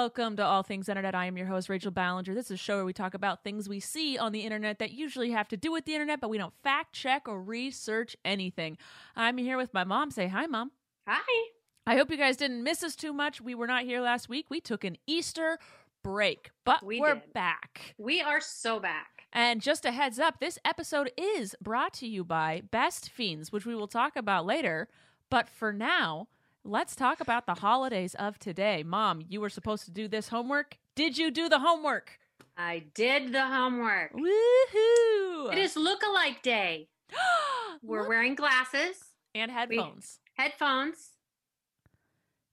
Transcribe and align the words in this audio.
Welcome 0.00 0.36
to 0.36 0.42
All 0.42 0.62
Things 0.62 0.88
Internet. 0.88 1.14
I 1.14 1.26
am 1.26 1.36
your 1.36 1.46
host, 1.46 1.68
Rachel 1.68 1.90
Ballinger. 1.90 2.34
This 2.34 2.46
is 2.46 2.52
a 2.52 2.56
show 2.56 2.76
where 2.76 2.86
we 2.86 2.94
talk 2.94 3.12
about 3.12 3.44
things 3.44 3.68
we 3.68 3.80
see 3.80 4.16
on 4.16 4.32
the 4.32 4.40
internet 4.40 4.78
that 4.78 4.92
usually 4.92 5.30
have 5.32 5.46
to 5.48 5.58
do 5.58 5.70
with 5.70 5.84
the 5.84 5.92
internet, 5.92 6.22
but 6.22 6.30
we 6.30 6.38
don't 6.38 6.54
fact 6.62 6.94
check 6.94 7.28
or 7.28 7.38
research 7.38 8.16
anything. 8.24 8.78
I'm 9.14 9.36
here 9.36 9.58
with 9.58 9.74
my 9.74 9.84
mom. 9.84 10.10
Say 10.10 10.26
hi, 10.28 10.46
mom. 10.46 10.70
Hi. 11.06 11.50
I 11.86 11.96
hope 11.96 12.10
you 12.10 12.16
guys 12.16 12.38
didn't 12.38 12.62
miss 12.62 12.82
us 12.82 12.96
too 12.96 13.12
much. 13.12 13.42
We 13.42 13.54
were 13.54 13.66
not 13.66 13.84
here 13.84 14.00
last 14.00 14.26
week. 14.26 14.46
We 14.48 14.58
took 14.58 14.84
an 14.84 14.96
Easter 15.06 15.58
break, 16.02 16.50
but 16.64 16.82
We 16.82 17.00
are 17.00 17.20
back. 17.34 17.94
We 17.98 18.22
are 18.22 18.40
so 18.40 18.80
back. 18.80 19.26
And 19.34 19.60
just 19.60 19.84
a 19.84 19.90
heads 19.90 20.18
up, 20.18 20.40
this 20.40 20.58
episode 20.64 21.12
is 21.18 21.54
brought 21.60 21.92
to 21.94 22.06
you 22.06 22.24
by 22.24 22.62
Best 22.70 23.10
Fiends, 23.10 23.52
which 23.52 23.66
we 23.66 23.74
will 23.74 23.86
talk 23.86 24.16
about 24.16 24.46
later. 24.46 24.88
But 25.28 25.46
for 25.46 25.74
now, 25.74 26.28
let's 26.64 26.94
talk 26.96 27.20
about 27.20 27.46
the 27.46 27.54
holidays 27.54 28.14
of 28.14 28.38
today. 28.38 28.82
Mom, 28.82 29.22
you 29.28 29.40
were 29.40 29.48
supposed 29.50 29.84
to 29.86 29.90
do 29.90 30.08
this 30.08 30.28
homework. 30.28 30.78
Did 30.96 31.16
you 31.18 31.30
do 31.30 31.48
the 31.48 31.58
homework? 31.58 32.18
I 32.56 32.84
did 32.94 33.32
the 33.32 33.46
homework. 33.46 34.12
Woohoo! 34.12 35.52
It 35.52 35.58
is 35.58 35.76
look-alike 35.76 36.42
day. 36.42 36.88
We're 37.82 38.08
wearing 38.08 38.34
glasses, 38.34 38.96
and 39.34 39.50
headphones. 39.50 40.18
headphones, 40.34 41.10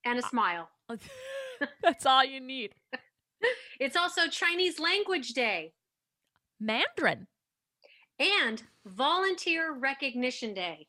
and 0.06 0.20
a 0.20 0.24
Uh, 0.26 0.30
smile. 0.30 0.70
That's 1.84 2.06
all 2.06 2.24
you 2.24 2.40
need. 2.40 2.74
It's 3.80 3.96
also 3.96 4.28
Chinese 4.28 4.80
Language 4.80 5.34
Day 5.34 5.74
Mandarin. 6.60 7.28
and 8.20 8.64
Volunteer 8.84 9.74
Recognition 9.74 10.56
Day. 10.56 10.87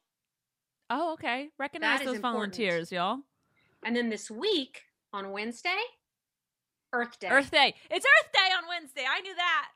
Oh, 0.90 1.12
okay. 1.14 1.50
Recognize 1.58 2.00
those 2.00 2.16
important. 2.16 2.54
volunteers, 2.56 2.90
y'all. 2.92 3.18
And 3.84 3.94
then 3.94 4.08
this 4.08 4.30
week 4.30 4.82
on 5.12 5.32
Wednesday, 5.32 5.76
Earth 6.92 7.18
Day. 7.18 7.28
Earth 7.28 7.50
Day. 7.50 7.74
It's 7.90 8.06
Earth 8.06 8.32
Day 8.32 8.52
on 8.56 8.68
Wednesday. 8.68 9.04
I 9.08 9.20
knew 9.20 9.34
that. 9.34 9.68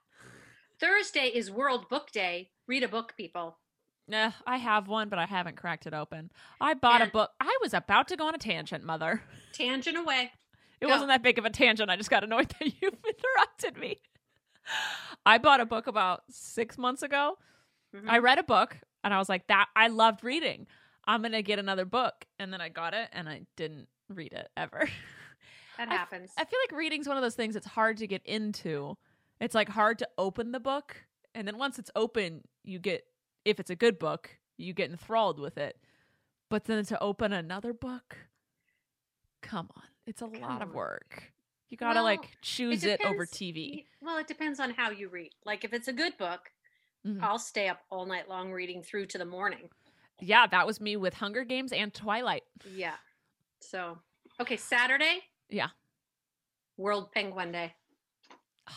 Thursday 0.80 1.26
is 1.26 1.50
World 1.50 1.88
Book 1.88 2.10
Day. 2.10 2.50
Read 2.66 2.82
a 2.82 2.88
book, 2.88 3.14
people. 3.16 3.58
Nah, 4.08 4.32
I 4.46 4.56
have 4.56 4.88
one, 4.88 5.08
but 5.08 5.18
I 5.18 5.26
haven't 5.26 5.56
cracked 5.56 5.86
it 5.86 5.94
open. 5.94 6.32
I 6.60 6.74
bought 6.74 7.02
a 7.02 7.06
book. 7.06 7.30
I 7.40 7.56
was 7.62 7.72
about 7.72 8.08
to 8.08 8.16
go 8.16 8.26
on 8.26 8.34
a 8.34 8.38
tangent, 8.38 8.82
Mother. 8.82 9.22
Tangent 9.52 9.96
away. 9.96 10.32
It 10.80 10.86
Go. 10.86 10.90
wasn't 10.92 11.08
that 11.10 11.22
big 11.22 11.38
of 11.38 11.44
a 11.44 11.50
tangent. 11.50 11.88
I 11.90 11.96
just 11.96 12.10
got 12.10 12.24
annoyed 12.24 12.52
that 12.58 12.66
you 12.82 12.88
interrupted 12.90 13.76
me. 13.76 14.00
I 15.24 15.38
bought 15.38 15.60
a 15.60 15.66
book 15.66 15.86
about 15.86 16.22
six 16.30 16.76
months 16.76 17.02
ago. 17.02 17.38
Mhm. 17.94 18.08
I 18.08 18.18
read 18.18 18.38
a 18.38 18.42
book 18.42 18.78
and 19.04 19.14
I 19.14 19.18
was 19.18 19.28
like, 19.28 19.46
that 19.46 19.68
I 19.76 19.86
loved 19.88 20.24
reading. 20.24 20.66
I'm 21.06 21.20
going 21.22 21.32
to 21.32 21.42
get 21.42 21.58
another 21.58 21.84
book. 21.84 22.26
And 22.38 22.52
then 22.52 22.60
I 22.60 22.68
got 22.68 22.94
it 22.94 23.08
and 23.12 23.28
I 23.28 23.42
didn't 23.56 23.88
read 24.08 24.32
it 24.32 24.48
ever. 24.56 24.88
that 25.78 25.88
I 25.88 25.92
f- 25.92 25.98
happens. 25.98 26.30
I 26.36 26.44
feel 26.44 26.58
like 26.68 26.76
reading's 26.78 27.08
one 27.08 27.16
of 27.16 27.22
those 27.22 27.34
things 27.34 27.56
it's 27.56 27.66
hard 27.66 27.96
to 27.98 28.06
get 28.06 28.22
into. 28.24 28.96
It's 29.40 29.54
like 29.54 29.68
hard 29.68 29.98
to 30.00 30.08
open 30.18 30.52
the 30.52 30.60
book. 30.60 30.96
And 31.34 31.46
then 31.48 31.58
once 31.58 31.78
it's 31.78 31.90
open, 31.96 32.42
you 32.62 32.78
get, 32.78 33.04
if 33.44 33.58
it's 33.58 33.70
a 33.70 33.76
good 33.76 33.98
book, 33.98 34.30
you 34.58 34.72
get 34.74 34.90
enthralled 34.90 35.40
with 35.40 35.58
it. 35.58 35.76
But 36.50 36.64
then 36.66 36.84
to 36.84 37.02
open 37.02 37.32
another 37.32 37.72
book, 37.72 38.16
come 39.40 39.68
on. 39.74 39.82
It's 40.06 40.20
a 40.20 40.26
lot 40.26 40.40
Come 40.60 40.62
of 40.62 40.74
work. 40.74 41.32
You 41.70 41.76
got 41.76 41.90
to 41.94 41.94
Well, 41.96 42.04
like 42.04 42.28
choose 42.42 42.84
it, 42.84 43.00
over 43.04 43.24
TV. 43.24 43.86
Well, 44.02 44.18
it 44.18 44.26
depends 44.26 44.60
on 44.60 44.70
how 44.72 44.90
you 44.90 45.08
read. 45.08 45.30
Like 45.46 45.64
if 45.64 45.72
it's 45.72 45.88
a 45.88 45.92
good 45.92 46.16
book, 46.18 46.50
Mhm. 47.06 47.22
I'll 47.22 47.38
stay 47.38 47.68
up 47.68 47.80
all 47.90 48.04
night 48.06 48.28
long 48.28 48.52
reading 48.52 48.82
through 48.82 49.06
to 49.06 49.18
the 49.18 49.24
morning. 49.24 49.70
Yeah, 50.24 50.46
that 50.46 50.66
was 50.66 50.80
me 50.80 50.96
with 50.96 51.14
Hunger 51.14 51.42
Games 51.44 51.72
and 51.72 51.92
Twilight. 51.92 52.44
Yeah. 52.74 52.94
So, 53.60 53.98
okay, 54.40 54.56
Saturday, 54.56 55.20
Yeah. 55.50 55.68
World 56.76 57.10
Penguin 57.12 57.50
Day. 57.52 57.74
I 58.68 58.72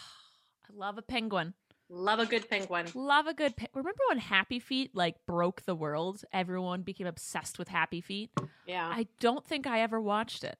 love 0.73 0.97
a 0.97 1.01
penguin. 1.03 1.53
Love 1.87 2.17
a 2.19 2.25
good 2.25 2.49
penguin. 2.49 2.87
Love 2.95 3.27
a 3.27 3.33
good. 3.35 3.55
Pe- 3.55 3.67
Remember 3.75 3.99
when 4.09 4.17
Happy 4.17 4.57
Feet 4.59 4.95
like 4.95 5.23
broke 5.27 5.61
the 5.65 5.75
world? 5.75 6.23
Everyone 6.33 6.81
became 6.81 7.05
obsessed 7.05 7.59
with 7.59 7.67
Happy 7.67 8.01
Feet. 8.01 8.31
Yeah. 8.65 8.91
I 8.91 9.05
don't 9.19 9.45
think 9.45 9.67
I 9.67 9.81
ever 9.81 10.01
watched 10.01 10.43
it. 10.43 10.57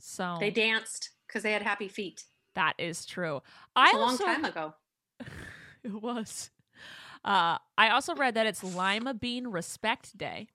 So 0.00 0.36
They 0.40 0.50
danced 0.50 1.10
because 1.28 1.44
they 1.44 1.52
had 1.52 1.62
happy 1.62 1.86
feet. 1.88 2.24
that 2.56 2.74
is 2.78 3.06
true. 3.06 3.42
I 3.76 3.84
It's 3.86 3.94
I 3.94 3.96
a 3.96 4.00
long 4.00 4.10
also, 4.10 4.24
time 4.24 4.44
ago. 4.44 4.74
it 5.84 5.92
was. 6.02 6.50
Uh, 7.24 7.58
I 7.78 7.88
also 7.90 8.14
read 8.14 8.34
that 8.34 8.46
it's 8.46 8.62
Lima 8.62 9.14
Bean 9.14 9.46
Respect 9.48 10.16
Day. 10.18 10.48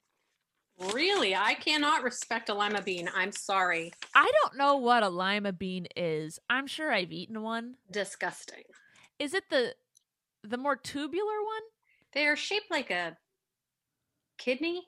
Really? 0.93 1.35
I 1.35 1.55
cannot 1.55 2.03
respect 2.03 2.47
a 2.47 2.53
lima 2.53 2.81
bean. 2.81 3.09
I'm 3.13 3.33
sorry. 3.33 3.91
I 4.15 4.31
don't 4.41 4.55
know 4.57 4.77
what 4.77 5.03
a 5.03 5.09
lima 5.09 5.51
bean 5.51 5.87
is. 5.95 6.39
I'm 6.49 6.67
sure 6.67 6.93
I've 6.93 7.11
eaten 7.11 7.41
one. 7.41 7.75
Disgusting. 7.91 8.63
Is 9.17 9.33
it 9.33 9.49
the 9.49 9.75
the 10.43 10.57
more 10.57 10.77
tubular 10.77 11.43
one? 11.43 11.61
They 12.13 12.27
are 12.27 12.37
shaped 12.37 12.71
like 12.71 12.91
a 12.91 13.17
kidney, 14.37 14.83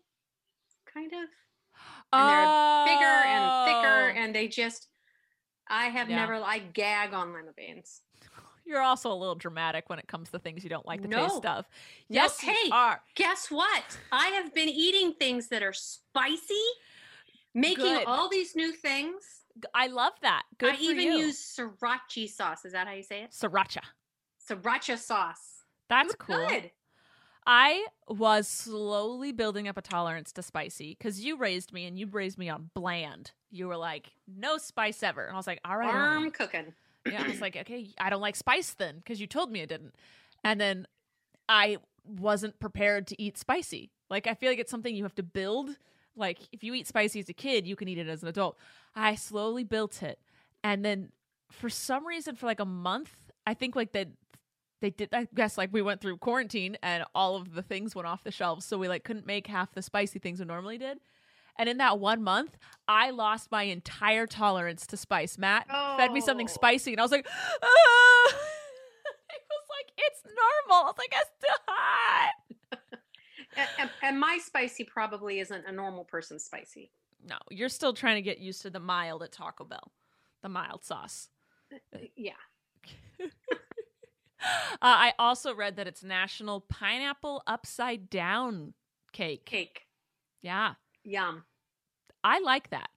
kind 0.93 1.11
of. 1.11 1.27
And 2.13 2.29
they're 2.29 2.85
bigger 2.85 3.27
and 3.27 3.65
thicker, 3.67 4.19
and 4.19 4.35
they 4.35 4.47
just. 4.47 4.87
I 5.69 5.85
have 5.89 6.07
Oh. 6.07 6.11
Yeah. 6.11 6.15
never. 6.17 6.35
I 6.35 6.59
gag 6.59 7.13
on 7.13 7.33
lima 7.33 7.51
beans. 7.55 8.01
You're 8.71 8.81
also 8.81 9.11
a 9.11 9.13
little 9.13 9.35
dramatic 9.35 9.89
when 9.89 9.99
it 9.99 10.07
comes 10.07 10.29
to 10.29 10.39
things 10.39 10.63
you 10.63 10.69
don't 10.69 10.85
like 10.85 11.01
the 11.01 11.09
taste 11.09 11.43
No. 11.43 11.49
of. 11.49 11.65
No, 12.09 12.21
Yes, 12.21 12.41
you 12.41 12.53
hey, 12.53 12.69
are. 12.71 13.01
Guess 13.15 13.51
what? 13.51 13.83
I 14.13 14.27
have 14.27 14.53
been 14.53 14.69
eating 14.69 15.11
things 15.13 15.49
that 15.49 15.61
are 15.61 15.73
spicy, 15.73 16.53
making 17.53 17.83
Good. 17.83 18.05
all 18.07 18.29
these 18.29 18.55
new 18.55 18.71
things. 18.71 19.23
I 19.73 19.87
love 19.87 20.13
that. 20.21 20.43
Good 20.57 20.75
I 20.75 20.77
even 20.77 21.05
you. 21.05 21.17
use 21.17 21.37
sriracha 21.59 22.29
sauce. 22.29 22.63
Is 22.63 22.71
that 22.71 22.87
how 22.87 22.93
you 22.93 23.03
say 23.03 23.23
it? 23.23 23.31
sriracha. 23.31 23.81
Sriracha 24.49 24.97
sauce. 24.97 25.63
That's 25.89 26.15
cool. 26.15 26.47
Good. 26.47 26.71
I 27.45 27.87
was 28.07 28.47
slowly 28.47 29.33
building 29.33 29.67
up 29.67 29.75
a 29.75 29.81
tolerance 29.81 30.31
to 30.33 30.43
spicy 30.43 30.95
because 30.97 31.19
you 31.19 31.35
raised 31.35 31.73
me 31.73 31.85
and 31.87 31.99
you 31.99 32.07
raised 32.07 32.37
me 32.37 32.47
on 32.47 32.69
bland. 32.73 33.31
You 33.49 33.67
were 33.67 33.75
like, 33.75 34.11
no 34.33 34.57
spice 34.57 35.03
ever. 35.03 35.25
And 35.25 35.33
I 35.33 35.37
was 35.37 35.47
like, 35.47 35.59
all 35.65 35.75
right. 35.75 35.87
all 35.89 35.93
right. 35.93 36.05
Farm 36.07 36.23
um, 36.23 36.31
cooking. 36.31 36.73
Yeah, 37.05 37.23
I 37.23 37.27
was 37.27 37.41
like, 37.41 37.55
okay, 37.55 37.89
I 37.99 38.09
don't 38.09 38.21
like 38.21 38.35
spice 38.35 38.73
then 38.73 38.97
because 38.97 39.19
you 39.19 39.27
told 39.27 39.51
me 39.51 39.61
I 39.61 39.65
didn't. 39.65 39.95
And 40.43 40.59
then 40.59 40.87
I 41.47 41.77
wasn't 42.05 42.59
prepared 42.59 43.07
to 43.07 43.21
eat 43.21 43.37
spicy. 43.37 43.91
Like, 44.09 44.27
I 44.27 44.33
feel 44.33 44.49
like 44.49 44.59
it's 44.59 44.71
something 44.71 44.95
you 44.95 45.03
have 45.03 45.15
to 45.15 45.23
build. 45.23 45.69
Like, 46.15 46.39
if 46.51 46.63
you 46.63 46.73
eat 46.73 46.87
spicy 46.87 47.19
as 47.19 47.29
a 47.29 47.33
kid, 47.33 47.65
you 47.65 47.75
can 47.75 47.87
eat 47.87 47.97
it 47.97 48.07
as 48.07 48.21
an 48.21 48.27
adult. 48.29 48.57
I 48.95 49.15
slowly 49.15 49.63
built 49.63 50.03
it. 50.03 50.19
And 50.63 50.83
then 50.83 51.11
for 51.51 51.69
some 51.69 52.05
reason, 52.05 52.35
for 52.35 52.45
like 52.45 52.59
a 52.59 52.65
month, 52.65 53.13
I 53.45 53.53
think 53.53 53.75
like 53.75 53.93
that 53.93 54.09
they 54.81 54.89
did, 54.89 55.09
I 55.13 55.27
guess 55.33 55.57
like 55.57 55.69
we 55.71 55.81
went 55.81 56.01
through 56.01 56.17
quarantine 56.17 56.77
and 56.81 57.03
all 57.13 57.35
of 57.35 57.53
the 57.53 57.61
things 57.61 57.95
went 57.95 58.07
off 58.07 58.23
the 58.23 58.31
shelves. 58.31 58.65
So 58.65 58.77
we 58.77 58.87
like 58.87 59.03
couldn't 59.03 59.25
make 59.25 59.47
half 59.47 59.73
the 59.73 59.81
spicy 59.81 60.19
things 60.19 60.39
we 60.39 60.45
normally 60.45 60.77
did. 60.77 60.99
And 61.57 61.69
in 61.69 61.77
that 61.77 61.99
one 61.99 62.23
month, 62.23 62.57
I 62.87 63.11
lost 63.11 63.51
my 63.51 63.63
entire 63.63 64.25
tolerance 64.27 64.85
to 64.87 64.97
spice. 64.97 65.37
Matt 65.37 65.67
fed 65.97 66.11
me 66.11 66.21
something 66.21 66.47
Oh. 66.49 66.53
spicy, 66.53 66.91
and 66.91 66.99
I 66.99 67.03
was 67.03 67.11
like, 67.11 67.27
ah! 67.29 68.27
it 69.29 69.41
was 69.49 69.67
like, 69.69 69.91
it's 69.97 70.21
normal. 70.25 70.83
I 70.83 70.87
was 70.87 70.95
like, 70.97 71.13
it's 71.13 71.29
too 71.41 71.55
hot. 71.67 72.33
And, 73.57 73.67
and, 73.79 73.89
and 74.01 74.17
my 74.19 74.39
spicy 74.41 74.85
probably 74.85 75.41
isn't 75.41 75.65
a 75.67 75.73
normal 75.73 76.05
person's 76.05 76.45
spicy. 76.45 76.89
No, 77.27 77.35
you're 77.49 77.67
still 77.67 77.91
trying 77.93 78.15
to 78.15 78.21
get 78.21 78.37
used 78.39 78.61
to 78.61 78.69
the 78.69 78.79
mild 78.79 79.23
at 79.23 79.33
Taco 79.33 79.65
Bell, 79.65 79.91
the 80.41 80.47
mild 80.47 80.85
sauce. 80.85 81.27
Yeah. 82.15 82.31
Uh, 84.43 84.77
I 84.81 85.13
also 85.19 85.53
read 85.53 85.75
that 85.75 85.85
it's 85.85 86.03
National 86.03 86.61
Pineapple 86.61 87.43
Upside 87.45 88.09
Down 88.09 88.73
Cake. 89.11 89.45
Cake. 89.45 89.85
Yeah, 90.41 90.73
Yum. 91.03 91.43
I 92.23 92.39
like 92.39 92.69
that. 92.69 92.89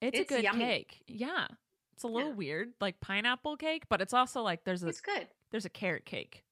It's, 0.00 0.18
It's 0.18 0.30
a 0.30 0.34
good 0.34 0.44
yummy. 0.44 0.64
cake. 0.64 1.02
Yeah, 1.06 1.46
it's 1.92 2.02
a 2.02 2.08
little 2.08 2.30
Yeah. 2.30 2.34
weird, 2.36 2.72
like 2.80 3.00
pineapple 3.00 3.56
cake, 3.56 3.84
but 3.88 4.00
it's 4.00 4.12
also 4.14 4.42
like 4.42 4.64
there's 4.64 4.82
a 4.82 4.88
It's 4.88 5.00
good. 5.00 5.28
there's 5.50 5.64
a 5.64 5.70
carrot 5.70 6.04
cake. 6.04 6.44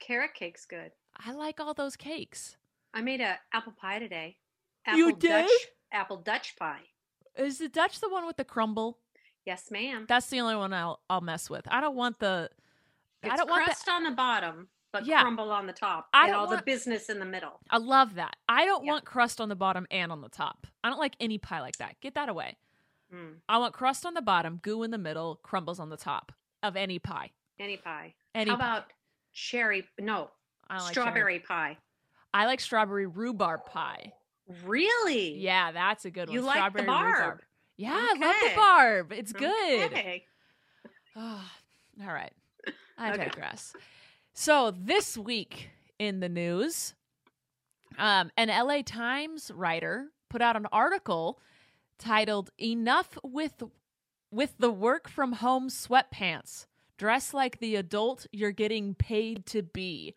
Carrot 0.00 0.34
cake's 0.34 0.66
good. 0.66 0.92
I 1.16 1.32
like 1.32 1.60
all 1.60 1.74
those 1.74 1.96
cakes. 1.96 2.56
I 2.92 3.00
made 3.00 3.20
a 3.20 3.38
apple 3.52 3.72
pie 3.72 3.98
today. 3.98 4.38
You 4.94 5.08
Apple 5.08 5.18
did? 5.18 5.28
Dutch, 5.30 5.66
apple 5.92 6.16
Dutch 6.18 6.56
pie. 6.56 6.82
Is 7.36 7.58
the 7.58 7.68
Dutch 7.68 8.00
the 8.00 8.08
one 8.08 8.26
with 8.26 8.36
the 8.36 8.44
crumble? 8.44 8.98
Yes, 9.44 9.70
ma'am. 9.70 10.06
That's 10.08 10.26
the 10.28 10.40
only 10.40 10.56
one 10.56 10.72
I'll 10.72 11.00
I'll 11.10 11.20
mess 11.20 11.48
with. 11.50 11.66
I 11.70 11.80
don't 11.80 11.96
want 11.96 12.18
the. 12.18 12.50
It's 13.22 13.32
I 13.32 13.36
don't 13.36 13.48
want 13.48 13.64
crust 13.64 13.88
on 13.88 14.04
the 14.04 14.10
bottom, 14.10 14.68
but 14.94 15.04
Yeah. 15.06 15.22
crumble 15.22 15.50
on 15.50 15.66
the 15.66 15.72
top, 15.72 16.08
I 16.14 16.26
and 16.28 16.36
all 16.36 16.46
want- 16.46 16.58
the 16.58 16.62
business 16.64 17.10
in 17.10 17.18
the 17.18 17.24
middle. 17.24 17.60
I 17.68 17.78
love 17.78 18.14
that. 18.14 18.36
I 18.48 18.64
don't 18.64 18.84
Yeah. 18.84 18.92
want 18.92 19.04
crust 19.04 19.40
on 19.40 19.48
the 19.48 19.56
bottom 19.56 19.86
and 19.90 20.12
on 20.12 20.20
the 20.20 20.28
top. 20.28 20.66
I 20.84 20.88
don't 20.88 21.00
like 21.00 21.16
any 21.18 21.36
pie 21.36 21.60
like 21.60 21.76
that. 21.78 22.00
Get 22.00 22.14
that 22.14 22.28
away. 22.28 22.56
Mm, 23.12 23.40
I 23.48 23.58
want 23.58 23.74
crust 23.74 24.06
on 24.06 24.14
the 24.14 24.22
bottom, 24.22 24.58
goo 24.58 24.82
in 24.84 24.90
the 24.92 24.98
middle, 24.98 25.36
crumbles 25.42 25.80
on 25.80 25.88
the 25.90 25.96
top 25.96 26.32
of 26.62 26.76
any 26.76 26.98
pie. 26.98 27.32
any 27.58 27.76
pie. 27.76 28.14
Any 28.34 28.50
How 28.50 28.56
pie. 28.56 28.64
about 28.76 28.92
cherry? 29.32 29.88
No, 29.98 30.30
I 30.68 30.74
don't 30.78 30.82
cherry. 30.84 30.92
strawberry 30.92 31.38
pie. 31.40 31.78
I 32.32 32.46
like 32.46 32.60
strawberry 32.60 33.06
rhubarb 33.06 33.64
pie. 33.66 34.12
Really? 34.64 35.34
Yeah, 35.38 35.70
that's 35.72 36.04
a 36.04 36.10
good 36.10 36.28
one. 36.28 36.34
You 36.34 36.40
like 36.42 36.54
the 36.56 36.60
strawberry 36.82 36.86
barb. 36.86 37.16
rhubarb. 37.18 37.42
Yeah, 37.76 37.94
I 37.94 38.12
love 38.12 38.18
the 38.40 38.46
Okay. 38.46 38.56
barb. 38.56 39.12
It's 39.12 39.32
good. 39.32 39.92
Okay. 39.92 40.26
Oh, 41.16 41.48
all 42.02 42.12
right. 42.12 42.32
I 42.98 43.12
Okay. 43.12 43.30
So 44.36 44.74
this 44.76 45.16
week 45.16 45.70
in 45.96 46.18
the 46.18 46.28
news, 46.28 46.94
um, 47.96 48.32
an 48.36 48.48
LA 48.48 48.82
Times 48.82 49.52
writer 49.54 50.08
put 50.28 50.42
out 50.42 50.56
an 50.56 50.66
article 50.72 51.38
titled 52.00 52.50
"Enough 52.60 53.16
with 53.22 53.62
with 54.32 54.54
the 54.58 54.72
work 54.72 55.08
from 55.08 55.34
home 55.34 55.68
sweatpants. 55.68 56.66
Dress 56.98 57.32
like 57.32 57.60
the 57.60 57.76
adult 57.76 58.26
you're 58.32 58.50
getting 58.50 58.96
paid 58.96 59.46
to 59.46 59.62
be." 59.62 60.16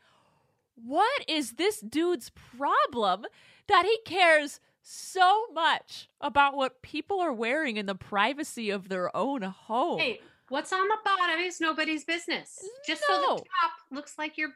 What 0.74 1.24
is 1.28 1.54
this 1.54 1.80
dude's 1.80 2.32
problem 2.32 3.26
that 3.68 3.86
he 3.86 4.00
cares 4.04 4.60
so 4.82 5.46
much 5.54 6.10
about 6.20 6.56
what 6.56 6.82
people 6.82 7.20
are 7.20 7.34
wearing 7.34 7.78
in 7.78 7.86
the 7.86 7.96
privacy 7.96 8.72
of 8.72 8.90
their 8.90 9.16
own 9.16 9.44
home? 9.44 10.00
Hey, 10.00 10.22
what's 10.50 10.74
on 10.74 10.88
the 10.88 10.98
bottom 11.04 11.40
is 11.40 11.60
nobody's 11.60 12.06
business. 12.06 12.60
Just 12.86 13.04
so 13.06 13.22
the 13.22 13.28
top 13.38 13.72
looks 13.92 14.18
like 14.18 14.38
your 14.38 14.50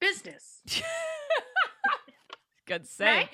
business. 0.00 0.60
Good 2.66 2.86
saying. 2.86 3.16
Right? 3.16 3.28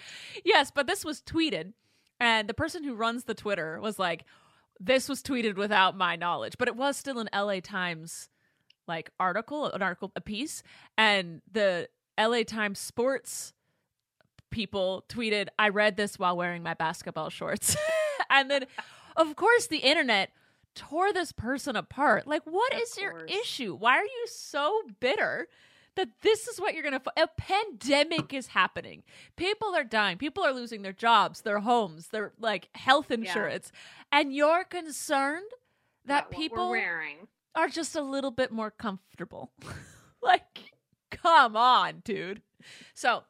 Yes, 0.44 0.70
but 0.70 0.86
this 0.86 1.04
was 1.04 1.22
tweeted, 1.22 1.72
and 2.20 2.48
the 2.48 2.54
person 2.54 2.84
who 2.84 2.94
runs 2.94 3.24
the 3.24 3.34
Twitter 3.34 3.80
was 3.80 3.98
like, 3.98 4.24
"This 4.78 5.08
was 5.08 5.22
tweeted 5.22 5.56
without 5.56 5.96
my 5.96 6.16
knowledge," 6.16 6.54
but 6.58 6.68
it 6.68 6.76
was 6.76 6.96
still 6.96 7.18
an 7.18 7.30
LA 7.34 7.60
Times 7.60 8.28
like 8.86 9.10
article, 9.18 9.72
an 9.72 9.80
article, 9.80 10.12
a 10.16 10.20
piece, 10.20 10.62
and 10.98 11.40
the 11.50 11.88
LA 12.18 12.42
Times 12.42 12.78
sports 12.78 13.54
people 14.50 15.04
tweeted, 15.08 15.48
"I 15.58 15.70
read 15.70 15.96
this 15.96 16.18
while 16.18 16.36
wearing 16.36 16.62
my 16.62 16.74
basketball 16.74 17.30
shorts," 17.30 17.74
and 18.30 18.50
then, 18.50 18.66
of 19.16 19.34
course, 19.34 19.66
the 19.66 19.78
internet 19.78 20.30
tore 20.74 21.12
this 21.12 21.32
person 21.32 21.76
apart. 21.76 22.26
Like, 22.26 22.42
what 22.44 22.72
Of 22.74 22.80
is 22.80 22.96
your 22.98 23.10
course. 23.12 23.30
issue? 23.30 23.74
Why 23.74 23.96
are 23.98 24.04
you 24.04 24.26
so 24.26 24.82
bitter? 25.00 25.48
That 25.94 26.08
this 26.22 26.48
is 26.48 26.58
what 26.58 26.72
you're 26.72 26.82
gonna. 26.82 27.02
F- 27.06 27.12
a 27.18 27.28
pandemic 27.40 28.32
is 28.32 28.46
happening. 28.46 29.02
People 29.36 29.74
are 29.76 29.84
dying. 29.84 30.16
People 30.16 30.42
are 30.42 30.52
losing 30.54 30.80
their 30.80 30.94
jobs, 30.94 31.42
their 31.42 31.58
homes, 31.60 32.08
their 32.08 32.32
like 32.38 32.70
health 32.74 33.10
insurance, 33.10 33.70
and 34.10 34.34
you're 34.34 34.64
concerned 34.64 35.50
that 36.06 36.28
About 36.28 36.30
people 36.30 36.70
wearing. 36.70 37.28
are 37.54 37.68
just 37.68 37.94
a 37.94 38.00
little 38.00 38.30
bit 38.30 38.50
more 38.50 38.70
comfortable. 38.70 39.52
like, 40.22 40.72
come 41.10 41.56
on, 41.58 42.00
dude. 42.06 42.40
So, 42.94 43.24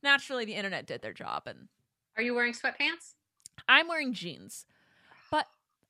naturally, 0.00 0.44
the 0.44 0.54
internet 0.54 0.86
did 0.86 1.02
their 1.02 1.12
job, 1.12 1.42
and 1.46 1.66
Are 2.16 2.22
you 2.22 2.32
wearing 2.36 2.52
sweatpants? 2.54 3.14
I'm 3.68 3.88
wearing 3.88 4.12
jeans. 4.12 4.66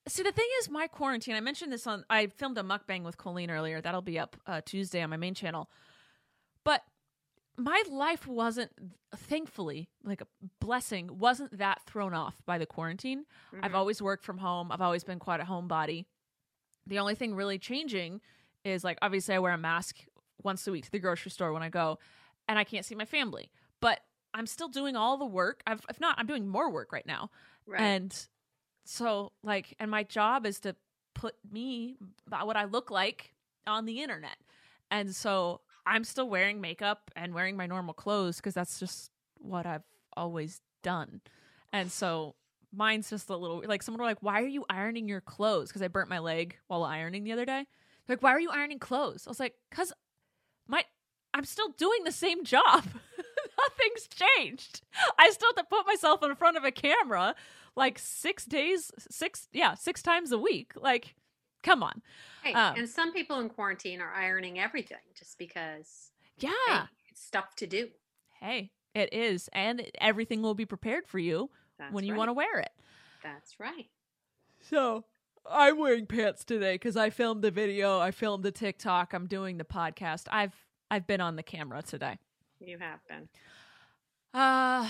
See, 0.06 0.22
the 0.22 0.32
thing 0.32 0.46
is, 0.60 0.68
my 0.68 0.86
quarantine. 0.86 1.34
I 1.34 1.40
mentioned 1.40 1.72
this 1.72 1.86
on. 1.86 2.04
I 2.10 2.26
filmed 2.26 2.58
a 2.58 2.62
mukbang 2.62 3.04
with 3.04 3.16
Colleen 3.16 3.50
earlier. 3.50 3.80
That'll 3.80 4.02
be 4.02 4.18
up 4.18 4.36
uh, 4.46 4.60
Tuesday 4.64 5.00
on 5.02 5.08
my 5.10 5.16
main 5.16 5.32
channel. 5.34 5.70
But 6.62 6.82
my 7.56 7.82
life 7.88 8.26
wasn't, 8.26 8.70
thankfully, 9.16 9.88
like 10.02 10.20
a 10.20 10.26
blessing, 10.60 11.18
wasn't 11.18 11.56
that 11.58 11.82
thrown 11.86 12.12
off 12.12 12.42
by 12.44 12.58
the 12.58 12.66
quarantine. 12.66 13.25
I've 13.62 13.73
Mhm. 13.73 13.76
always 13.76 14.02
worked 14.02 14.25
from 14.25 14.38
home. 14.38 14.70
I've 14.73 14.80
always 14.82 15.04
been 15.04 15.18
quite 15.18 15.40
a 15.40 15.44
homebody. 15.44 16.04
The 16.87 16.99
only 16.99 17.14
thing 17.14 17.34
really 17.34 17.58
changing 17.58 18.20
is 18.64 18.84
like 18.84 18.99
obviously 19.00 19.34
I 19.34 19.38
wear 19.38 19.52
a 19.52 19.58
mask 19.58 20.04
once 20.42 20.66
a 20.66 20.73
week 20.73 20.84
to 20.84 20.90
the 20.90 20.99
grocery 20.99 21.30
store 21.30 21.52
when 21.52 21.62
I 21.62 21.68
go, 21.70 21.99
and 22.49 22.58
I 22.58 22.64
can't 22.64 22.84
see 22.84 22.94
my 22.94 23.04
family. 23.06 23.50
But 23.80 24.00
I'm 24.34 24.46
still 24.46 24.68
doing 24.68 24.96
all 24.96 25.16
the 25.16 25.25
work. 25.25 25.62
I've, 25.66 25.80
if 25.88 26.00
not, 26.00 26.18
I'm 26.18 26.26
doing 26.26 26.46
more 26.49 26.70
work 26.70 26.92
right 26.92 27.06
now. 27.06 27.30
right. 27.66 27.80
And 27.80 28.26
so, 28.85 29.33
like, 29.43 29.75
and 29.79 29.91
my 29.91 30.03
job 30.03 30.47
is 30.47 30.61
to 30.61 30.76
put 31.14 31.35
me, 31.50 31.97
uh, 32.31 32.45
what 32.45 32.57
I 32.57 32.64
look 32.64 32.91
like, 32.91 33.35
on 33.67 33.87
the 33.87 34.03
internet. 34.03 34.37
And 34.91 35.14
so 35.14 35.61
I'm 35.87 36.05
still 36.05 36.29
wearing 36.29 36.61
makeup 36.61 37.11
and 37.17 37.35
wearing 37.35 37.57
my 37.57 37.67
normal 37.67 37.95
clothes 37.95 38.37
because 38.37 38.55
that's 38.55 38.79
just 38.79 39.11
what 39.38 39.67
I've 39.67 39.83
always 40.17 40.61
done. 40.83 41.21
And 41.73 41.91
so 41.91 42.35
mine's 42.73 43.11
just 43.11 43.29
a 43.31 43.37
little 43.37 43.62
like 43.67 43.83
someone 43.83 44.00
were 44.00 44.07
like, 44.07 44.23
Why 44.23 44.41
are 44.43 44.47
you 44.47 44.64
ironing 44.69 45.09
your 45.09 45.21
clothes? 45.21 45.69
Because 45.69 45.83
I 45.83 45.88
burnt 45.88 46.09
my 46.09 46.19
leg 46.19 46.57
while 46.67 46.85
ironing 46.85 47.25
the 47.25 47.33
other 47.33 47.45
day. 47.45 47.67
They're 48.07 48.17
like, 48.17 48.23
Why 48.23 48.31
are 48.31 48.41
you 48.41 48.50
ironing 48.50 48.79
clothes? 48.79 49.26
I 49.26 49.31
was 49.31 49.41
like, 49.41 49.55
Because 49.71 49.93
my 50.69 50.85
I'm 51.33 51.45
still 51.45 51.69
doing 51.76 52.05
the 52.05 52.12
same 52.12 52.45
job. 52.45 52.85
Nothing's 53.59 54.09
changed. 54.38 54.83
I 55.19 55.31
still 55.31 55.49
have 55.49 55.57
to 55.57 55.64
put 55.64 55.87
myself 55.87 56.23
in 56.23 56.35
front 56.37 56.57
of 56.57 56.64
a 56.64 56.71
camera 56.71 57.35
like 57.76 57.99
six 57.99 58.45
days, 58.45 58.90
six, 58.99 59.49
yeah, 59.52 59.75
six 59.75 60.02
times 60.02 60.33
a 60.33 60.38
week. 60.38 60.73
Like, 60.76 61.14
come 61.62 61.83
on. 61.83 62.02
hey, 62.43 62.52
um, 62.52 62.76
and 62.76 62.88
some 62.88 63.12
people 63.12 63.40
in 63.40 63.49
quarantine 63.49 64.00
are 64.00 64.12
ironing 64.12 64.59
everything 64.59 64.99
just 65.19 65.38
because 65.38 66.11
Yeah. 66.38 66.50
hey, 66.69 66.78
it's 67.11 67.23
stuff 67.23 67.54
to 67.57 67.66
do. 67.66 67.88
Hey, 68.40 68.71
it 68.95 69.12
is. 69.12 69.49
And 69.52 69.83
everything 70.00 70.43
will 70.43 70.54
be 70.54 70.66
prepared 70.66 71.07
for 71.07 71.19
you 71.19 71.50
That's 71.78 71.93
when 71.93 72.04
you 72.04 72.12
right. 72.12 72.19
want 72.19 72.28
to 72.28 72.33
wear 72.35 72.61
it. 72.61 72.73
That's 73.23 73.59
right. 73.59 73.87
So 74.61 75.04
I'm 75.50 75.78
wearing 75.78 76.07
pants 76.07 76.45
today 76.45 76.75
because 76.75 76.97
I 76.97 77.11
filmed 77.11 77.43
the 77.43 77.50
video, 77.50 77.99
I 77.99 78.11
filmed 78.12 78.45
the 78.45 78.52
TikTok, 78.52 79.12
I'm 79.14 79.26
doing 79.26 79.57
the 79.59 79.64
podcast. 79.64 80.25
I've 80.31 80.54
I've 80.90 81.07
been 81.07 81.21
on 81.21 81.37
the 81.37 81.43
camera 81.43 81.83
today. 81.83 82.19
You 82.61 82.78
have 82.78 83.00
been. 83.09 83.28
Uh 84.33 84.88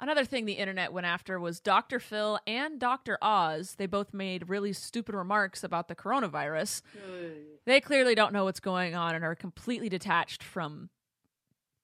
another 0.00 0.24
thing 0.24 0.44
the 0.44 0.52
internet 0.54 0.92
went 0.92 1.06
after 1.06 1.38
was 1.38 1.60
Dr. 1.60 2.00
Phil 2.00 2.38
and 2.46 2.78
Dr. 2.78 3.18
Oz. 3.22 3.74
They 3.76 3.86
both 3.86 4.12
made 4.12 4.48
really 4.48 4.72
stupid 4.72 5.14
remarks 5.14 5.64
about 5.64 5.88
the 5.88 5.94
coronavirus. 5.94 6.82
They 7.64 7.80
clearly 7.80 8.14
don't 8.14 8.32
know 8.32 8.44
what's 8.44 8.60
going 8.60 8.94
on 8.94 9.14
and 9.14 9.24
are 9.24 9.34
completely 9.34 9.88
detached 9.88 10.42
from 10.42 10.90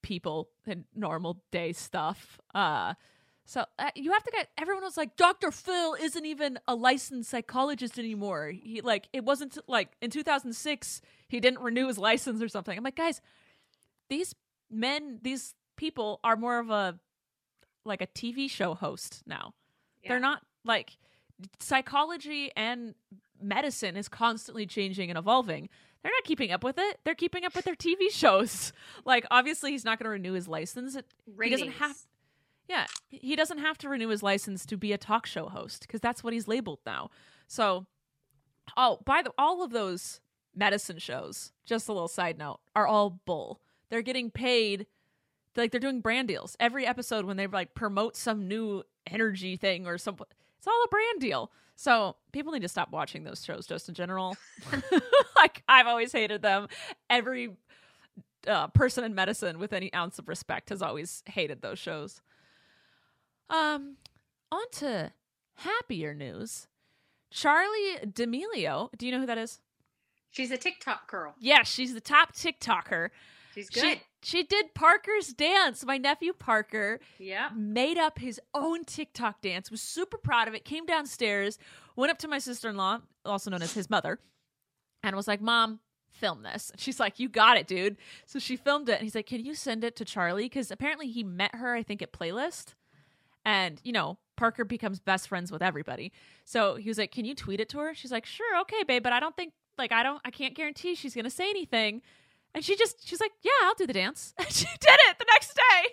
people 0.03 0.49
and 0.67 0.85
normal 0.95 1.43
day 1.51 1.73
stuff. 1.73 2.41
Uh, 2.55 2.95
so 3.45 3.65
uh, 3.79 3.91
you 3.95 4.13
have 4.13 4.23
to 4.25 4.31
get 4.31 4.51
everyone 4.59 4.85
was 4.85 4.97
like 4.99 5.17
Dr. 5.17 5.51
Phil 5.51 5.95
isn't 5.95 6.27
even 6.27 6.59
a 6.69 6.75
licensed 6.75 7.31
psychologist 7.31 7.99
anymore. 7.99 8.51
He 8.51 8.83
like 8.83 9.09
it 9.13 9.25
wasn't 9.25 9.57
like 9.67 9.89
in 10.03 10.11
2006 10.11 11.01
he 11.29 11.41
didn't 11.41 11.61
renew 11.61 11.89
his 11.89 11.97
license 11.97 12.43
or 12.43 12.49
something. 12.49 12.77
I'm 12.77 12.85
like, 12.85 12.97
guys, 12.97 13.23
these 14.11 14.35
men, 14.71 15.21
these 15.23 15.55
people 15.77 16.21
are 16.23 16.37
more 16.37 16.59
of 16.59 16.71
a 16.71 16.99
like 17.85 18.03
a 18.03 18.07
TV 18.07 18.51
show 18.51 18.75
host 18.75 19.23
now. 19.27 19.55
Yeah. 20.03 20.11
They're 20.11 20.21
not 20.21 20.43
like 20.65 20.97
psychology 21.61 22.51
and 22.57 22.95
medicine 23.41 23.97
is 23.97 24.09
constantly 24.09 24.67
changing 24.67 25.11
and 25.11 25.19
evolving. 25.19 25.69
They're 26.03 26.13
not 26.13 26.25
keeping 26.25 26.53
up 26.53 26.63
with 26.63 26.77
it. 26.79 27.01
They're 27.05 27.15
keeping 27.15 27.45
up 27.45 27.55
with 27.55 27.65
their 27.65 27.75
TV 27.75 27.97
shows. 28.11 28.73
Like 29.05 29.27
obviously 29.31 29.73
he's 29.73 29.85
not 29.85 29.99
going 29.99 30.05
to 30.05 30.11
renew 30.11 30.33
his 30.33 30.49
license. 30.49 30.95
It, 30.95 31.07
he 31.41 31.51
doesn't 31.51 31.73
have 31.73 31.97
yeah, 32.69 32.87
he 33.09 33.35
doesn't 33.35 33.59
have 33.59 33.79
to 33.79 33.89
renew 33.89 34.09
his 34.09 34.23
license 34.23 34.67
to 34.67 34.77
be 34.77 34.93
a 34.93 34.99
talk 34.99 35.25
show 35.25 35.49
host 35.49 35.83
because 35.83 36.01
that's 36.01 36.23
what 36.23 36.35
he's 36.35 36.47
labeled 36.47 36.81
now. 36.85 37.09
So, 37.47 37.87
oh, 38.77 38.99
by 39.07 39.23
the 39.23 39.33
all 39.39 39.65
of 39.65 39.71
those 39.71 40.21
medicine 40.55 40.99
shows, 40.99 41.53
just 41.65 41.89
a 41.89 41.93
little 41.93 42.09
side 42.09 42.37
note, 42.37 42.61
are 42.77 42.87
all 42.87 43.21
bull. 43.25 43.63
They're 43.89 44.03
getting 44.03 44.31
paid 44.31 44.87
like 45.59 45.71
they're 45.71 45.81
doing 45.81 46.01
brand 46.01 46.29
deals 46.29 46.57
every 46.61 46.87
episode 46.87 47.25
when 47.25 47.37
they 47.37 47.47
like 47.47 47.75
promote 47.75 48.17
some 48.17 48.49
new 48.49 48.83
energy 49.07 49.57
thing 49.57 49.87
or 49.87 49.99
some. 49.99 50.17
It's 50.59 50.67
all 50.67 50.83
a 50.85 50.89
brand 50.89 51.21
deal. 51.21 51.51
So 51.77 52.17
people 52.33 52.53
need 52.53 52.63
to 52.63 52.69
stop 52.69 52.91
watching 52.91 53.25
those 53.25 53.45
shows 53.45 53.67
just 53.67 53.89
in 53.89 53.95
general. 53.95 54.37
like 55.37 55.63
I've 55.69 55.87
always 55.87 56.13
hated 56.13 56.43
them. 56.43 56.69
Every 57.09 57.57
uh, 58.47 58.69
person 58.69 59.05
in 59.05 59.15
medicine 59.15 59.59
with 59.59 59.73
any 59.73 59.93
ounce 59.95 60.19
of 60.19 60.29
respect 60.29 60.71
has 60.71 60.83
always 60.83 61.23
hated 61.27 61.63
those 61.63 61.79
shows. 61.79 62.21
Um, 63.51 63.97
on 64.51 64.71
to 64.73 65.13
happier 65.57 66.15
news. 66.15 66.67
Charlie 67.31 67.99
D'Amelio. 68.13 68.91
Do 68.97 69.07
you 69.07 69.13
know 69.13 69.21
who 69.21 69.27
that 69.27 69.39
is? 69.39 69.61
She's 70.31 70.51
a 70.51 70.57
TikTok 70.57 71.11
girl. 71.11 71.35
Yes, 71.39 71.69
she's 71.69 71.95
the 71.95 72.01
top 72.01 72.35
TikToker. 72.35 73.11
She's 73.55 73.71
good. 73.71 73.83
she 73.83 74.03
did 74.23 74.75
Parker's 74.75 75.33
dance. 75.33 75.85
My 75.85 75.99
nephew 75.99 76.33
Parker 76.33 77.01
yeah. 77.19 77.51
made 77.55 77.99
up 77.99 78.19
his 78.19 78.41
own 78.55 78.85
TikTok 78.85 79.41
dance. 79.41 79.71
Was 79.71 79.81
super 79.81 80.19
proud 80.19 80.49
of 80.49 80.55
it. 80.55 80.65
Came 80.65 80.87
downstairs, 80.87 81.59
went 81.97 82.11
up 82.11 82.19
to 82.19 82.29
my 82.29 82.39
sister 82.39 82.69
in 82.69 82.77
law, 82.77 82.99
also 83.25 83.51
known 83.51 83.63
as 83.63 83.75
his 83.75 83.89
mother, 83.89 84.19
and 85.03 85.15
was 85.15 85.29
like, 85.29 85.41
"Mom, 85.41 85.81
film 86.11 86.43
this." 86.43 86.73
She's 86.77 86.99
like, 86.99 87.19
"You 87.19 87.29
got 87.29 87.57
it, 87.57 87.67
dude." 87.67 87.97
So 88.27 88.39
she 88.39 88.57
filmed 88.57 88.89
it, 88.89 88.95
and 88.95 89.03
he's 89.03 89.15
like, 89.15 89.27
"Can 89.27 89.45
you 89.45 89.55
send 89.55 89.85
it 89.85 89.95
to 89.97 90.05
Charlie?" 90.05 90.47
Because 90.47 90.71
apparently 90.71 91.09
he 91.09 91.23
met 91.23 91.55
her, 91.55 91.75
I 91.75 91.83
think, 91.83 92.03
at 92.03 92.13
Playlist, 92.13 92.75
and 93.45 93.81
you 93.85 93.93
know. 93.93 94.19
Parker 94.37 94.65
becomes 94.65 95.01
best 95.01 95.27
friends 95.27 95.51
with 95.51 95.63
everybody. 95.63 96.13
So 96.45 96.77
he 96.77 96.89
was 96.89 96.97
like, 96.97 97.11
Can 97.11 97.25
you 97.25 97.35
tweet 97.35 97.59
it 97.59 97.69
to 97.71 97.79
her? 97.81 97.93
She's 97.93 98.13
like, 98.13 98.25
Sure, 98.25 98.61
okay, 98.61 98.85
babe, 98.85 99.03
but 99.03 99.13
I 99.13 99.19
don't 99.19 99.35
think, 99.35 99.53
like, 99.77 99.91
I 99.91 100.05
don't, 100.05 100.21
I 100.25 100.31
can't 100.31 100.55
guarantee 100.55 100.95
she's 100.95 101.13
going 101.13 101.25
to 101.25 101.31
say 101.31 101.51
anything. 101.51 102.01
And 102.55 102.65
she 102.65 102.77
just, 102.77 103.07
she's 103.07 103.21
like, 103.21 103.33
Yeah, 103.43 103.51
I'll 103.63 103.75
do 103.75 103.87
the 103.87 103.93
dance. 103.93 104.35
And 104.39 104.51
she 104.51 104.67
did 104.81 104.99
it 105.09 105.19
the 105.19 105.27
next 105.31 105.55
day. 105.55 105.89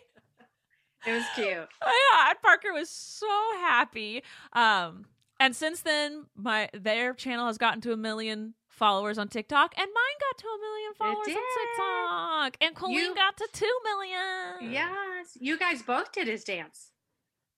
It 1.08 1.14
was 1.14 1.24
cute. 1.36 1.48
Oh, 1.82 2.10
yeah, 2.14 2.30
and 2.30 2.42
Parker 2.42 2.74
was 2.74 2.90
so 2.90 3.28
happy. 3.60 4.24
Um, 4.54 5.06
and 5.40 5.56
since 5.56 5.82
then, 5.82 6.26
my 6.36 6.70
their 6.74 7.14
channel 7.14 7.48
has 7.48 7.58
gotten 7.58 7.82
to 7.82 7.92
a 7.94 7.98
million 7.98 8.54
followers 8.70 9.18
on 9.18 9.28
TikTok, 9.28 9.74
and 9.78 9.86
mine 9.86 10.18
got 10.20 10.38
to 10.40 10.48
a 10.48 10.60
million 10.60 10.94
followers 10.98 11.28
on 11.28 12.48
TikTok, 12.48 12.58
and 12.62 12.76
Colleen 12.76 12.98
You- 12.98 13.16
got 13.16 13.38
to 13.38 13.48
two 13.54 13.80
million. 13.84 14.72
Yes. 14.74 15.38
You 15.40 15.58
guys 15.60 15.84
both 15.84 16.12
did 16.12 16.28
his 16.28 16.44
dance. 16.44 16.92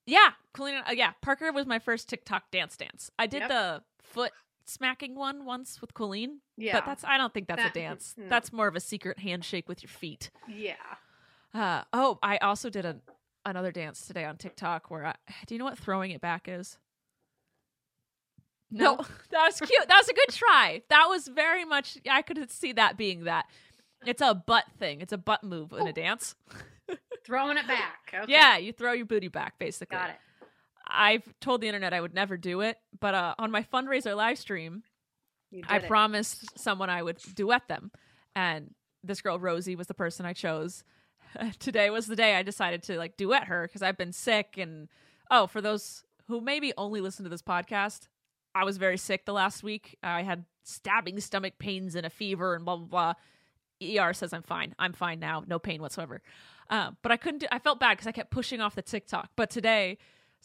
yeah, 0.05 0.31
Colleen. 0.53 0.81
Uh, 0.87 0.91
yeah, 0.93 1.11
Parker 1.21 1.51
was 1.51 1.65
my 1.65 1.79
first 1.79 2.09
TikTok 2.09 2.49
dance 2.51 2.75
dance. 2.77 3.09
I 3.19 3.27
did 3.27 3.41
Yep. 3.41 3.49
the 3.49 3.83
foot 3.99 4.31
smacking 4.69 5.15
one 5.15 5.45
once 5.45 5.79
with 5.81 5.93
Colleen, 5.93 6.41
Yeah. 6.57 6.73
but 6.79 6.85
that's 6.85 7.03
I 7.03 7.17
don't 7.17 7.33
think 7.33 7.47
that's 7.47 7.61
That- 7.63 7.71
a 7.75 7.79
dance. 7.79 8.13
no. 8.17 8.27
That's 8.27 8.51
more 8.53 8.67
of 8.67 8.75
a 8.75 8.79
secret 8.79 9.19
handshake 9.19 9.67
with 9.67 9.81
your 9.83 9.89
feet. 9.89 10.29
yeah. 10.47 10.75
Uh, 11.53 11.83
oh, 11.93 12.19
I 12.21 12.37
also 12.37 12.69
did 12.69 12.85
a, 12.85 12.97
another 13.45 13.71
dance 13.71 14.05
today 14.05 14.25
on 14.25 14.37
TikTok 14.37 14.91
where 14.91 15.05
I, 15.05 15.15
do 15.47 15.55
you 15.55 15.59
know 15.59 15.65
what 15.65 15.77
throwing 15.77 16.11
it 16.11 16.21
back 16.21 16.47
is? 16.47 16.77
No, 18.69 18.95
No. 18.95 19.05
that 19.31 19.45
was 19.45 19.59
cute. 19.59 19.87
That 19.87 19.97
was 19.97 20.09
a 20.09 20.13
good 20.13 20.29
try. 20.29 20.83
That 20.89 21.05
was 21.07 21.27
very 21.27 21.63
much, 21.65 21.97
I 22.09 22.21
could 22.21 22.51
see 22.51 22.73
that 22.73 22.97
being 22.97 23.23
that. 23.23 23.45
It's 24.05 24.21
a 24.21 24.35
butt 24.35 24.65
thing. 24.77 25.01
It's 25.01 25.13
a 25.13 25.17
butt 25.17 25.43
move 25.43 25.71
in 25.73 25.87
a 25.87 25.93
dance. 25.93 26.35
Throwing 27.25 27.57
it 27.57 27.67
back. 27.67 28.13
Okay. 28.13 28.31
Yeah, 28.31 28.57
you 28.57 28.71
throw 28.73 28.91
your 28.91 29.05
booty 29.05 29.27
back, 29.29 29.57
basically. 29.57 29.97
Got 29.97 30.11
it. 30.11 30.15
I've 30.87 31.33
told 31.39 31.61
the 31.61 31.67
internet 31.67 31.93
I 31.93 32.01
would 32.01 32.13
never 32.13 32.37
do 32.37 32.61
it, 32.61 32.77
but 32.99 33.13
uh, 33.13 33.35
on 33.37 33.51
my 33.51 33.63
fundraiser 33.63 34.15
live 34.15 34.37
stream, 34.37 34.83
I 35.67 35.77
it. 35.77 35.87
promised 35.87 36.57
someone 36.57 36.89
I 36.89 37.03
would 37.03 37.17
duet 37.35 37.67
them. 37.67 37.91
And 38.35 38.73
this 39.03 39.21
girl, 39.21 39.39
Rosie, 39.39 39.75
was 39.75 39.87
the 39.87 39.93
person 39.93 40.25
I 40.25 40.33
chose. 40.33 40.83
Today 41.59 41.89
was 41.89 42.07
the 42.07 42.15
day 42.15 42.35
I 42.35 42.43
decided 42.43 42.83
to 42.83 42.97
like 42.97 43.17
duet 43.17 43.45
her 43.45 43.67
because 43.67 43.81
I've 43.81 43.97
been 43.97 44.13
sick. 44.13 44.55
And 44.57 44.87
oh, 45.31 45.47
for 45.47 45.61
those 45.61 46.03
who 46.27 46.41
maybe 46.41 46.73
only 46.77 47.01
listen 47.01 47.23
to 47.23 47.29
this 47.29 47.41
podcast, 47.41 48.07
I 48.55 48.63
was 48.63 48.77
very 48.77 48.97
sick 48.97 49.25
the 49.25 49.33
last 49.33 49.63
week. 49.63 49.97
I 50.01 50.23
had 50.23 50.45
stabbing 50.63 51.19
stomach 51.19 51.53
pains 51.59 51.95
and 51.95 52.05
a 52.05 52.09
fever 52.09 52.55
and 52.55 52.65
blah, 52.65 52.77
blah, 52.77 53.13
blah. 53.79 54.01
ER 54.01 54.13
says 54.13 54.33
I'm 54.33 54.43
fine. 54.43 54.73
I'm 54.79 54.93
fine 54.93 55.19
now. 55.19 55.43
No 55.45 55.59
pain 55.59 55.81
whatsoever. 55.81 56.21
Uh, 56.69 56.91
but 57.01 57.11
I 57.11 57.17
couldn't 57.17 57.39
do, 57.39 57.47
I 57.51 57.59
felt 57.59 57.79
bad 57.79 57.91
because 57.91 58.07
I 58.07 58.11
kept 58.11 58.31
pushing 58.31 58.59
off 58.59 58.75
the 58.75 58.81
TikTok. 58.81 59.29
But 59.35 59.49
today, 59.49 59.97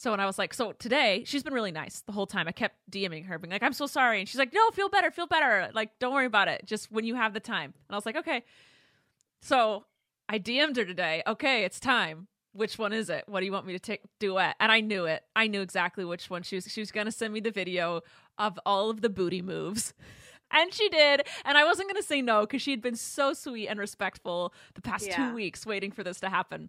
so 0.03 0.11
when 0.11 0.19
I 0.19 0.27
was 0.27 0.37
like, 0.37 0.53
so 0.53 0.73
today, 0.73 1.23
she's 1.25 1.45
been 1.45 1.55
really 1.55 1.71
nice 1.71 2.01
the 2.01 2.11
whole 2.13 2.27
time. 2.27 2.49
I 2.49 2.53
kept 2.53 2.75
DMing 2.91 3.27
her, 3.27 3.39
being 3.39 3.53
like, 3.53 3.63
I'm 3.63 3.73
so 3.73 3.87
sorry. 3.87 4.19
And 4.19 4.29
she's 4.29 4.39
like, 4.41 4.53
no, 4.53 4.71
feel 4.73 4.89
better, 4.89 5.13
feel 5.13 5.29
better. 5.29 5.71
Like, 5.73 5.91
don't 6.01 6.13
worry 6.13 6.27
about 6.27 6.49
it. 6.49 6.63
Just 6.67 6.91
when 6.91 7.05
you 7.05 7.15
have 7.15 7.35
the 7.35 7.39
time. 7.41 7.73
And 7.89 7.95
I 7.95 7.95
was 7.95 8.05
like, 8.05 8.17
okay. 8.17 8.43
So 9.41 9.85
I 10.29 10.41
DM'd 10.41 10.77
her 10.77 10.85
today. 10.85 11.23
Okay, 11.25 11.63
it's 11.65 11.79
time. 11.79 12.27
Which 12.53 12.79
one 12.79 12.93
is 12.93 13.11
it? 13.11 13.25
What 13.29 13.41
do 13.41 13.47
you 13.47 13.53
want 13.53 13.65
me 13.65 13.75
to 13.75 13.79
take 13.79 14.01
duet? 14.19 14.57
And 14.59 14.73
I 14.73 14.81
knew 14.81 15.05
it. 15.07 15.23
I 15.37 15.47
knew 15.47 15.61
exactly 15.61 16.05
which 16.05 16.29
one 16.29 16.43
she 16.43 16.57
was. 16.57 16.67
She 16.69 16.81
was 16.81 16.91
gonna 16.91 17.13
send 17.13 17.33
me 17.33 17.39
the 17.39 17.53
video 17.53 18.03
of 18.39 18.59
all 18.67 18.91
of 18.91 19.03
the 19.03 19.09
booty 19.09 19.41
moves. 19.43 19.95
And 20.55 20.75
she 20.75 20.87
did. 20.91 21.23
And 21.47 21.57
I 21.57 21.65
wasn't 21.65 21.89
gonna 21.89 22.03
say 22.03 22.21
no 22.21 22.43
because 22.43 22.61
she 22.61 22.73
had 22.73 22.83
been 22.83 22.95
so 22.95 23.33
sweet 23.33 23.69
and 23.69 23.79
respectful 23.81 24.53
the 24.75 24.83
past 24.83 25.07
Yeah. 25.07 25.17
two 25.17 25.35
weeks 25.35 25.65
waiting 25.65 25.91
for 25.93 26.05
this 26.05 26.21
to 26.21 26.29
happen. 26.29 26.69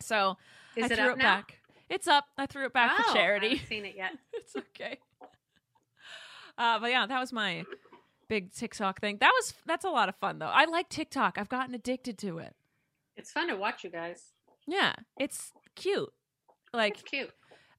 So 0.00 0.36
Is 0.76 0.82
I 0.82 0.86
it 0.92 0.96
threw 0.98 1.06
up 1.12 1.16
it 1.16 1.22
now? 1.22 1.36
back. 1.36 1.57
It's 1.88 2.06
up. 2.06 2.26
I 2.36 2.46
threw 2.46 2.66
it 2.66 2.72
back 2.72 2.92
oh, 2.98 3.02
for 3.02 3.10
I 3.10 3.12
charity. 3.14 3.48
haven't 3.50 3.66
seen 3.68 3.84
it 3.86 3.94
yet. 3.96 4.12
it's 4.32 4.54
okay. 4.56 4.98
Uh, 6.56 6.78
but 6.80 6.90
yeah, 6.90 7.06
that 7.06 7.20
was 7.20 7.32
my 7.32 7.64
big 8.28 8.52
TikTok 8.52 9.00
thing. 9.00 9.18
That 9.20 9.32
was 9.34 9.54
that's 9.66 9.84
a 9.84 9.90
lot 9.90 10.08
of 10.08 10.16
fun 10.16 10.38
though. 10.38 10.46
I 10.46 10.64
like 10.66 10.88
TikTok. 10.88 11.38
I've 11.38 11.48
gotten 11.48 11.74
addicted 11.74 12.18
to 12.18 12.38
it. 12.38 12.54
It's 13.16 13.30
fun 13.32 13.48
to 13.48 13.56
watch 13.56 13.84
you 13.84 13.90
guys. 13.90 14.32
Yeah, 14.66 14.94
it's 15.18 15.52
cute. 15.74 16.12
Like 16.72 16.94
It's 16.94 17.02
cute. 17.02 17.30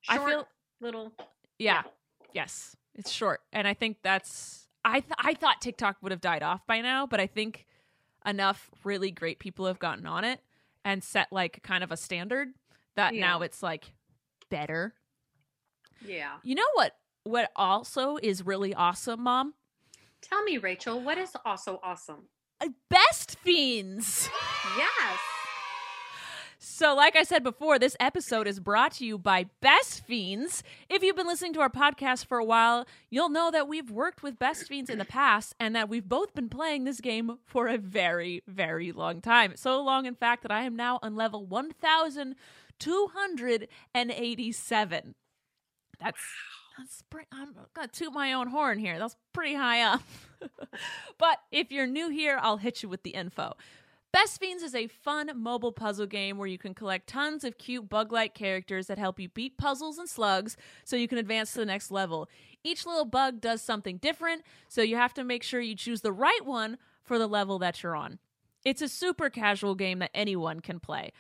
I 0.07 0.15
Short, 0.17 0.29
feel- 0.29 0.47
little. 0.81 1.13
yeah, 1.59 1.83
yes, 2.33 2.75
it's 2.95 3.11
short, 3.11 3.41
and 3.51 3.67
I 3.67 3.73
think 3.73 3.97
that's 4.01 4.67
I 4.85 5.01
th- 5.01 5.13
I 5.19 5.33
thought 5.33 5.61
TikTok 5.61 5.97
would 6.01 6.11
have 6.13 6.21
died 6.21 6.41
off 6.41 6.65
by 6.65 6.79
now, 6.81 7.05
but 7.05 7.19
I 7.19 7.27
think 7.27 7.65
enough 8.25 8.71
really 8.83 9.11
great 9.11 9.39
people 9.39 9.65
have 9.67 9.77
gotten 9.79 10.05
on 10.05 10.23
it 10.23 10.39
and 10.85 11.03
set 11.03 11.27
like 11.31 11.61
kind 11.63 11.83
of 11.83 11.91
a 11.91 11.97
standard 11.97 12.49
that 12.95 13.13
Yeah. 13.13 13.21
now 13.27 13.41
it's 13.41 13.61
like 13.61 13.91
better. 14.49 14.93
Yeah. 16.05 16.37
You 16.43 16.55
know 16.55 16.63
what? 16.73 16.95
What 17.23 17.51
also 17.55 18.17
is 18.21 18.45
really 18.45 18.73
awesome, 18.73 19.23
Mom? 19.23 19.53
Tell 20.21 20.43
me, 20.43 20.57
Rachel, 20.57 20.99
what 20.99 21.17
is 21.17 21.31
also 21.45 21.79
awesome? 21.83 22.29
Uh, 22.61 22.69
Best 22.89 23.37
fiends. 23.39 24.29
Yes. 24.77 25.19
So, 26.61 26.93
like 26.93 27.15
I 27.15 27.23
said 27.23 27.41
before, 27.41 27.79
this 27.79 27.95
episode 28.01 28.45
is 28.45 28.59
brought 28.59 28.91
to 28.93 29.05
you 29.05 29.17
by 29.17 29.45
Best 29.61 30.05
Fiends. 30.05 30.61
If 30.89 31.01
you've 31.03 31.15
been 31.15 31.27
listening 31.27 31.53
to 31.53 31.61
our 31.61 31.69
podcast 31.69 32.25
for 32.25 32.37
a 32.37 32.43
while, 32.43 32.85
you'll 33.09 33.29
know 33.29 33.49
that 33.49 33.69
we've 33.69 33.89
worked 33.89 34.23
with 34.23 34.39
Best 34.39 34.67
Fiends 34.67 34.89
in 34.89 34.97
the 34.97 35.05
past 35.05 35.55
and 35.57 35.73
that 35.75 35.87
we've 35.87 36.07
both 36.07 36.33
been 36.35 36.49
playing 36.49 36.83
this 36.83 36.99
game 36.99 37.37
for 37.45 37.67
a 37.67 37.77
very, 37.77 38.43
very 38.45 38.91
long 38.91 39.21
time. 39.21 39.53
So 39.55 39.81
long, 39.81 40.05
in 40.05 40.15
fact, 40.15 40.41
that 40.41 40.51
I 40.51 40.63
am 40.63 40.75
now 40.75 40.99
on 41.01 41.15
level 41.15 41.45
1287. 42.85 45.15
That's. 45.99 46.19
That's 46.77 47.01
pretty, 47.09 47.27
I'm 47.33 47.53
gonna 47.73 47.87
toot 47.89 48.13
my 48.13 48.31
own 48.31 48.47
horn 48.47 48.79
here. 48.79 48.97
That's 48.97 49.17
pretty 49.33 49.53
high 49.53 49.81
up. 49.81 50.01
but 51.17 51.39
if 51.51 51.73
you're 51.73 51.87
new 51.87 52.09
here, 52.09 52.39
I'll 52.41 52.55
hit 52.55 52.81
you 52.81 52.87
with 52.87 53.03
the 53.03 53.09
info. 53.09 53.57
Best 54.11 54.39
Fiends 54.39 54.63
is 54.63 54.73
a 54.73 54.87
fun 54.87 55.31
mobile 55.35 55.71
puzzle 55.71 56.07
game 56.07 56.37
where 56.37 56.47
you 56.47 56.57
can 56.57 56.73
collect 56.73 57.07
tons 57.07 57.43
of 57.43 57.59
cute 57.59 57.89
bug 57.89 58.11
like 58.11 58.33
characters 58.33 58.87
that 58.87 58.97
help 58.97 59.19
you 59.19 59.29
beat 59.29 59.57
puzzles 59.57 59.99
and 59.99 60.09
slugs 60.09 60.57
so 60.83 60.95
you 60.95 61.07
can 61.07 61.19
advance 61.19 61.53
to 61.53 61.59
the 61.59 61.65
next 61.65 61.91
level. 61.91 62.27
Each 62.63 62.87
little 62.87 63.05
bug 63.05 63.39
does 63.39 63.61
something 63.61 63.97
different, 63.97 64.43
so 64.67 64.81
you 64.81 64.95
have 64.95 65.13
to 65.13 65.23
make 65.23 65.43
sure 65.43 65.61
you 65.61 65.75
choose 65.75 66.01
the 66.01 66.11
right 66.11 66.43
one 66.43 66.77
for 67.03 67.19
the 67.19 67.27
level 67.27 67.59
that 67.59 67.83
you're 67.83 67.95
on. 67.95 68.17
It's 68.65 68.81
a 68.81 68.89
super 68.89 69.29
casual 69.29 69.75
game 69.75 69.99
that 69.99 70.11
anyone 70.13 70.59
can 70.59 70.79
play. 70.79 71.11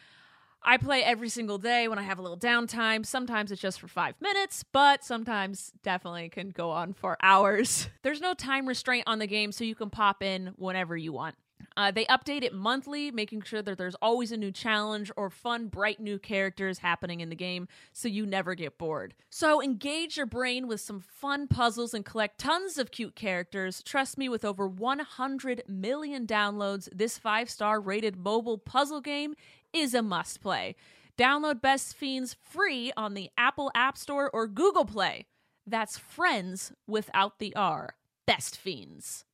I 0.61 0.77
play 0.77 1.03
every 1.03 1.29
single 1.29 1.57
day 1.57 1.87
when 1.87 1.99
I 1.99 2.03
have 2.03 2.19
a 2.19 2.21
little 2.21 2.37
downtime. 2.37 3.05
Sometimes 3.05 3.51
it's 3.51 3.61
just 3.61 3.79
for 3.79 3.87
five 3.87 4.15
minutes, 4.19 4.63
but 4.71 5.03
sometimes 5.03 5.71
definitely 5.83 6.29
can 6.29 6.49
go 6.49 6.71
on 6.71 6.93
for 6.93 7.17
hours. 7.23 7.89
There's 8.03 8.21
no 8.21 8.33
time 8.33 8.67
restraint 8.67 9.05
on 9.07 9.19
the 9.19 9.27
game, 9.27 9.51
so 9.51 9.63
you 9.63 9.75
can 9.75 9.89
pop 9.89 10.21
in 10.21 10.53
whenever 10.57 10.97
you 10.97 11.13
want. 11.13 11.35
Uh, 11.77 11.91
they 11.91 12.05
update 12.05 12.43
it 12.43 12.53
monthly, 12.53 13.11
making 13.11 13.41
sure 13.41 13.61
that 13.61 13.77
there's 13.77 13.95
always 14.01 14.31
a 14.31 14.37
new 14.37 14.51
challenge 14.51 15.11
or 15.15 15.29
fun, 15.29 15.67
bright 15.67 15.99
new 15.99 16.19
characters 16.19 16.79
happening 16.79 17.21
in 17.21 17.29
the 17.29 17.35
game 17.35 17.67
so 17.93 18.07
you 18.07 18.25
never 18.25 18.55
get 18.55 18.77
bored. 18.77 19.13
So 19.29 19.61
engage 19.61 20.17
your 20.17 20.25
brain 20.25 20.67
with 20.67 20.81
some 20.81 20.99
fun 20.99 21.47
puzzles 21.47 21.93
and 21.93 22.03
collect 22.03 22.37
tons 22.37 22.77
of 22.77 22.91
cute 22.91 23.15
characters. 23.15 23.81
Trust 23.83 24.17
me, 24.17 24.27
with 24.27 24.43
over 24.43 24.67
100 24.67 25.63
million 25.67 26.27
downloads, 26.27 26.89
this 26.93 27.17
five 27.17 27.49
star 27.49 27.79
rated 27.79 28.17
mobile 28.17 28.57
puzzle 28.57 29.01
game 29.01 29.35
is 29.73 29.93
a 29.93 30.01
must 30.01 30.41
play. 30.41 30.75
Download 31.17 31.61
Best 31.61 31.95
Fiends 31.95 32.35
free 32.41 32.91
on 32.95 33.13
the 33.13 33.29
Apple 33.37 33.71
App 33.75 33.97
Store 33.97 34.29
or 34.33 34.47
Google 34.47 34.85
Play. 34.85 35.25
That's 35.67 35.97
friends 35.97 36.71
without 36.87 37.39
the 37.39 37.55
R. 37.55 37.95
Best 38.25 38.55
Fiends. 38.57 39.25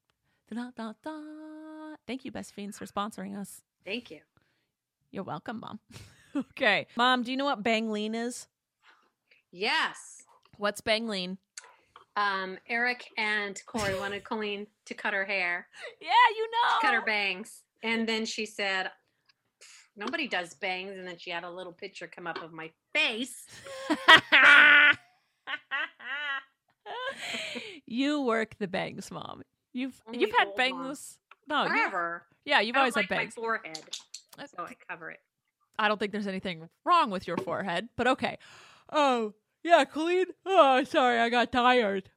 Da-da-da-da. 0.49 1.95
Thank 2.07 2.25
you, 2.25 2.31
Best 2.31 2.53
Fiends, 2.53 2.77
for 2.77 2.85
sponsoring 2.85 3.37
us. 3.37 3.61
Thank 3.85 4.09
you. 4.11 4.19
You're 5.11 5.23
welcome, 5.23 5.59
Mom. 5.59 5.79
okay. 6.35 6.87
Mom, 6.95 7.23
do 7.23 7.31
you 7.31 7.37
know 7.37 7.45
what 7.45 7.63
Bangleen 7.63 8.15
is? 8.15 8.47
Yes. 9.51 10.23
What's 10.57 10.81
Bangleen? 10.81 11.37
Um, 12.17 12.57
Eric 12.69 13.05
and 13.17 13.61
Corey 13.65 13.97
wanted 13.99 14.23
Colleen 14.25 14.67
to 14.85 14.93
cut 14.93 15.13
her 15.13 15.25
hair, 15.25 15.67
Yeah, 16.01 16.07
you 16.35 16.47
know. 16.49 16.79
cut 16.81 16.93
her 16.93 17.01
bangs. 17.05 17.61
And 17.83 18.07
then 18.07 18.25
she 18.25 18.45
said, 18.45 18.89
Nobody 19.97 20.27
does 20.27 20.53
bangs. 20.53 20.97
And 20.97 21.07
then 21.07 21.17
she 21.17 21.29
had 21.29 21.43
a 21.43 21.49
little 21.49 21.71
picture 21.73 22.07
come 22.07 22.27
up 22.27 22.41
of 22.43 22.51
my 22.51 22.71
face. 22.93 23.45
you 27.85 28.21
work 28.21 28.55
the 28.59 28.67
bangs, 28.67 29.11
Mom. 29.11 29.41
You've 29.73 29.99
Only 30.07 30.19
you've 30.19 30.35
had 30.37 30.47
old 30.47 30.57
Mom. 30.57 30.83
bangs. 30.87 31.17
No, 31.47 31.67
Forever. 31.67 32.23
yeah, 32.43 32.59
you've 32.61 32.75
always 32.75 32.95
like 32.95 33.07
had 33.09 33.15
my 33.15 33.21
bangs. 33.23 33.33
forehead, 33.35 33.79
uh, 34.39 34.47
so 34.47 34.63
I 34.63 34.75
cover 34.89 35.11
it. 35.11 35.19
I 35.77 35.87
don't 35.87 35.99
think 35.99 36.11
there's 36.11 36.27
anything 36.27 36.69
wrong 36.85 37.11
with 37.11 37.27
your 37.27 37.37
forehead, 37.37 37.89
but 37.95 38.07
okay. 38.07 38.37
Oh, 38.91 39.33
yeah, 39.63 39.85
Colleen. 39.85 40.25
Oh, 40.45 40.83
sorry, 40.85 41.19
I 41.19 41.29
got 41.29 41.51
tired. 41.51 42.09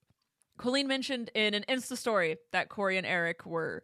Colleen 0.57 0.87
mentioned 0.87 1.31
in 1.35 1.55
an 1.55 1.65
Insta 1.69 1.97
story 1.97 2.37
that 2.53 2.69
Corey 2.69 2.97
and 2.97 3.07
Eric 3.07 3.45
were 3.45 3.83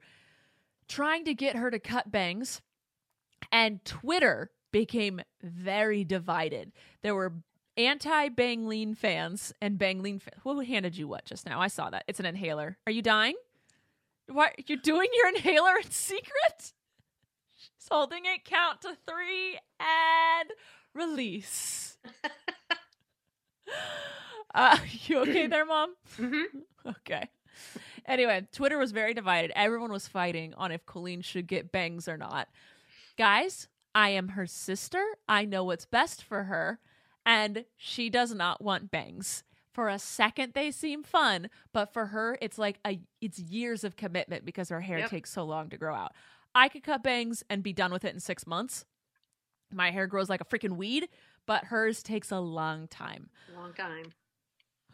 trying 0.89 1.25
to 1.27 1.35
get 1.35 1.57
her 1.57 1.71
to 1.71 1.79
cut 1.79 2.11
bangs, 2.11 2.63
and 3.55 3.83
Twitter 3.85 4.51
became 4.73 5.21
very 5.41 6.03
divided. 6.03 6.73
There 7.03 7.15
were 7.15 7.33
anti 7.77 8.29
Bangleen 8.29 8.97
fans 8.97 9.55
and 9.63 9.79
Bangleen 9.79 10.21
fans. 10.21 10.41
Who 10.43 10.61
handed 10.61 10.97
you 10.97 11.07
what 11.07 11.25
just 11.25 11.47
now? 11.47 11.61
I 11.61 11.69
saw 11.69 11.89
that. 11.91 12.03
It's 12.09 12.19
an 12.19 12.27
inhaler. 12.27 12.77
Are 12.87 12.93
you 12.93 13.01
dying? 13.01 13.37
What? 14.27 14.69
You're 14.69 14.79
doing 14.79 15.09
your 15.15 15.29
inhaler 15.29 15.77
in 15.77 15.91
secret? 15.91 16.73
She's 17.57 17.89
holding 17.89 18.25
it. 18.25 18.45
Count 18.45 18.83
to 18.83 18.97
three 19.09 19.59
and 19.79 20.51
release. 20.93 21.97
uh, 24.55 24.79
you 25.07 25.21
okay 25.21 25.47
there, 25.47 25.65
Mom? 25.65 25.95
hmm 26.17 26.43
Okay. 26.87 27.29
Anyway, 28.07 28.47
Twitter 28.53 28.79
was 28.79 28.93
very 28.93 29.15
divided. 29.15 29.53
Everyone 29.55 29.93
was 29.93 30.09
fighting 30.09 30.53
on 30.55 30.73
if 30.73 30.85
Colleen 30.85 31.23
should 31.23 31.47
get 31.47 31.73
bangs 31.73 32.09
or 32.09 32.19
not. 32.19 32.49
Guys, 33.17 33.69
I 33.95 34.11
am 34.11 34.29
her 34.31 34.47
sister. 34.47 35.03
I 35.29 35.45
know 35.45 35.65
what's 35.65 35.87
best 35.87 36.23
for 36.23 36.45
her, 36.45 36.81
and 37.25 37.65
she 37.77 38.11
does 38.11 38.35
not 38.35 38.63
want 38.63 38.91
bangs. 38.91 39.45
For 39.73 39.89
a 39.89 39.99
second 39.99 40.53
they 40.55 40.71
seem 40.71 41.03
fun, 41.03 41.51
but 41.73 41.93
for 41.93 42.07
her 42.07 42.39
it's 42.41 42.59
like 42.59 42.79
a 42.87 43.01
it's 43.21 43.41
years 43.41 43.83
of 43.83 43.97
commitment 43.97 44.45
because 44.45 44.69
her 44.69 44.81
hair 44.81 44.99
Yep. 45.01 45.11
takes 45.11 45.31
so 45.33 45.45
long 45.45 45.69
to 45.71 45.77
grow 45.77 45.95
out. 45.95 46.13
I 46.55 46.69
could 46.69 46.85
cut 46.85 47.03
bangs 47.03 47.43
and 47.51 47.63
be 47.63 47.73
done 47.73 47.93
with 47.93 48.05
it 48.05 48.15
in 48.15 48.21
6 48.21 48.47
months. 48.47 48.85
My 49.73 49.91
hair 49.91 50.07
grows 50.07 50.31
like 50.31 50.41
a 50.41 50.45
freaking 50.45 50.77
weed, 50.77 51.09
but 51.47 51.65
hers 51.65 52.05
takes 52.05 52.31
a 52.31 52.39
long 52.39 52.87
time. 52.87 53.31
Long 53.53 53.73
time. 53.75 54.13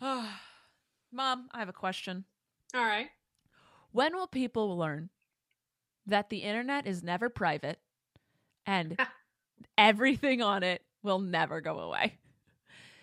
Mom, 1.12 1.48
I 1.52 1.58
have 1.58 1.68
a 1.68 1.72
question. 1.74 2.24
All 2.74 2.84
right. 2.84 3.08
When 3.92 4.14
will 4.14 4.26
people 4.28 4.78
learn 4.78 5.10
that 6.06 6.30
the 6.30 6.38
internet 6.38 6.86
is 6.86 7.02
never 7.02 7.28
private 7.28 7.80
and 8.70 8.96
everything 9.78 10.42
on 10.42 10.62
it 10.62 10.82
will 11.02 11.18
never 11.18 11.60
go 11.60 11.78
away? 11.80 12.18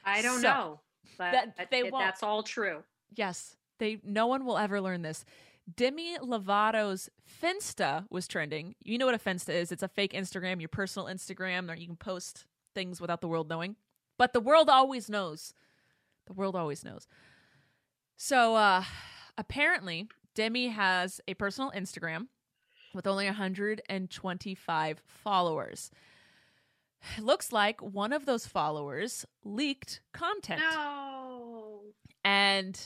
I 0.05 0.21
don't 0.21 0.41
So, 0.41 0.47
know, 0.47 0.79
but 1.17 1.31
that- 1.31 1.69
they 1.71 1.79
it- 1.79 1.91
won't. 1.91 2.03
that's 2.05 2.23
all 2.23 2.43
true. 2.43 2.83
Yes, 3.15 3.55
they 3.79 3.99
no 4.03 4.27
one 4.27 4.45
will 4.45 4.57
ever 4.57 4.79
learn 4.81 5.01
this. 5.01 5.23
Demi 5.75 6.17
Lovato's 6.21 7.09
Finsta 7.41 8.05
was 8.09 8.27
trending. 8.27 8.75
You 8.83 8.97
know 8.97 9.05
what 9.05 9.15
a 9.15 9.19
Finsta 9.19 9.49
is? 9.53 9.71
It's 9.71 9.83
a 9.83 9.87
fake 9.89 10.13
Instagram, 10.13 10.61
your 10.61 10.69
personal 10.69 11.07
Instagram, 11.09 11.67
where 11.67 11.75
you 11.75 11.87
can 11.87 11.97
post 11.97 12.45
things 12.73 13.01
without 13.01 13.19
the 13.21 13.27
world 13.27 13.49
knowing. 13.49 13.75
But 14.17 14.31
the 14.33 14.39
world 14.39 14.69
always 14.69 15.09
knows. 15.09 15.53
The 16.27 16.33
world 16.33 16.55
always 16.55 16.85
knows. 16.85 17.07
So 18.15 18.55
uh 18.55 18.83
apparently 19.37 20.07
Demi 20.35 20.69
has 20.69 21.19
a 21.27 21.33
personal 21.33 21.71
Instagram 21.71 22.27
with 22.97 23.07
only 23.07 23.25
125 23.25 25.01
followers. 25.05 25.91
It 27.17 27.23
looks 27.23 27.53
like 27.53 27.81
one 27.81 28.11
of 28.11 28.25
those 28.25 28.45
followers 28.45 29.25
leaked 29.45 30.01
content. 30.13 30.59
No. 30.59 31.81
And 32.25 32.77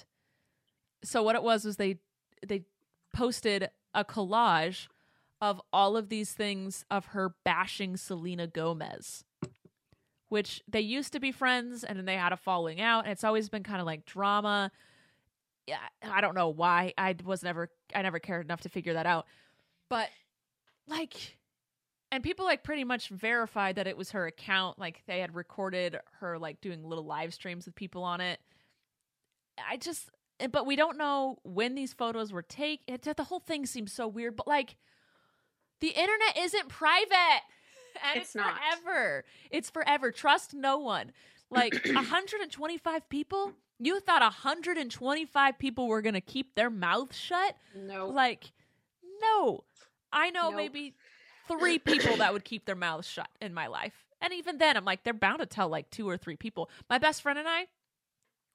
so 1.04 1.24
what 1.24 1.36
it 1.36 1.42
was 1.42 1.66
was 1.66 1.78
they 1.78 1.98
they 2.46 2.66
posted 3.14 3.70
a 3.94 4.06
collage 4.06 4.88
of 5.42 5.60
all 5.74 5.98
of 5.98 6.10
these 6.10 6.34
things 6.34 6.86
of 6.92 7.08
her 7.08 7.34
bashing 7.44 7.98
Selena 7.98 8.46
Gomez. 8.46 9.24
Which 10.30 10.62
they 10.68 10.80
used 10.80 11.12
to 11.14 11.20
be 11.20 11.32
friends 11.32 11.84
and 11.84 11.98
then 11.98 12.06
they 12.06 12.16
had 12.16 12.32
a 12.32 12.38
falling 12.38 12.80
out 12.80 13.04
and 13.06 13.12
it's 13.12 13.24
always 13.24 13.50
been 13.50 13.64
kind 13.64 13.82
of 13.82 13.86
like 13.86 14.06
drama. 14.06 14.72
Yeah, 15.68 15.78
I 16.04 16.22
don't 16.22 16.36
know 16.36 16.50
why. 16.50 16.94
I 16.98 17.16
was 17.26 17.44
never 17.44 17.70
I 17.96 18.02
never 18.02 18.20
cared 18.20 18.46
enough 18.46 18.62
to 18.62 18.70
figure 18.70 18.94
that 18.94 19.06
out. 19.06 19.26
But 19.92 20.10
like 20.88 21.38
and 22.12 22.24
people 22.24 22.46
like 22.46 22.64
pretty 22.64 22.84
much 22.84 23.10
verified 23.10 23.76
that 23.76 23.86
it 23.88 23.96
was 23.96 24.12
her 24.12 24.26
account 24.26 24.80
like 24.80 25.04
they 25.06 25.20
had 25.20 25.36
recorded 25.36 25.98
her 26.20 26.40
like 26.40 26.60
doing 26.60 26.84
little 26.84 27.06
live 27.06 27.34
streams 27.34 27.66
with 27.68 27.76
people 27.76 28.04
on 28.04 28.20
it 28.20 28.40
I 29.70 29.78
just, 29.78 30.10
eh, 30.40 30.48
but 30.48 30.66
we 30.66 30.76
don't 30.76 30.98
know 30.98 31.38
when 31.44 31.76
these 31.76 31.94
photos 31.94 32.32
were 32.32 32.42
taken. 32.42 32.98
The 33.02 33.24
whole 33.24 33.40
thing 33.40 33.66
seems 33.66 33.92
so 33.92 34.08
weird, 34.08 34.36
but 34.36 34.48
like, 34.48 34.76
the 35.80 35.90
internet 35.90 36.38
isn't 36.38 36.70
private. 36.70 37.12
And 38.02 38.22
it's, 38.22 38.28
It's 38.28 38.36
not. 38.36 38.56
forever. 38.56 39.26
It's 39.52 39.70
forever. 39.70 40.12
Trust 40.12 40.54
no 40.54 40.78
one. 40.78 41.12
Like 41.50 41.74
125 41.86 43.10
people? 43.10 43.52
You 43.80 44.00
thought 44.00 44.22
125 44.22 45.60
people 45.60 45.90
were 45.90 46.02
going 46.02 46.14
to 46.14 46.22
keep 46.22 46.56
their 46.56 46.70
mouth 46.70 47.14
shut? 47.14 47.58
No. 47.76 48.08
Like, 48.08 48.54
no. 49.22 49.66
I 50.14 50.30
know 50.30 50.50
Nope. 50.50 50.56
maybe 50.58 50.94
three 51.48 51.80
people 51.80 52.18
that 52.18 52.34
would 52.34 52.44
keep 52.46 52.66
their 52.66 52.76
mouths 52.76 53.08
shut 53.08 53.30
in 53.42 53.54
my 53.54 53.68
life. 53.68 53.94
And 54.22 54.34
even 54.34 54.58
then, 54.58 54.78
I'm 54.78 54.86
like, 54.86 55.04
they're 55.04 55.14
bound 55.14 55.40
to 55.40 55.46
tell 55.46 55.68
like 55.68 55.90
two 55.90 56.08
or 56.08 56.18
three 56.18 56.36
people. 56.36 56.70
My 56.90 56.98
best 56.98 57.22
friend 57.22 57.40
and 57.40 57.48
I, 57.48 57.68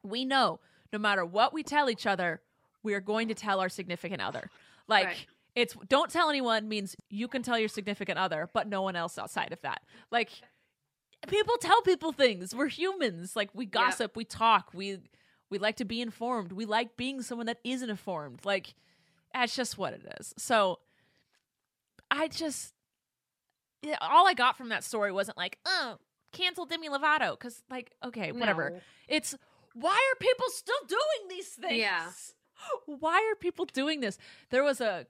we 0.02 0.24
know 0.24 0.60
no 0.92 0.98
matter 0.98 1.24
what 1.24 1.52
we 1.52 1.62
tell 1.62 1.90
each 1.90 2.06
other, 2.06 2.40
we 2.82 2.94
are 2.94 3.00
going 3.00 3.28
to 3.28 3.34
tell 3.34 3.58
our 3.60 3.68
significant 3.68 4.22
other. 4.22 4.48
Like, 4.86 5.06
Right. 5.06 5.26
it's 5.56 5.74
don't 5.88 6.10
tell 6.10 6.30
anyone 6.30 6.68
means 6.68 6.94
you 7.10 7.26
can 7.26 7.42
tell 7.42 7.58
your 7.58 7.68
significant 7.68 8.18
other, 8.18 8.48
but 8.52 8.68
no 8.68 8.82
one 8.82 8.94
else 8.94 9.18
outside 9.18 9.52
of 9.52 9.60
that. 9.62 9.82
Like, 10.12 10.30
people 11.26 11.56
tell 11.60 11.82
people 11.82 12.12
things. 12.12 12.54
We're 12.54 12.68
humans. 12.68 13.34
Like, 13.34 13.50
we 13.52 13.66
gossip, 13.66 14.16
we 14.16 14.24
talk, 14.24 14.70
we 14.72 14.98
we 15.50 15.58
like 15.58 15.76
to 15.76 15.84
be 15.84 16.00
informed. 16.00 16.52
We 16.52 16.64
like 16.64 16.96
being 16.96 17.22
someone 17.22 17.46
that 17.46 17.58
isn't 17.64 17.90
informed. 17.90 18.44
Like, 18.44 18.74
that's 19.34 19.54
just 19.56 19.76
what 19.78 19.92
it 19.92 20.02
is. 20.20 20.34
So, 20.36 20.78
I 22.16 22.28
just 22.28 22.72
all 24.00 24.26
I 24.26 24.34
got 24.34 24.56
from 24.56 24.70
that 24.70 24.82
story 24.82 25.12
wasn't 25.12 25.36
like, 25.36 25.58
oh, 25.64 25.96
cancel 26.32 26.66
Demi 26.66 26.88
Lovato, 26.88 27.32
because 27.32 27.62
like, 27.70 27.92
okay, 28.04 28.32
whatever. 28.32 28.70
No. 28.70 28.80
It's 29.08 29.36
why 29.74 29.92
are 29.92 30.18
people 30.18 30.46
still 30.48 30.80
doing 30.88 31.28
these 31.28 31.48
things? 31.48 31.78
Yeah. 31.78 32.06
Why 32.86 33.16
are 33.30 33.36
people 33.36 33.66
doing 33.66 34.00
this? 34.00 34.16
There 34.48 34.64
was 34.64 34.80
a 34.80 35.06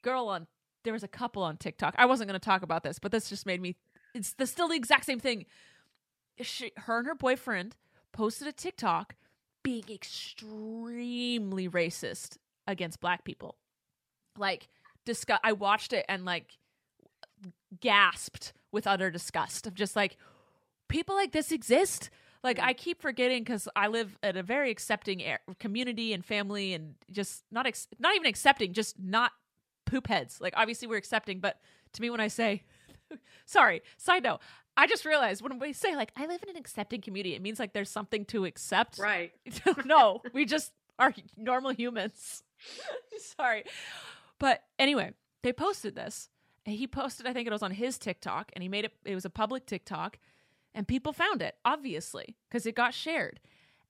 girl 0.00 0.28
on 0.28 0.46
there 0.84 0.94
was 0.94 1.02
a 1.02 1.08
couple 1.08 1.42
on 1.42 1.58
TikTok. 1.58 1.94
I 1.98 2.06
wasn't 2.06 2.28
going 2.30 2.40
to 2.40 2.44
talk 2.44 2.62
about 2.62 2.82
this, 2.82 2.98
but 2.98 3.12
this 3.12 3.28
just 3.28 3.44
made 3.44 3.60
me 3.60 3.76
it's 4.14 4.32
the, 4.32 4.46
still 4.46 4.68
the 4.68 4.74
exact 4.74 5.04
same 5.04 5.20
thing. 5.20 5.44
She, 6.40 6.72
her 6.78 6.98
and 6.98 7.06
her 7.06 7.14
boyfriend 7.14 7.76
posted 8.12 8.48
a 8.48 8.52
TikTok 8.52 9.16
being 9.62 9.84
extremely 9.90 11.68
racist 11.68 12.38
against 12.66 13.00
black 13.00 13.24
people. 13.24 13.56
Like 14.38 14.68
discuss 15.08 15.40
I 15.42 15.52
watched 15.52 15.92
it 15.92 16.04
and 16.08 16.24
like 16.24 16.58
gasped 17.80 18.52
with 18.70 18.86
utter 18.86 19.10
disgust 19.10 19.66
of 19.66 19.74
just 19.74 19.96
like 19.96 20.16
people 20.88 21.16
like 21.16 21.32
this 21.32 21.50
exist. 21.50 22.10
Like 22.44 22.60
I 22.60 22.72
keep 22.74 23.00
forgetting 23.00 23.42
because 23.42 23.68
I 23.74 23.88
live 23.88 24.16
in 24.22 24.36
a 24.36 24.42
very 24.42 24.70
accepting 24.70 25.22
air, 25.22 25.40
community 25.58 26.12
and 26.12 26.24
family, 26.24 26.72
and 26.74 26.94
just 27.10 27.42
not 27.50 27.66
ex- 27.66 27.88
not 27.98 28.14
even 28.14 28.26
accepting, 28.28 28.72
just 28.74 28.98
not 29.00 29.32
poop 29.86 30.06
heads. 30.06 30.40
Like 30.40 30.54
obviously 30.56 30.86
we're 30.86 30.98
accepting, 30.98 31.40
but 31.40 31.58
to 31.94 32.02
me 32.02 32.10
when 32.10 32.20
I 32.20 32.28
say, 32.28 32.62
sorry, 33.46 33.82
side 33.96 34.22
note, 34.22 34.40
I 34.76 34.86
just 34.86 35.04
realized 35.04 35.42
when 35.42 35.58
we 35.58 35.72
say 35.72 35.96
like 35.96 36.12
I 36.16 36.26
live 36.26 36.42
in 36.42 36.50
an 36.50 36.56
accepting 36.56 37.00
community, 37.00 37.34
it 37.34 37.42
means 37.42 37.58
like 37.58 37.72
there's 37.72 37.90
something 37.90 38.26
to 38.26 38.44
accept. 38.44 38.98
Right. 38.98 39.32
no, 39.84 40.20
we 40.32 40.44
just 40.44 40.72
are 40.98 41.14
normal 41.36 41.72
humans. 41.72 42.44
sorry, 43.18 43.64
but 44.38 44.64
anyway, 44.78 45.12
they 45.42 45.52
posted 45.52 45.94
this. 45.94 46.28
He 46.64 46.86
posted, 46.86 47.26
I 47.26 47.32
think 47.32 47.46
it 47.46 47.52
was 47.52 47.62
on 47.62 47.70
his 47.70 47.98
TikTok, 47.98 48.52
and 48.52 48.62
he 48.62 48.68
made 48.68 48.84
it. 48.84 48.92
It 49.04 49.14
was 49.14 49.24
a 49.24 49.30
public 49.30 49.66
TikTok, 49.66 50.18
and 50.74 50.86
people 50.86 51.12
found 51.12 51.40
it 51.40 51.56
obviously 51.64 52.36
because 52.48 52.66
it 52.66 52.74
got 52.74 52.94
shared, 52.94 53.40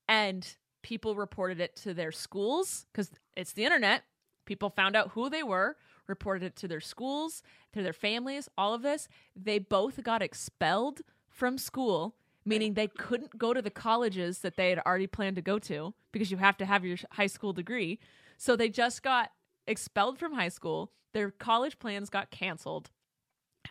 and 0.07 0.55
people 0.81 1.15
reported 1.15 1.59
it 1.59 1.75
to 1.77 1.93
their 1.93 2.11
schools 2.11 2.85
because 2.91 3.11
it's 3.35 3.53
the 3.53 3.65
internet. 3.65 4.03
People 4.45 4.69
found 4.69 4.95
out 4.95 5.09
who 5.09 5.29
they 5.29 5.43
were, 5.43 5.75
reported 6.07 6.43
it 6.43 6.55
to 6.55 6.67
their 6.67 6.79
schools, 6.79 7.43
to 7.73 7.83
their 7.83 7.93
families, 7.93 8.49
all 8.57 8.73
of 8.73 8.81
this. 8.81 9.07
They 9.35 9.59
both 9.59 10.01
got 10.03 10.23
expelled 10.23 11.01
from 11.29 11.57
school, 11.57 12.15
meaning 12.45 12.73
they 12.73 12.87
couldn't 12.87 13.37
go 13.37 13.53
to 13.53 13.61
the 13.61 13.69
colleges 13.69 14.39
that 14.39 14.55
they 14.55 14.69
had 14.69 14.79
already 14.79 15.07
planned 15.07 15.35
to 15.35 15.41
go 15.41 15.59
to 15.59 15.93
because 16.11 16.31
you 16.31 16.37
have 16.37 16.57
to 16.57 16.65
have 16.65 16.83
your 16.83 16.97
high 17.11 17.27
school 17.27 17.53
degree. 17.53 17.99
So 18.37 18.55
they 18.55 18.69
just 18.69 19.03
got 19.03 19.31
expelled 19.69 20.19
from 20.19 20.33
high 20.33 20.49
school. 20.49 20.91
Their 21.13 21.31
college 21.31 21.79
plans 21.79 22.09
got 22.09 22.31
canceled. 22.31 22.89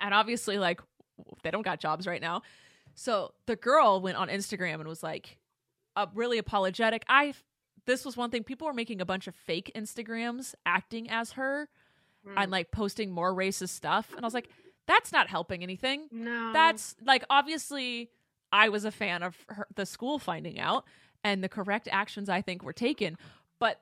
And 0.01 0.15
obviously, 0.15 0.59
like, 0.59 0.81
they 1.43 1.51
don't 1.51 1.63
got 1.63 1.81
jobs 1.81 2.07
right 2.07 2.21
now. 2.21 2.43
So 2.95 3.33
the 3.47 3.57
girl 3.57 4.01
went 4.01 4.17
on 4.17 4.29
Instagram 4.29 4.75
and 4.75 4.89
was 4.89 5.03
like, 5.03 5.39
uh, 5.97 6.07
really 6.15 6.39
apologetic. 6.39 7.05
I 7.09 7.35
this 7.87 8.05
was 8.05 8.17
one 8.17 8.31
thing 8.31 8.45
people 8.45 8.67
were 8.67 8.75
making 8.75 9.01
a 9.01 9.05
bunch 9.05 9.27
of 9.27 9.35
fake 9.35 9.73
Instagrams 9.75 10.55
acting 10.67 11.09
as 11.09 11.33
her 11.33 11.69
and 12.37 12.51
like 12.51 12.71
posting 12.71 13.11
more 13.11 13.33
racist 13.35 13.71
stuff 13.71 14.13
and 14.15 14.25
I 14.25 14.27
was 14.27 14.35
like 14.35 14.51
that's 14.87 15.13
not 15.13 15.29
helping 15.29 15.63
anything. 15.63 16.09
No. 16.11 16.53
That's 16.53 16.97
like 17.05 17.25
obviously 17.31 18.11
I 18.53 18.69
was 18.69 18.85
a 18.85 18.91
fan 18.91 19.23
of 19.23 19.37
her, 19.49 19.67
the 19.75 19.87
school 19.87 20.19
finding 20.19 20.59
out 20.59 20.85
and 21.25 21.43
the 21.43 21.49
correct 21.49 21.89
actions 21.91 22.29
I 22.29 22.43
think 22.43 22.63
were 22.63 22.73
taken, 22.73 23.17
but 23.59 23.81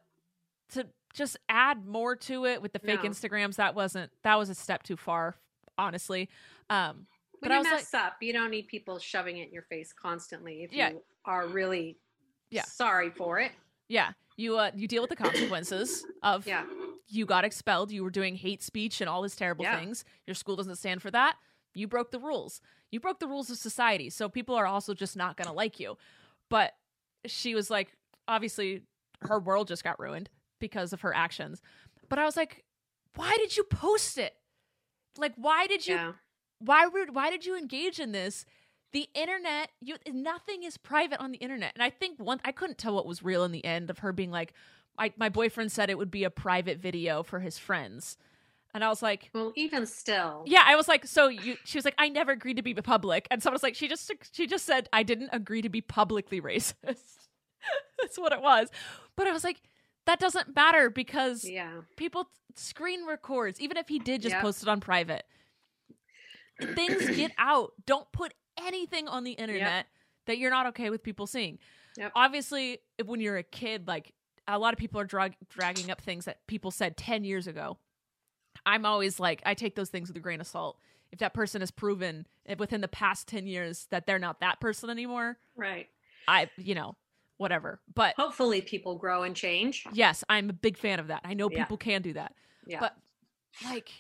to 0.73 0.87
just 1.17 1.37
add 1.49 1.85
more 1.87 2.15
to 2.15 2.45
it 2.45 2.61
with 2.63 2.73
the 2.73 2.79
fake 2.79 3.03
No. 3.03 3.09
Instagrams 3.11 3.57
that 3.57 3.75
wasn't 3.75 4.13
that 4.23 4.37
was 4.37 4.51
a 4.51 4.55
step 4.55 4.83
too 4.85 4.97
far 4.97 5.35
honestly. 5.79 6.29
Um 6.71 7.07
when 7.41 7.51
but 7.51 7.53
I 7.53 7.55
you 7.57 7.59
was 7.61 7.67
like 7.67 7.75
mess 7.81 7.95
up, 7.95 8.17
you 8.21 8.33
don't 8.33 8.51
need 8.51 8.69
people 8.69 8.99
shoving 8.99 9.39
it 9.39 9.49
in 9.49 9.53
your 9.53 9.63
face 9.65 9.93
constantly 9.93 10.63
if 10.63 10.73
Yeah. 10.73 10.91
you 10.91 11.03
are 11.25 11.47
really 11.49 11.99
Yeah. 12.51 12.63
sorry 12.65 13.11
for 13.11 13.41
it. 13.41 13.53
yeah, 13.89 14.13
you 14.37 14.59
uh 14.59 14.71
you 14.75 14.87
deal 14.87 15.03
with 15.03 15.11
the 15.11 15.17
consequences 15.17 16.05
of 16.23 16.47
Yeah. 16.47 16.67
you 17.09 17.25
got 17.27 17.45
expelled, 17.45 17.91
you 17.91 18.05
were 18.05 18.11
doing 18.11 18.37
hate 18.37 18.63
speech 18.63 19.01
and 19.01 19.09
all 19.09 19.23
these 19.23 19.37
terrible 19.37 19.65
Yeah. 19.65 19.79
things. 19.81 20.05
Your 20.27 20.35
school 20.35 20.55
doesn't 20.57 20.77
stand 20.77 21.03
for 21.03 21.11
that. 21.11 21.37
You 21.75 21.87
broke 21.89 22.11
the 22.11 22.19
rules. 22.21 22.61
You 22.91 23.01
broke 23.01 23.19
the 23.21 23.27
rules 23.29 23.51
of 23.51 23.59
society. 23.59 24.11
So 24.11 24.29
people 24.29 24.55
are 24.55 24.67
also 24.67 24.95
just 24.95 25.17
not 25.17 25.37
going 25.37 25.47
to 25.49 25.53
like 25.53 25.79
you. 25.81 25.99
But 26.49 26.75
she 27.27 27.55
was 27.55 27.71
like 27.71 27.97
obviously 28.29 28.83
her 29.23 29.39
world 29.39 29.69
just 29.69 29.83
got 29.85 29.99
ruined 30.01 30.29
because 30.59 30.93
of 30.93 31.01
her 31.03 31.15
actions. 31.15 31.61
But 32.09 32.19
I 32.19 32.25
was 32.25 32.37
like, 32.37 32.65
why 33.15 33.37
did 33.39 33.57
you 33.57 33.65
post 33.65 34.19
it? 34.19 34.35
Like 35.19 35.33
why 35.37 35.67
did 35.67 35.87
you 35.87 35.95
Yeah. 35.95 36.13
why 36.59 36.87
would 36.87 37.15
why 37.15 37.31
did 37.31 37.47
you 37.47 37.57
engage 37.57 37.99
in 37.99 38.13
this? 38.13 38.45
The 38.93 39.09
internet, 39.15 39.71
you 39.81 39.97
nothing 40.13 40.63
is 40.63 40.77
private 40.79 41.21
on 41.21 41.33
the 41.33 41.39
internet. 41.39 41.73
And 41.75 41.83
I 41.83 41.91
think 41.91 42.19
one 42.19 42.41
I 42.45 42.53
couldn't 42.53 42.79
tell 42.79 42.95
what 42.95 43.07
was 43.07 43.23
real 43.23 43.45
in 43.45 43.53
the 43.53 43.65
end 43.65 43.91
of 43.91 43.99
her 43.99 44.13
being 44.13 44.31
like, 44.31 44.53
I, 44.99 45.13
my 45.19 45.29
boyfriend 45.29 45.73
said 45.73 45.91
it 45.91 45.99
would 45.99 46.11
be 46.11 46.25
a 46.25 46.31
private 46.31 46.79
video 46.79 47.23
for 47.23 47.41
his 47.41 47.59
friends. 47.59 48.17
And 48.75 48.85
I 48.85 48.89
was 48.89 49.03
like, 49.03 49.31
Well, 49.35 49.53
even 49.57 49.87
still. 49.87 50.45
yeah, 50.47 50.63
I 50.67 50.77
was 50.77 50.87
like, 50.87 51.07
so 51.07 51.29
you 51.29 51.57
she 51.65 51.79
was 51.79 51.85
like, 51.85 51.95
I 51.99 52.09
never 52.11 52.33
agreed 52.33 52.57
to 52.59 52.63
be 52.63 52.75
public. 52.75 53.27
And 53.31 53.43
someone 53.43 53.55
was 53.55 53.63
like, 53.63 53.75
she 53.75 53.89
just 53.89 54.11
she 54.33 54.47
just 54.47 54.65
said 54.67 54.89
I 54.93 55.03
didn't 55.03 55.31
agree 55.33 55.63
to 55.63 55.69
be 55.71 55.81
publicly 55.81 56.41
racist. 56.41 56.75
That's 58.01 58.19
what 58.19 58.33
it 58.33 58.41
was. 58.43 58.69
But 59.17 59.27
I 59.27 59.33
was 59.33 59.45
like, 59.45 59.61
that 60.07 60.19
doesn't 60.21 60.55
matter 60.55 60.89
because 60.91 61.45
Yeah. 61.45 61.83
people 61.97 62.29
screen 62.55 63.05
records 63.07 63.61
even 63.61 63.77
if 63.77 63.89
he 63.89 63.99
did 63.99 64.23
just 64.23 64.35
Yep. 64.35 64.43
post 64.43 64.63
it 64.63 64.69
on 64.69 64.81
private 64.81 65.25
things 66.75 67.09
get 67.17 67.33
out 67.39 67.73
don't 67.87 68.11
put 68.13 68.33
anything 68.59 69.09
on 69.09 69.25
the 69.25 69.33
internet 69.33 69.87
that 70.27 70.39
you're 70.39 70.51
not 70.51 70.67
okay 70.67 70.91
with 70.91 71.03
people 71.03 71.27
seeing 71.27 71.59
Yep. 71.97 72.13
obviously 72.15 72.79
if, 72.99 73.07
when 73.07 73.21
you're 73.21 73.37
a 73.37 73.43
kid 73.43 73.87
like 73.87 74.13
a 74.49 74.59
lot 74.59 74.73
of 74.73 74.79
people 74.79 75.01
are 75.01 75.05
drag- 75.05 75.37
dragging 75.49 75.91
up 75.91 76.01
things 76.01 76.25
that 76.27 76.47
people 76.47 76.71
said 76.71 76.97
10 76.97 77.25
years 77.25 77.47
ago 77.47 77.79
i'm 78.65 78.87
always 78.87 79.21
like 79.21 79.43
i 79.45 79.55
take 79.55 79.75
those 79.77 79.91
things 79.91 80.09
with 80.09 80.17
a 80.17 80.21
grain 80.21 80.41
of 80.41 80.47
salt 80.47 80.79
if 81.13 81.19
that 81.19 81.35
person 81.35 81.61
has 81.61 81.71
proven 81.71 82.27
if 82.47 82.59
within 82.59 82.81
the 82.81 82.89
past 82.89 83.29
10 83.29 83.47
years 83.47 83.87
that 83.91 84.07
they're 84.07 84.19
not 84.19 84.41
that 84.41 84.61
person 84.61 84.89
anymore 84.89 85.37
Right. 85.57 85.89
i 86.27 86.49
you 86.57 86.75
know 86.75 86.97
whatever 87.39 87.81
but 87.95 88.15
Hopefully 88.17 88.61
people 88.63 88.97
grow 88.97 89.23
and 89.23 89.35
change. 89.37 89.85
yes 89.93 90.25
i'm 90.29 90.49
a 90.51 90.53
big 90.55 90.77
fan 90.79 90.99
of 91.01 91.09
that 91.09 91.21
i 91.25 91.35
know 91.35 91.49
Yeah. 91.51 91.65
people 91.65 91.77
can 91.77 92.03
do 92.03 92.13
that 92.15 92.33
Yeah. 92.67 92.81
but 92.81 92.97
like 93.65 93.91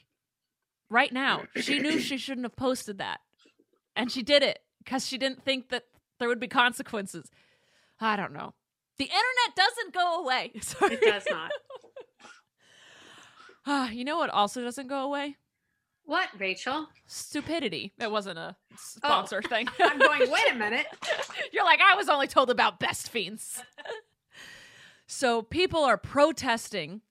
right 0.88 1.12
now, 1.12 1.44
she 1.56 1.78
knew 1.80 1.98
she 1.98 2.16
shouldn't 2.16 2.44
have 2.44 2.54
posted 2.54 2.98
that. 2.98 3.20
And 3.96 4.12
she 4.12 4.22
did 4.22 4.42
it 4.44 4.60
because 4.84 5.04
she 5.06 5.18
didn't 5.18 5.42
think 5.44 5.70
that 5.70 5.84
there 6.20 6.28
would 6.28 6.38
be 6.38 6.46
consequences. 6.46 7.28
I 8.00 8.14
don't 8.14 8.32
know. 8.32 8.54
The 8.98 9.04
internet 9.06 9.56
doesn't 9.56 9.92
go 9.94 10.20
away. 10.22 10.52
Sorry. 10.60 10.94
it 10.94 11.00
does 11.00 11.24
not. 11.30 11.50
Ah, 13.66 13.90
you 13.90 14.04
know 14.04 14.16
what 14.18 14.30
also 14.30 14.62
doesn't 14.62 14.86
go 14.86 15.02
away? 15.04 15.36
What, 16.06 16.28
Rachel? 16.38 16.88
Stupidity. 17.06 17.92
It 17.98 18.10
wasn't 18.10 18.38
a 18.38 18.56
sponsor 18.76 19.42
oh. 19.44 19.48
thing. 19.48 19.66
Oh, 19.68 19.88
I'm 19.90 19.98
going, 19.98 20.30
wait 20.30 20.52
a 20.52 20.54
minute. 20.58 20.86
You're 21.52 21.64
like, 21.64 21.80
I 21.80 21.96
was 21.96 22.08
only 22.08 22.28
told 22.28 22.48
about 22.48 22.78
best 22.78 23.10
fiends. 23.10 23.62
so 25.06 25.42
people 25.42 25.84
are 25.84 25.98
protesting 25.98 27.02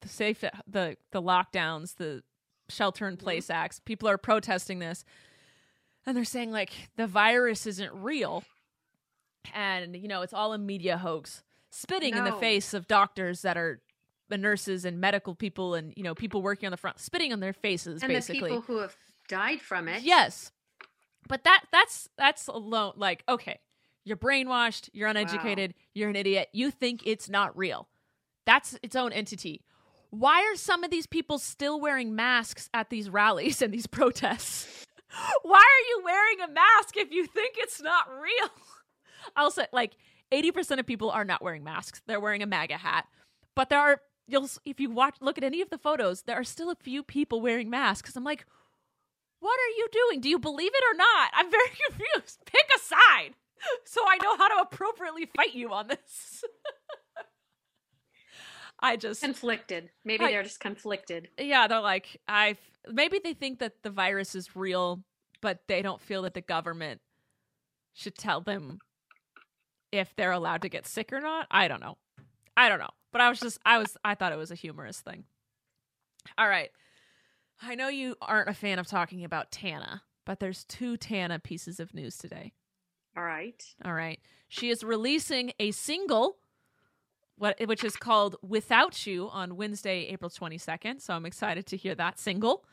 the 0.00 0.08
safe 0.08 0.42
the 0.66 0.96
the 1.10 1.22
lockdowns, 1.22 1.96
the 1.96 2.22
shelter 2.70 3.06
in 3.06 3.18
place 3.18 3.44
mm-hmm. 3.44 3.62
acts. 3.64 3.80
People 3.80 4.08
are 4.08 4.18
protesting 4.18 4.78
this. 4.78 5.04
And 6.06 6.16
they're 6.16 6.24
saying 6.24 6.50
like 6.50 6.72
the 6.96 7.06
virus 7.06 7.66
isn't 7.66 7.92
real. 7.92 8.42
And 9.54 9.94
you 9.94 10.08
know, 10.08 10.22
it's 10.22 10.32
all 10.32 10.54
a 10.54 10.58
media 10.58 10.96
hoax. 10.96 11.42
Spitting 11.70 12.16
in 12.16 12.24
the 12.24 12.32
face 12.32 12.72
of 12.72 12.88
doctors 12.88 13.42
that 13.42 13.58
are 13.58 13.82
nurses 14.36 14.84
and 14.84 15.00
medical 15.00 15.34
people 15.34 15.74
and 15.74 15.94
you 15.96 16.02
know, 16.02 16.14
people 16.14 16.42
working 16.42 16.66
on 16.66 16.70
the 16.70 16.76
front 16.76 17.00
spitting 17.00 17.32
on 17.32 17.40
their 17.40 17.52
faces 17.52 18.02
and 18.02 18.12
basically. 18.12 18.40
the 18.40 18.46
people 18.46 18.60
who 18.62 18.78
have 18.78 18.94
died 19.28 19.60
from 19.60 19.88
it. 19.88 20.02
Yes. 20.02 20.52
But 21.28 21.44
that 21.44 21.64
that's 21.72 22.08
that's 22.18 22.48
alone 22.48 22.94
like 22.96 23.22
okay, 23.28 23.60
you're 24.04 24.16
brainwashed, 24.16 24.90
you're 24.92 25.08
uneducated, 25.08 25.74
you're 25.94 26.10
an 26.10 26.16
idiot. 26.16 26.48
You 26.52 26.70
think 26.70 27.06
it's 27.06 27.28
not 27.28 27.56
real. 27.56 27.88
That's 28.46 28.78
its 28.82 28.96
own 28.96 29.12
entity. 29.12 29.62
Why 30.10 30.40
are 30.50 30.56
some 30.56 30.84
of 30.84 30.90
these 30.90 31.06
people 31.06 31.38
still 31.38 31.80
wearing 31.80 32.16
masks 32.16 32.70
at 32.72 32.88
these 32.88 33.10
rallies 33.10 33.60
and 33.60 33.72
these 33.72 33.86
protests? 33.98 34.86
Why 35.42 35.58
are 35.58 35.88
you 35.88 36.02
wearing 36.04 36.40
a 36.40 36.52
mask 36.52 36.96
if 36.96 37.12
you 37.12 37.26
think 37.26 37.56
it's 37.58 37.80
not 37.80 38.06
real? 38.20 38.50
I'll 39.36 39.50
say 39.50 39.66
like 39.72 39.96
80% 40.32 40.78
of 40.78 40.86
people 40.86 41.10
are 41.10 41.24
not 41.24 41.42
wearing 41.42 41.64
masks. 41.64 42.00
They're 42.06 42.20
wearing 42.20 42.42
a 42.42 42.46
MAGA 42.46 42.76
hat. 42.76 43.06
But 43.54 43.70
there 43.70 43.80
are 43.80 44.00
you'll 44.28 44.48
if 44.64 44.78
you 44.78 44.90
watch 44.90 45.16
look 45.20 45.36
at 45.38 45.44
any 45.44 45.60
of 45.62 45.70
the 45.70 45.78
photos, 45.78 46.22
there 46.22 46.36
are 46.38 46.44
still 46.44 46.70
a 46.70 46.76
few 46.76 47.02
people 47.02 47.40
wearing 47.40 47.68
masks. 47.70 48.14
I'm 48.14 48.22
like, 48.24 48.44
what 49.40 49.58
are 49.58 49.76
you 49.76 49.88
doing? 49.90 50.20
Do 50.20 50.28
you 50.28 50.38
believe 50.38 50.70
it 50.74 50.84
or 50.92 50.96
not? 50.96 51.30
I'm 51.34 51.50
very 51.50 51.68
confused. 51.88 52.38
Pick 52.46 52.64
a 52.76 52.78
side 52.80 53.34
so 53.84 54.02
I 54.06 54.18
know 54.22 54.36
how 54.36 54.46
to 54.48 54.60
appropriately 54.62 55.26
fight 55.34 55.54
you 55.54 55.72
on 55.72 55.88
this. 55.88 56.44
I 58.80 58.96
just 58.96 59.20
Conflicted. 59.22 59.90
Maybe 60.04 60.24
I- 60.24 60.30
they're 60.30 60.42
just 60.44 60.60
conflicted. 60.60 61.28
yeah, 61.38 61.66
they're 61.66 61.80
like 61.80 62.20
I 62.28 62.56
maybe 62.88 63.20
they 63.22 63.34
think 63.34 63.58
that 63.58 63.82
the 63.82 63.90
virus 63.90 64.34
is 64.36 64.54
real, 64.54 65.02
but 65.40 65.60
they 65.66 65.82
don't 65.82 66.00
feel 66.00 66.22
that 66.22 66.34
the 66.34 66.40
government 66.40 67.00
should 67.94 68.16
tell 68.16 68.40
them 68.40 68.78
if 69.90 70.14
they're 70.14 70.30
allowed 70.32 70.62
to 70.62 70.68
get 70.68 70.86
sick 70.86 71.12
or 71.12 71.20
not. 71.20 71.46
I 71.50 71.66
don't 71.66 71.80
know. 71.80 71.96
I 72.56 72.68
don't 72.68 72.78
know. 72.78 72.90
But 73.12 73.20
I 73.20 73.28
was 73.28 73.40
just 73.40 73.58
I 73.64 73.78
was 73.78 73.96
I 74.04 74.14
thought 74.14 74.32
it 74.32 74.38
was 74.38 74.50
a 74.50 74.54
humorous 74.56 75.00
thing. 75.00 75.24
All 76.36 76.48
right. 76.48 76.70
I 77.62 77.74
know 77.74 77.88
you 77.88 78.16
aren't 78.20 78.48
a 78.48 78.54
fan 78.54 78.78
of 78.78 78.86
talking 78.86 79.24
about 79.24 79.50
Tana, 79.50 80.02
but 80.24 80.40
there's 80.40 80.64
two 80.64 80.96
Tana 80.96 81.38
pieces 81.38 81.80
of 81.80 81.94
news 81.94 82.16
today. 82.18 82.52
All 83.16 83.24
right. 83.24 83.64
All 83.84 83.94
right. 83.94 84.20
She 84.48 84.70
is 84.70 84.84
releasing 84.84 85.52
a 85.58 85.70
single 85.72 86.36
what 87.36 87.56
which 87.66 87.84
is 87.84 87.96
called 87.96 88.36
Without 88.42 89.06
You 89.06 89.28
on 89.30 89.56
Wednesday, 89.56 90.06
April 90.08 90.30
22nd. 90.30 91.00
So 91.00 91.14
I'm 91.14 91.26
excited 91.26 91.66
to 91.66 91.76
hear 91.76 91.94
that 91.94 92.18
single. 92.18 92.64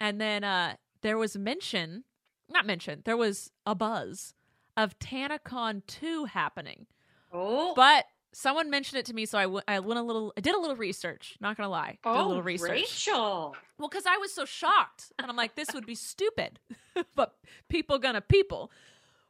And 0.00 0.20
then 0.20 0.44
uh 0.44 0.76
there 1.02 1.18
was 1.18 1.36
mention, 1.36 2.04
not 2.48 2.64
mention, 2.66 3.02
there 3.04 3.16
was 3.16 3.50
a 3.66 3.74
buzz 3.74 4.34
of 4.76 4.98
TanaCon 5.00 5.82
2 5.86 6.26
happening. 6.26 6.86
Oh, 7.32 7.72
But 7.74 8.04
someone 8.32 8.70
mentioned 8.70 8.98
it 8.98 9.06
to 9.06 9.14
me, 9.14 9.26
so 9.26 9.38
I 9.38 9.42
w- 9.42 9.62
I 9.68 9.78
went 9.80 9.98
a 9.98 10.02
little, 10.02 10.32
I 10.36 10.40
did 10.40 10.54
a 10.54 10.58
little 10.58 10.76
research. 10.76 11.36
Not 11.40 11.56
gonna 11.56 11.68
lie, 11.68 11.98
did 12.02 12.10
a 12.10 12.12
oh, 12.12 12.28
little 12.28 12.42
research. 12.42 12.70
Rachel. 12.70 13.56
Well, 13.78 13.88
because 13.88 14.06
I 14.06 14.16
was 14.16 14.32
so 14.32 14.44
shocked, 14.44 15.12
and 15.18 15.30
I'm 15.30 15.36
like, 15.36 15.54
this 15.54 15.68
would 15.74 15.86
be 15.86 15.94
stupid, 15.94 16.58
but 17.14 17.34
people 17.68 17.98
gonna 17.98 18.20
people. 18.20 18.70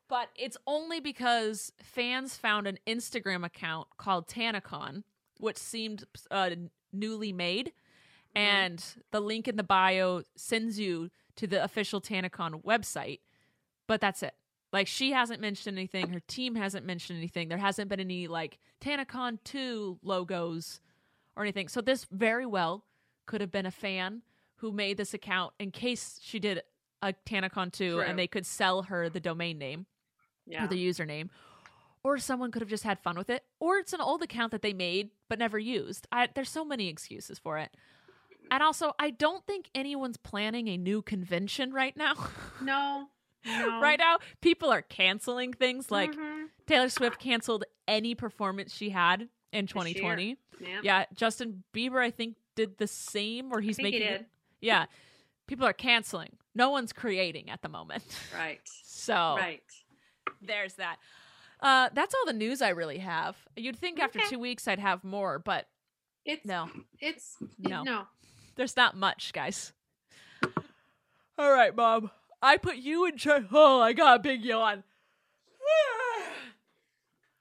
But 0.08 0.28
it's 0.36 0.56
only 0.66 1.00
because 1.00 1.72
fans 1.82 2.36
found 2.36 2.66
an 2.66 2.78
Instagram 2.86 3.46
account 3.46 3.88
called 3.96 4.28
TanaCon, 4.28 5.04
which 5.38 5.56
seemed 5.56 6.04
uh, 6.30 6.50
newly 6.92 7.32
made, 7.32 7.72
and 8.34 8.84
the 9.10 9.20
link 9.20 9.48
in 9.48 9.56
the 9.56 9.62
bio 9.62 10.22
sends 10.36 10.78
you 10.78 11.10
to 11.36 11.46
the 11.46 11.62
official 11.64 12.00
TanaCon 12.00 12.62
website. 12.62 13.20
But 13.86 14.00
that's 14.00 14.22
it. 14.22 14.34
Like 14.72 14.86
she 14.86 15.12
hasn't 15.12 15.40
mentioned 15.40 15.76
anything. 15.76 16.08
Her 16.08 16.20
team 16.20 16.54
hasn't 16.54 16.86
mentioned 16.86 17.18
anything. 17.18 17.48
There 17.48 17.58
hasn't 17.58 17.88
been 17.90 18.00
any 18.00 18.26
like 18.26 18.58
TanaCon 18.80 19.38
2 19.44 19.98
logos 20.02 20.80
or 21.36 21.42
anything. 21.42 21.68
So 21.68 21.80
this 21.80 22.06
very 22.10 22.46
well 22.46 22.84
could 23.26 23.40
have 23.40 23.50
been 23.50 23.66
a 23.66 23.70
fan 23.70 24.22
who 24.56 24.72
made 24.72 24.96
this 24.96 25.12
account 25.12 25.52
in 25.58 25.70
case 25.70 26.18
she 26.22 26.38
did 26.38 26.62
a 27.02 27.12
TanaCon 27.26 27.72
2 27.72 27.92
True. 27.96 28.00
and 28.00 28.18
they 28.18 28.26
could 28.26 28.46
sell 28.46 28.82
her 28.84 29.08
the 29.08 29.20
domain 29.20 29.58
name 29.58 29.86
Yeah. 30.46 30.64
or 30.64 30.68
the 30.68 30.76
username. 30.88 31.28
Or 32.04 32.18
someone 32.18 32.50
could 32.50 32.62
have 32.62 32.68
just 32.70 32.82
had 32.84 32.98
fun 33.00 33.16
with 33.16 33.30
it. 33.30 33.44
Or 33.60 33.76
it's 33.78 33.92
an 33.92 34.00
old 34.00 34.22
account 34.22 34.50
that 34.52 34.62
they 34.62 34.72
made 34.72 35.10
but 35.28 35.38
never 35.38 35.58
used. 35.58 36.06
I, 36.10 36.28
there's 36.34 36.48
so 36.48 36.64
many 36.64 36.88
excuses 36.88 37.38
for 37.38 37.58
it. 37.58 37.70
And 38.50 38.62
also, 38.62 38.92
I 38.98 39.10
don't 39.10 39.46
think 39.46 39.70
anyone's 39.74 40.16
planning 40.16 40.68
a 40.68 40.76
new 40.76 41.02
convention 41.02 41.72
right 41.72 41.96
now. 41.96 42.14
No. 42.62 43.08
No. 43.44 43.80
right 43.80 43.98
now, 43.98 44.18
people 44.40 44.70
are 44.70 44.82
canceling 44.82 45.52
things 45.52 45.90
like 45.90 46.12
Mhm. 46.12 46.48
Taylor 46.66 46.88
Swift 46.88 47.18
canceled 47.18 47.64
any 47.88 48.14
performance 48.14 48.74
she 48.74 48.90
had 48.90 49.28
in 49.52 49.66
2020. 49.66 50.36
Yeah. 50.60 50.80
Yeah, 50.82 51.04
Justin 51.14 51.64
Bieber, 51.74 52.00
I 52.00 52.10
think, 52.10 52.36
did 52.54 52.78
the 52.78 52.86
same, 52.86 53.50
where 53.50 53.60
he's 53.60 53.78
he 53.78 53.82
making. 53.82 54.00
did. 54.00 54.26
Yeah, 54.60 54.86
people 55.48 55.66
are 55.66 55.72
canceling. 55.72 56.36
No 56.54 56.70
one's 56.70 56.92
creating 56.92 57.50
at 57.50 57.62
the 57.62 57.68
moment. 57.68 58.04
Right. 58.34 58.60
So 58.84 59.34
Right. 59.36 59.64
there's 60.40 60.74
that. 60.74 60.98
Uh, 61.58 61.88
that's 61.92 62.14
all 62.14 62.24
the 62.26 62.32
news 62.32 62.62
I 62.62 62.68
really 62.68 62.98
have. 62.98 63.36
You'd 63.56 63.76
think 63.76 63.98
after 63.98 64.20
two 64.28 64.38
weeks 64.38 64.68
I'd 64.68 64.78
have 64.78 65.02
more, 65.02 65.40
but 65.40 65.68
It's 66.24 66.44
no, 66.46 66.70
It's 67.00 67.36
No. 67.58 67.82
no. 67.82 68.06
there's 68.54 68.76
not 68.76 68.96
much, 68.96 69.32
guys. 69.32 69.72
All 71.38 71.50
right, 71.52 71.74
Mom. 71.74 72.10
I 72.42 72.56
put 72.56 72.76
you 72.76 73.06
in 73.06 73.16
charge. 73.16 73.46
Oh, 73.52 73.80
I 73.80 73.92
got 73.92 74.16
a 74.16 74.18
big 74.22 74.44
yawn. 74.44 74.82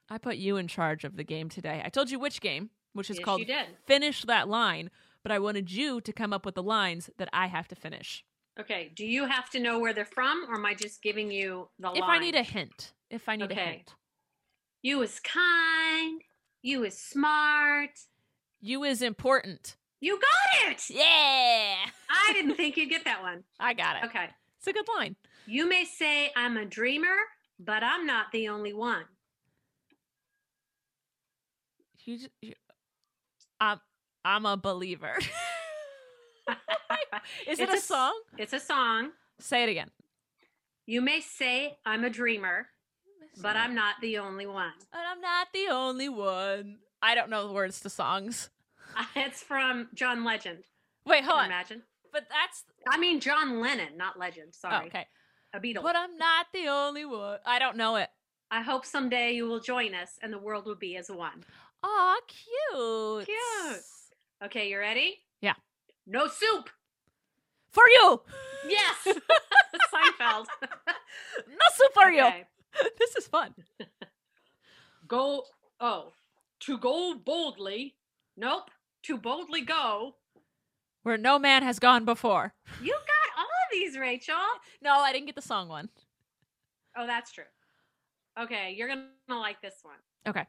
I 0.10 0.18
put 0.18 0.38
you 0.38 0.58
in 0.58 0.68
charge 0.68 1.04
of 1.04 1.16
the 1.16 1.24
game 1.24 1.50
today. 1.50 1.82
I 1.84 1.90
told 1.90 2.12
you 2.12 2.20
which 2.20 2.42
game, 2.42 2.70
which 2.94 3.10
is 3.10 3.18
Yes, 3.18 3.26
called 3.26 3.40
you 3.40 3.46
did. 3.46 3.66
Finish 3.88 4.24
That 4.24 4.48
Line, 4.50 4.92
but 5.24 5.32
I 5.32 5.40
wanted 5.40 5.72
you 5.72 6.02
to 6.02 6.12
come 6.14 6.34
up 6.34 6.46
with 6.46 6.56
the 6.56 6.64
lines 6.64 7.10
that 7.18 7.30
I 7.32 7.48
have 7.48 7.68
to 7.70 7.76
finish. 7.76 8.26
Okay. 8.60 8.92
Do 8.94 9.06
you 9.06 9.26
have 9.26 9.50
to 9.52 9.60
know 9.60 9.80
where 9.80 9.94
they're 9.94 10.04
from, 10.06 10.46
or 10.50 10.56
am 10.56 10.66
I 10.66 10.74
just 10.74 11.02
giving 11.02 11.32
you 11.32 11.70
the 11.80 11.92
If 11.94 12.04
I 12.04 12.20
need 12.20 12.36
a 12.36 12.44
hint. 12.44 12.94
If 13.10 13.30
I 13.30 13.38
need 13.38 13.52
a 13.52 13.54
Okay. 13.54 13.66
hint. 13.72 13.96
You 14.82 15.02
is 15.02 15.20
kind. 15.22 16.22
You 16.62 16.84
is 16.84 16.98
smart. 16.98 17.92
You 18.60 18.84
is 18.84 19.02
important. 19.02 19.78
You 20.02 20.20
got 20.20 20.72
it. 20.72 20.90
Yeah. 20.90 21.76
I 22.10 22.34
didn't 22.34 22.56
think 22.56 22.76
you'd 22.76 22.90
get 22.90 23.06
that 23.06 23.22
one. 23.22 23.44
I 23.60 23.74
got 23.74 23.98
it. 23.98 24.06
Okay. 24.08 24.28
It's 24.62 24.68
a 24.68 24.74
good 24.74 24.86
line. 24.96 25.16
You 25.48 25.68
may 25.68 25.86
say 25.86 26.32
I'm 26.36 26.56
a 26.56 26.66
dreamer, 26.66 27.16
but 27.58 27.82
I'm 27.82 28.06
not 28.06 28.28
the 28.32 28.48
only 28.50 28.74
one. 28.74 29.06
You, 32.06 32.20
j- 32.20 32.28
you 32.44 32.54
I'm 33.60 33.80
I'm 34.24 34.46
a 34.46 34.58
believer. 34.58 35.18
is 37.48 37.60
it 37.60 37.70
a, 37.70 37.74
a 37.74 37.80
song? 37.80 38.14
It's 38.38 38.54
a 38.54 38.60
song. 38.60 39.10
Say 39.40 39.64
it 39.64 39.70
again. 39.70 39.90
You 40.86 41.02
may 41.02 41.22
say 41.22 41.80
I'm 41.84 42.04
a 42.04 42.10
dreamer, 42.12 42.68
but 43.42 43.56
I'm 43.56 43.74
not 43.74 43.96
the 44.00 44.20
only 44.20 44.46
one. 44.46 44.74
And 44.94 45.02
I'm 45.08 45.22
not 45.22 45.48
the 45.56 45.70
only 45.72 46.10
one. 46.10 46.78
I 47.02 47.16
don't 47.16 47.32
know 47.32 47.48
the 47.48 47.54
words 47.54 47.80
to 47.82 47.90
songs. 47.90 48.52
It's 49.16 49.42
from 49.42 49.88
John 49.96 50.24
Legend. 50.24 50.66
Wait, 51.06 51.24
hold 51.24 51.40
on. 51.40 51.46
imagine? 51.46 51.82
But 52.12 52.28
that's 52.30 52.66
I 52.90 52.98
mean 52.98 53.20
John 53.20 53.60
Lennon, 53.62 53.98
not 53.98 54.18
Legend. 54.20 54.50
oh, 54.50 54.70
Sorry, 54.70 54.88
okay. 54.88 55.08
a 55.54 55.60
Beatle. 55.60 55.84
But 55.84 55.96
I'm 55.96 56.18
not 56.18 56.48
the 56.54 56.68
only 56.68 57.06
one. 57.06 57.40
I 57.46 57.60
don't 57.60 57.78
know 57.78 57.96
it. 57.98 58.10
I 58.50 58.62
hope 58.62 58.86
someday 58.86 59.32
you 59.34 59.48
will 59.48 59.60
join 59.62 59.94
us 59.96 60.12
and 60.22 60.32
the 60.34 60.38
world 60.38 60.66
will 60.66 60.76
be 60.76 60.98
as 60.98 61.10
one. 61.10 61.44
Aw, 61.84 62.16
cute. 62.28 63.26
Cute. 63.28 63.82
Okay, 64.44 64.70
you 64.70 64.78
ready? 64.78 65.20
Yeah. 65.42 65.54
No 66.06 66.28
soup. 66.28 66.70
For 67.72 67.84
you. 67.88 68.22
Yes. 68.68 68.96
Seinfeld. 69.94 70.46
No 71.48 71.66
soup 71.76 71.94
for 71.94 72.10
you. 72.12 72.28
This 73.00 73.16
is 73.18 73.28
fun. 73.28 73.54
Go. 75.08 75.44
Oh, 75.80 76.14
to 76.62 76.78
go 76.78 77.16
boldly. 77.16 77.96
Nope. 78.38 78.70
To 79.04 79.18
boldly 79.18 79.62
go. 79.62 80.16
Where 81.04 81.18
no 81.18 81.40
man 81.40 81.64
has 81.64 81.80
gone 81.80 82.06
before. 82.06 82.54
You 82.82 82.92
got 82.92 83.38
all 83.40 83.44
of 83.44 83.72
these, 83.72 83.98
Rachel. 83.98 84.36
No, 84.84 84.94
I 85.00 85.12
didn't 85.14 85.28
get 85.28 85.36
the 85.36 85.42
song 85.42 85.68
one. 85.68 85.90
Oh, 86.98 87.06
that's 87.06 87.32
true. 87.32 87.44
Okay, 88.40 88.74
you're 88.76 88.88
gonna 88.88 89.10
like 89.30 89.62
this 89.62 89.76
one. 89.84 89.96
Okay. 90.28 90.46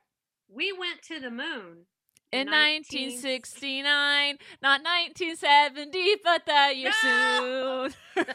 We 0.48 0.72
went 0.72 1.02
to 1.02 1.20
the 1.20 1.30
moon 1.30 1.86
In 2.32 2.46
19 2.46 3.10
1969, 3.20 4.38
not 4.62 4.80
1970, 4.82 6.16
but 6.24 6.46
that 6.46 6.76
year 6.76 6.92
No! 7.04 7.88
soon. 7.88 8.24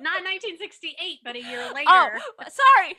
Not 0.00 0.22
1968, 0.24 1.20
but 1.24 1.36
a 1.36 1.40
year 1.40 1.66
oh, 1.70 1.74
later. 1.74 1.86
Oh, 1.88 2.18
sorry. 2.40 2.96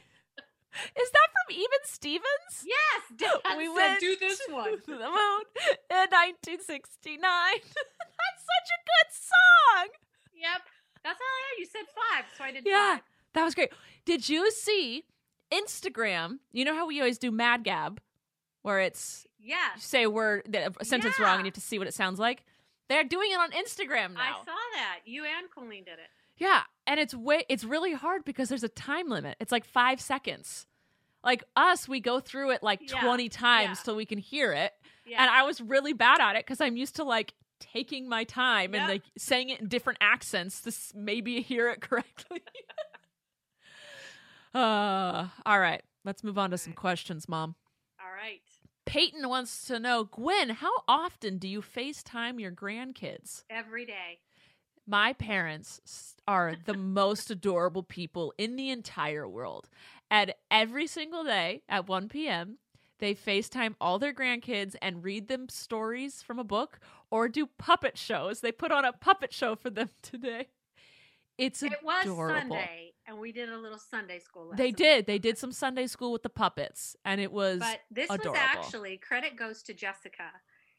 Is 1.00 1.10
that 1.12 1.28
from 1.34 1.56
Even 1.56 1.82
Stevens? 1.84 2.54
yes, 2.66 3.02
Dad 3.18 3.58
we 3.58 3.66
said 3.68 3.74
went 3.76 4.00
do 4.00 4.16
this 4.20 4.40
to 4.48 4.54
one. 4.54 4.72
the 4.86 4.94
moon 4.94 5.44
in 5.90 6.08
1969. 6.10 7.20
That's 7.22 8.44
such 8.44 8.70
a 8.70 8.80
good 8.86 9.10
song. 9.12 9.88
Yep, 10.36 10.62
that's 11.04 11.20
all 11.20 11.28
I 11.28 11.44
had. 11.50 11.60
You 11.60 11.66
said 11.66 11.86
five, 11.96 12.26
so 12.38 12.44
I 12.44 12.52
did 12.52 12.63
Yeah, 12.66 12.96
five. 12.96 13.04
that 13.34 13.44
was 13.44 13.56
great. 13.56 13.72
Did 14.06 14.30
you 14.30 14.52
see 14.52 15.04
Instagram? 15.52 16.40
You 16.52 16.66
know 16.66 16.76
how 16.76 16.86
we 16.88 17.00
always 17.00 17.18
do 17.18 17.32
Mad 17.32 17.63
Gab, 17.63 18.00
where 18.62 18.80
it's 18.80 19.26
Yeah. 19.40 19.74
you 19.76 19.82
say 19.82 20.04
a 20.04 20.10
word, 20.10 20.44
the- 20.48 20.76
a 20.80 20.86
sentence 20.86 21.20
wrong, 21.20 21.36
and 21.38 21.46
you 21.46 21.50
have 21.50 21.54
to 21.56 21.62
see 21.62 21.80
what 21.80 21.88
it 21.88 21.94
sounds 21.94 22.20
like. 22.20 22.44
They're 22.90 23.04
doing 23.04 23.32
it 23.32 23.40
on 23.40 23.52
Instagram 23.52 24.13
now. 24.13 24.22
I 24.22 24.46
saw 24.46 24.56
that. 24.76 25.00
You 25.06 25.26
and 25.26 25.50
Colleen 25.52 25.84
did 25.84 26.00
it. 26.00 26.10
Yeah, 26.38 26.63
and 26.86 27.00
it's 27.00 27.16
way 27.16 27.46
it's 27.50 27.63
really 27.63 27.94
hard 27.94 28.24
because 28.24 28.48
there's 28.50 28.63
a 28.63 28.70
time 28.70 29.10
limit. 29.10 29.38
It's 29.40 29.52
like 29.52 29.66
five 29.66 30.00
seconds. 30.00 30.67
Like 31.28 31.44
us, 31.58 31.90
we 31.90 32.00
go 32.00 32.22
through 32.22 32.52
it 32.52 32.63
like 32.63 32.90
Yeah, 32.90 33.02
twenty 33.02 33.28
times 33.28 33.80
yeah. 33.80 33.84
till 33.84 33.98
we 33.98 34.06
can 34.06 34.18
hear 34.18 34.54
it. 34.54 34.72
Yeah. 35.06 35.22
And 35.22 35.30
I 35.30 35.44
was 35.44 35.60
really 35.60 35.92
bad 35.92 36.22
at 36.22 36.38
it 36.38 36.46
because 36.46 36.62
I'm 36.62 36.78
used 36.78 36.96
to 36.96 37.04
like 37.04 37.34
taking 37.60 38.08
my 38.08 38.24
time 38.24 38.74
and 38.74 38.88
like 38.88 39.04
saying 39.18 39.50
it 39.50 39.60
in 39.60 39.68
different 39.68 39.98
accents 40.00 40.62
to 40.62 40.98
maybe 40.98 41.42
hear 41.42 41.70
it 41.70 41.82
correctly. 41.82 42.44
uh, 44.56 45.28
all 45.46 45.60
right, 45.60 45.84
let's 46.06 46.24
move 46.24 46.38
on 46.38 46.52
to 46.52 46.58
some 46.58 46.74
questions, 46.74 47.28
Mom. 47.28 47.56
all 48.00 48.13
right. 48.13 48.40
Peyton 48.86 49.28
wants 49.28 49.66
to 49.66 49.80
know, 49.80 50.06
Gwen, 50.06 50.50
how 50.50 50.72
often 50.88 51.40
do 51.40 51.50
you 51.50 51.62
FaceTime 51.62 52.40
your 52.40 52.54
grandkids? 52.54 53.44
Every 53.50 53.86
day. 53.86 54.20
My 54.90 55.12
parents 55.12 56.16
are 56.26 56.56
the 56.66 56.74
most 56.74 57.30
adorable 57.30 57.84
people 57.84 58.34
in 58.38 58.56
the 58.56 58.70
entire 58.70 59.28
world. 59.28 59.68
And 60.10 60.34
every 60.50 60.88
single 60.88 61.24
day 61.24 61.63
at 61.67 61.88
1 61.88 62.10
p.m., 62.10 62.58
they 63.00 63.13
FaceTime 63.13 63.76
all 63.80 64.00
their 64.00 64.13
grandkids 64.13 64.76
and 64.82 65.04
read 65.04 65.28
them 65.28 65.50
stories 65.50 66.22
from 66.22 66.39
a 66.39 66.43
book 66.43 66.80
or 67.12 67.30
do 67.30 67.48
puppet 67.58 67.98
shows. 67.98 68.41
They 68.41 68.52
put 68.52 68.72
on 68.72 68.86
a 68.86 68.93
puppet 68.93 69.34
show 69.34 69.56
for 69.56 69.70
them 69.70 69.89
today. 70.02 70.48
It's 71.38 71.62
It 71.62 71.74
was 71.84 72.04
adorable. 72.06 72.56
Sunday, 72.56 72.93
and 73.06 73.20
we 73.20 73.32
did 73.32 73.50
a 73.50 73.58
little 73.58 73.78
Sunday 73.78 74.17
school 74.17 74.46
lesson. 74.48 74.58
They 74.58 74.72
did. 74.72 75.06
They 75.06 75.20
did 75.20 75.38
some 75.38 75.52
Sunday 75.52 75.86
school 75.86 76.12
with 76.12 76.24
the 76.24 76.30
puppets, 76.30 76.96
and 77.06 77.22
it 77.22 77.32
was 77.32 77.60
But 77.60 77.82
this 77.91 78.10
adorable. 78.10 78.32
was 78.32 78.39
actually 78.39 78.98
credit 78.98 79.36
goes 79.36 79.62
to 79.63 79.74
Jessica 79.76 80.32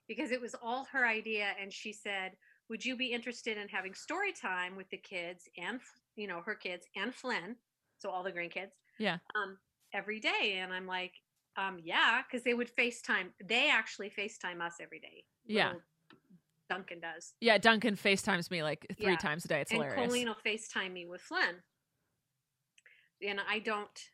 because 0.08 0.32
it 0.32 0.40
was 0.40 0.56
all 0.60 0.84
her 0.90 1.06
idea, 1.06 1.52
and 1.60 1.72
she 1.72 1.92
said, 1.92 2.32
"Would 2.70 2.84
you 2.84 2.96
be 2.96 3.12
interested 3.12 3.56
in 3.56 3.68
having 3.68 3.94
story 3.94 4.32
time 4.32 4.74
with 4.74 4.90
the 4.90 4.96
kids 4.96 5.48
and 5.56 5.78
you 6.16 6.26
know 6.26 6.40
her 6.40 6.56
kids 6.56 6.86
and 6.96 7.14
Flynn, 7.14 7.54
so 7.98 8.10
all 8.10 8.24
the 8.24 8.32
grandkids, 8.32 8.72
yeah. 8.98 9.18
um, 9.34 9.58
every 9.92 10.20
day?" 10.20 10.58
And 10.60 10.72
I'm 10.72 10.86
like, 10.86 11.12
um, 11.56 11.78
"Yeah," 11.82 12.22
because 12.22 12.44
they 12.44 12.54
would 12.54 12.74
FaceTime. 12.74 13.28
They 13.44 13.70
actually 13.70 14.10
FaceTime 14.10 14.60
us 14.60 14.74
every 14.80 15.00
day. 15.00 15.24
Yeah. 15.46 15.74
Duncan 16.68 17.00
does. 17.00 17.32
Yeah, 17.40 17.56
Duncan 17.58 17.96
FaceTimes 17.96 18.50
me 18.50 18.62
like 18.62 18.86
three 18.98 19.12
Yeah. 19.12 19.16
times 19.16 19.44
a 19.44 19.48
day. 19.48 19.60
It's 19.62 19.70
and 19.70 19.82
hilarious. 19.82 20.06
Colleen 20.06 20.28
will 20.28 20.36
FaceTime 20.44 20.92
me 20.92 21.06
with 21.06 21.22
Flynn. 21.22 21.62
And 23.26 23.40
I 23.48 23.58
don't 23.58 24.10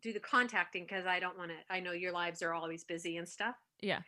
do 0.00 0.12
the 0.12 0.20
contacting 0.20 0.84
because 0.84 1.06
I 1.06 1.20
don't 1.20 1.36
want 1.36 1.50
to. 1.50 1.56
I 1.68 1.80
know 1.80 1.92
your 1.92 2.12
lives 2.12 2.42
are 2.42 2.54
always 2.54 2.84
busy 2.84 3.18
and 3.18 3.28
stuff. 3.28 3.54
Yeah. 3.80 4.00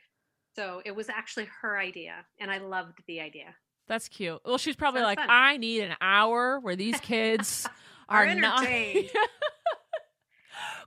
So 0.56 0.82
it 0.84 0.94
was 0.94 1.08
actually 1.08 1.48
her 1.60 1.78
idea, 1.78 2.26
and 2.38 2.50
I 2.50 2.58
loved 2.58 3.02
the 3.06 3.20
idea. 3.20 3.54
That's 3.88 4.08
cute. 4.08 4.40
Well, 4.44 4.58
she's 4.58 4.76
probably 4.76 5.02
like, 5.02 5.18
fun. 5.18 5.28
I 5.30 5.56
need 5.56 5.82
an 5.82 5.96
hour 6.00 6.60
where 6.60 6.76
these 6.76 6.98
kids 7.00 7.66
Are 8.08 8.26
are, 8.26 8.34
not. 8.34 8.66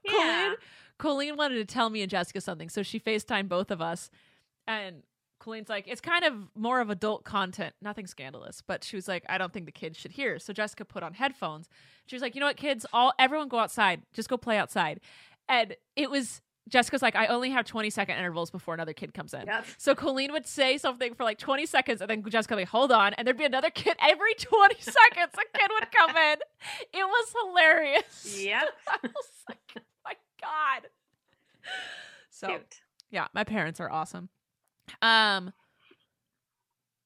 Yeah. 0.05 0.13
Colleen, 0.13 0.57
Colleen 0.97 1.37
wanted 1.37 1.55
to 1.55 1.65
tell 1.65 1.89
me 1.89 2.01
and 2.01 2.09
Jessica 2.09 2.41
something, 2.41 2.69
so 2.69 2.83
she 2.83 2.99
FaceTimed 2.99 3.49
both 3.49 3.71
of 3.71 3.81
us. 3.81 4.09
And 4.67 5.03
Colleen's 5.39 5.69
like, 5.69 5.87
it's 5.87 6.01
kind 6.01 6.23
of 6.23 6.33
more 6.55 6.79
of 6.79 6.89
adult 6.89 7.23
content, 7.23 7.75
nothing 7.81 8.07
scandalous. 8.07 8.61
But 8.65 8.83
she 8.83 8.95
was 8.95 9.07
like, 9.07 9.23
I 9.29 9.37
don't 9.37 9.53
think 9.53 9.65
the 9.65 9.71
kids 9.71 9.97
should 9.97 10.11
hear. 10.11 10.39
So 10.39 10.53
Jessica 10.53 10.85
put 10.85 11.03
on 11.03 11.13
headphones. 11.13 11.69
She 12.07 12.15
was 12.15 12.21
like, 12.21 12.35
you 12.35 12.41
know 12.41 12.47
what, 12.47 12.57
kids, 12.57 12.85
all 12.93 13.13
everyone 13.19 13.47
go 13.47 13.59
outside. 13.59 14.01
Just 14.13 14.29
go 14.29 14.37
play 14.37 14.57
outside. 14.57 14.99
And 15.47 15.75
it 15.95 16.09
was 16.09 16.41
Jessica's 16.67 17.01
like, 17.01 17.15
I 17.15 17.27
only 17.27 17.51
have 17.51 17.65
20 17.65 17.89
second 17.91 18.17
intervals 18.17 18.49
before 18.49 18.73
another 18.73 18.93
kid 18.93 19.13
comes 19.13 19.33
in. 19.33 19.45
Yep. 19.45 19.65
So 19.77 19.93
Colleen 19.93 20.31
would 20.31 20.47
say 20.47 20.77
something 20.77 21.13
for 21.13 21.23
like 21.23 21.37
20 21.37 21.65
seconds, 21.67 22.01
and 22.01 22.09
then 22.09 22.23
Jessica 22.27 22.55
would 22.55 22.59
be 22.59 22.61
like, 22.63 22.69
hold 22.69 22.91
on. 22.91 23.13
And 23.13 23.27
there'd 23.27 23.37
be 23.37 23.45
another 23.45 23.69
kid 23.69 23.95
every 24.01 24.33
20 24.33 24.75
seconds. 24.79 25.33
A 25.35 25.57
kid 25.57 25.69
would 25.79 25.91
come 25.91 26.17
in. 26.17 26.37
It 26.91 27.05
was 27.05 27.33
hilarious. 27.43 28.43
Yep. 28.43 28.63
I 28.87 28.97
was 29.03 29.29
like, 29.47 29.83
God. 30.41 30.87
So 32.29 32.47
Cute. 32.47 32.81
yeah, 33.09 33.27
my 33.33 33.43
parents 33.43 33.79
are 33.79 33.89
awesome. 33.89 34.29
Um, 35.01 35.53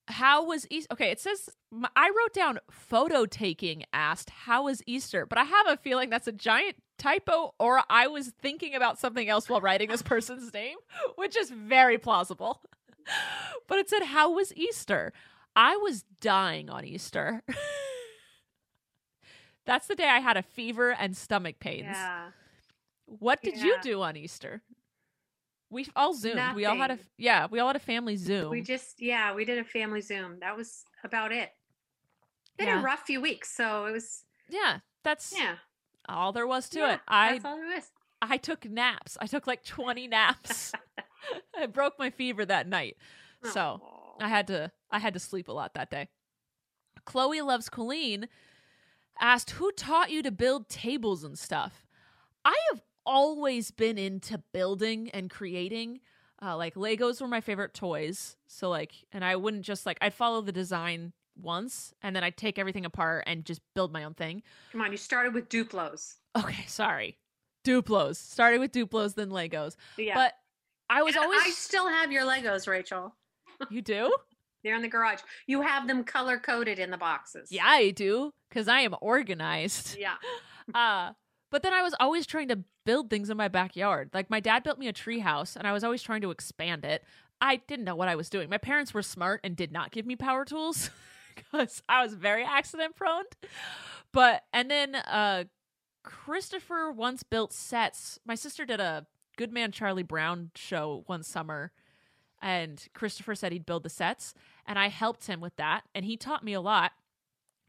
how 0.08 0.46
was 0.46 0.66
Easter? 0.70 0.94
Okay, 0.94 1.12
it 1.12 1.20
says 1.20 1.50
I 1.96 2.10
wrote 2.10 2.34
down 2.34 2.60
photo 2.70 3.26
taking 3.26 3.84
asked 3.94 4.30
how 4.32 4.64
was 4.64 4.82
Easter, 4.88 5.26
but 5.26 5.38
I 5.38 5.44
have 5.44 5.68
a 5.68 5.78
feeling 5.78 6.10
that's 6.10 6.28
a 6.28 6.32
giant 6.32 6.78
typo, 6.98 7.54
or 7.60 7.82
I 7.90 8.08
was 8.08 8.30
thinking 8.42 8.76
about 8.76 9.00
something 9.00 9.30
else 9.30 9.48
while 9.48 9.62
writing 9.62 9.90
this 9.90 10.02
person's 10.02 10.54
name, 10.54 10.78
which 11.16 11.38
is 11.38 11.50
very 11.50 11.98
plausible. 11.98 12.62
But 13.68 13.80
it 13.80 13.90
said 13.90 14.04
how 14.04 14.32
was 14.32 14.54
Easter? 14.56 15.14
I 15.56 15.78
was 15.78 16.04
dying 16.22 16.70
on 16.70 16.86
Easter. 16.86 17.42
That's 19.66 19.88
the 19.88 19.96
day 19.96 20.08
I 20.08 20.20
had 20.20 20.38
a 20.38 20.44
fever 20.44 20.92
and 20.92 21.18
stomach 21.18 21.60
pains. 21.60 21.88
Yeah. 21.92 22.26
What 23.18 23.42
did 23.42 23.58
you 23.58 23.76
do 23.82 24.02
on 24.02 24.16
Easter? 24.16 24.62
We 25.72 25.88
all 25.96 26.14
zoomed. 26.14 26.56
We 26.56 26.66
all 26.66 26.78
had 26.78 26.92
a 26.92 27.00
yeah. 27.18 27.48
We 27.50 27.60
all 27.60 27.68
had 27.68 27.76
a 27.76 27.80
family 27.80 28.16
Zoom. 28.16 28.50
We 28.50 28.62
just 28.62 29.02
yeah, 29.02 29.34
we 29.34 29.46
did 29.46 29.60
a 29.60 29.64
family 29.64 30.02
Zoom. 30.02 30.40
That 30.42 30.56
was 30.56 30.84
about 31.04 31.32
it. 31.32 31.50
Been 32.58 32.68
Yeah. 32.68 32.80
a 32.80 32.84
rough 32.84 33.04
few 33.06 33.22
weeks, 33.22 33.56
so 33.56 33.86
it 33.86 33.92
was 33.92 34.24
yeah, 34.50 34.80
that's 35.04 35.34
yeah. 35.38 35.56
all 36.08 36.32
there 36.32 36.48
was 36.48 36.70
to 36.70 36.80
yeah, 36.80 36.94
it. 36.96 37.00
I 37.08 37.32
that's 37.34 37.46
all 37.46 37.58
there 37.58 37.78
is. 37.78 37.90
I 38.22 38.38
took 38.38 38.66
naps. 38.66 39.18
I 39.22 39.28
took 39.28 39.48
like 39.48 39.64
twenty 39.64 40.08
naps. 40.08 40.72
I 41.58 41.68
broke 41.68 42.00
my 42.00 42.10
fever 42.10 42.46
that 42.46 42.68
night, 42.68 42.98
so 43.44 43.80
Aw. 43.82 44.26
I 44.26 44.28
had 44.28 44.48
to 44.48 44.72
I 44.90 45.00
had 45.00 45.14
to 45.14 45.20
sleep 45.20 45.48
a 45.50 45.54
lot 45.54 45.76
that 45.76 45.92
day. 45.92 46.10
Chloe 47.06 47.42
loves 47.42 47.70
Colleen 47.70 48.28
asked 49.22 49.52
who 49.52 49.72
taught 49.72 50.12
you 50.12 50.24
to 50.24 50.32
build 50.32 50.70
tables 50.70 51.24
and 51.24 51.38
stuff. 51.38 51.86
I 52.44 52.56
have 52.72 52.82
always 53.10 53.72
been 53.72 53.98
into 53.98 54.38
building 54.54 55.10
and 55.10 55.30
creating. 55.30 56.00
Uh, 56.42 56.56
like 56.56 56.76
Legos 56.76 57.20
were 57.20 57.28
my 57.28 57.42
favorite 57.42 57.74
toys. 57.74 58.38
So 58.48 58.70
like, 58.70 58.94
and 59.12 59.26
I 59.26 59.36
wouldn't 59.36 59.64
just 59.64 59.86
like 59.86 59.98
I'd 60.00 60.14
follow 60.14 60.42
the 60.42 60.52
design 60.52 61.14
once 61.36 61.94
and 62.04 62.16
then 62.16 62.24
I'd 62.24 62.38
take 62.38 62.60
everything 62.60 62.86
apart 62.86 63.24
and 63.28 63.44
just 63.44 63.62
build 63.74 63.92
my 63.92 64.04
own 64.04 64.14
thing. 64.14 64.44
Come 64.72 64.82
on, 64.82 64.92
you 64.92 64.98
started 64.98 65.34
with 65.34 65.50
Duplos. 65.50 66.16
Okay, 66.38 66.66
sorry. 66.68 67.18
Duplos. 67.66 68.16
Started 68.18 68.60
with 68.60 68.72
Duplos, 68.72 69.16
then 69.16 69.30
Legos. 69.30 69.76
Yeah. 69.98 70.14
But 70.16 70.34
I 70.90 71.02
was 71.02 71.16
And 71.16 71.26
always 71.26 71.42
I 71.44 71.50
still 71.50 71.90
have 71.90 72.12
your 72.12 72.24
Legos, 72.24 72.68
Rachel. 72.68 73.16
You 73.70 73.82
do? 73.82 74.16
They're 74.64 74.76
in 74.76 74.82
the 74.82 74.88
garage. 74.88 75.20
You 75.46 75.62
have 75.64 75.86
them 75.86 76.06
color 76.06 76.40
coded 76.40 76.80
in 76.80 76.92
the 76.92 76.98
boxes. 76.98 77.52
Yeah, 77.52 77.66
I 77.66 77.92
do. 77.92 78.34
Cause 78.52 78.70
I 78.70 78.80
am 78.82 78.96
organized. 79.02 79.98
Yeah. 80.00 80.16
Uh, 80.74 81.14
but 81.50 81.64
then 81.64 81.74
I 81.74 81.82
was 81.82 81.96
always 82.00 82.26
trying 82.26 82.48
to 82.50 82.60
build 82.86 83.10
things 83.10 83.30
in 83.30 83.38
my 83.38 83.48
backyard. 83.48 84.10
Like 84.14 84.30
my 84.30 84.40
dad 84.40 84.64
built 84.64 84.80
me 84.80 84.88
a 84.88 84.94
tree 84.94 85.20
house 85.20 85.56
and 85.56 85.68
I 85.68 85.74
was 85.74 85.84
always 85.84 86.04
trying 86.04 86.22
to 86.22 86.32
expand 86.32 86.86
it. 86.86 87.04
I 87.42 87.58
didn't 87.58 87.86
know 87.86 87.96
what 87.96 88.08
I 88.08 88.16
was 88.16 88.30
doing. 88.30 88.50
My 88.50 88.58
parents 88.58 88.94
were 88.94 89.02
smart 89.02 89.42
and 89.44 89.56
did 89.56 89.72
not 89.72 89.92
give 89.92 90.06
me 90.06 90.16
power 90.16 90.46
tools 90.46 90.90
because 91.36 91.82
I 91.88 92.04
was 92.04 92.14
very 92.14 92.44
accident 92.44 92.96
prone. 92.96 93.26
But 94.12 94.44
and 94.54 94.70
then 94.70 94.96
uh 94.96 95.46
Christopher 96.04 96.92
once 96.92 97.24
built 97.24 97.54
sets. 97.54 98.20
My 98.26 98.36
sister 98.36 98.66
did 98.66 98.80
a 98.80 99.06
Good 99.38 99.52
Man 99.52 99.72
Charlie 99.72 100.04
Brown 100.04 100.52
show 100.56 101.04
one 101.08 101.24
summer 101.24 101.72
and 102.42 102.88
Christopher 102.94 103.36
said 103.36 103.52
he'd 103.52 103.66
build 103.66 103.84
the 103.84 103.90
sets 103.90 104.34
and 104.66 104.80
I 104.80 104.90
helped 104.90 105.28
him 105.28 105.42
with 105.42 105.56
that 105.58 105.84
and 105.94 106.06
he 106.06 106.18
taught 106.18 106.44
me 106.44 106.54
a 106.54 106.62
lot 106.62 106.92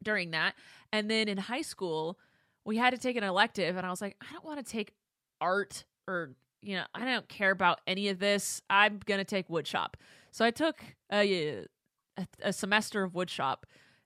during 0.02 0.30
that. 0.30 0.54
And 0.92 1.10
then 1.10 1.28
in 1.28 1.38
high 1.38 1.62
school, 1.62 2.18
we 2.64 2.76
had 2.76 2.90
to 2.90 2.98
take 2.98 3.16
an 3.16 3.24
elective 3.24 3.76
and 3.76 3.86
I 3.86 3.90
was 3.90 4.00
like, 4.00 4.16
I 4.20 4.32
don't 4.32 4.44
want 4.44 4.64
to 4.64 4.70
take 4.70 4.92
art 5.40 5.84
or 6.06 6.32
you 6.62 6.76
know, 6.76 6.84
I 6.94 7.06
don't 7.06 7.26
care 7.28 7.50
about 7.52 7.80
any 7.86 8.08
of 8.10 8.18
this. 8.18 8.60
I'm 8.68 9.00
going 9.06 9.16
to 9.18 9.24
take 9.24 9.48
woodshop. 9.48 9.94
So 10.30 10.44
I 10.44 10.50
took 10.50 10.82
a, 11.10 11.64
a 12.18 12.26
a 12.42 12.52
semester 12.52 13.02
of 13.02 13.12
woodshop 13.12 13.62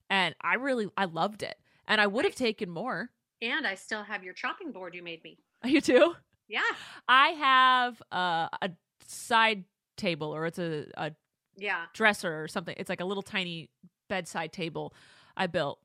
and 0.09 0.37
I 0.41 0.55
really 0.55 0.89
I 0.97 1.07
loved 1.07 1.43
it. 1.43 1.57
And 1.89 2.01
I 2.01 2.07
would 2.07 2.25
have 2.25 2.35
taken 2.37 2.71
more. 2.71 3.11
And 3.43 3.67
I 3.67 3.75
still 3.75 4.05
have 4.05 4.23
your 4.23 4.35
chopping 4.35 4.71
board 4.73 4.95
you 4.95 5.03
made 5.03 5.23
me. 5.25 5.39
You 5.65 5.81
too? 5.81 6.15
Yeah. 6.47 6.61
I 7.09 7.29
have 7.31 8.03
uh, 8.13 8.49
a 8.63 8.71
side 9.07 9.65
table 9.97 10.35
or 10.35 10.47
it's 10.47 10.59
a, 10.59 10.87
a 10.97 11.13
Yeah. 11.57 11.87
dresser 11.93 12.43
or 12.43 12.49
something. 12.49 12.75
It's 12.79 12.89
like 12.89 13.01
a 13.01 13.05
little 13.05 13.23
tiny 13.23 13.71
bedside 14.09 14.53
table 14.53 14.95
I 15.37 15.47
built. 15.49 15.81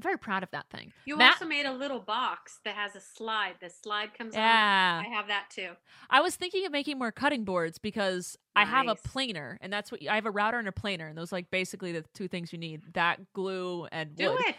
I'm 0.00 0.02
very 0.02 0.16
proud 0.18 0.42
of 0.42 0.50
that 0.52 0.66
thing. 0.70 0.92
You 1.04 1.18
Matt- 1.18 1.34
also 1.34 1.44
made 1.44 1.66
a 1.66 1.72
little 1.72 2.00
box 2.00 2.58
that 2.64 2.74
has 2.74 2.96
a 2.96 3.00
slide. 3.00 3.56
The 3.60 3.68
slide 3.68 4.14
comes 4.16 4.34
on. 4.34 4.40
Yeah. 4.40 5.02
I 5.04 5.08
have 5.14 5.26
that 5.26 5.50
too. 5.50 5.72
I 6.08 6.22
was 6.22 6.36
thinking 6.36 6.64
of 6.64 6.72
making 6.72 6.98
more 6.98 7.12
cutting 7.12 7.44
boards 7.44 7.76
because 7.78 8.38
I 8.56 8.64
have 8.64 8.88
a 8.88 8.94
planer 8.94 9.58
and 9.60 9.70
that's 9.70 9.92
what 9.92 10.00
I 10.08 10.14
have 10.14 10.24
a 10.24 10.30
router 10.30 10.58
and 10.58 10.68
a 10.68 10.72
planer 10.72 11.06
and 11.06 11.18
those 11.18 11.32
like 11.32 11.50
basically 11.50 11.92
the 11.92 12.02
two 12.14 12.28
things 12.28 12.50
you 12.52 12.58
need 12.58 12.80
that 12.94 13.20
glue 13.34 13.86
and 13.92 14.16
Do 14.16 14.30
wood. 14.30 14.40
it. 14.46 14.56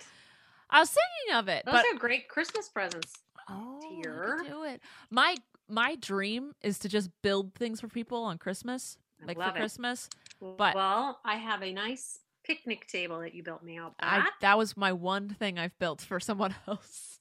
I 0.70 0.80
was 0.80 0.90
thinking 0.90 1.40
of 1.40 1.48
it, 1.50 1.66
Those 1.66 1.74
but 1.74 1.86
are 1.86 1.98
great 1.98 2.28
Christmas 2.30 2.70
presents. 2.70 3.14
oh, 3.50 3.80
dear. 4.04 4.38
do 4.48 4.64
it. 4.64 4.80
My 5.10 5.36
my 5.68 5.96
dream 5.96 6.54
is 6.62 6.78
to 6.80 6.90
just 6.90 7.10
build 7.24 7.56
things 7.56 7.82
for 7.82 7.88
people 7.88 8.24
on 8.24 8.38
Christmas, 8.38 8.98
I 9.22 9.26
like 9.26 9.38
for 9.38 9.44
it. 9.50 9.56
Christmas. 9.56 10.08
But- 10.40 10.76
well, 10.76 11.20
I 11.26 11.36
have 11.36 11.62
a 11.64 11.72
nice 11.74 12.20
picnic 12.46 12.88
table 12.88 13.20
that 13.22 13.34
you 13.34 13.44
built 13.44 13.64
me 13.64 13.78
out. 13.78 13.94
I 14.00 14.28
That. 14.42 14.58
was 14.58 14.76
my 14.78 14.92
one 14.94 15.30
thing 15.30 15.60
I've 15.60 15.78
built 15.80 16.02
for 16.02 16.20
someone 16.20 16.56
else. 16.68 17.20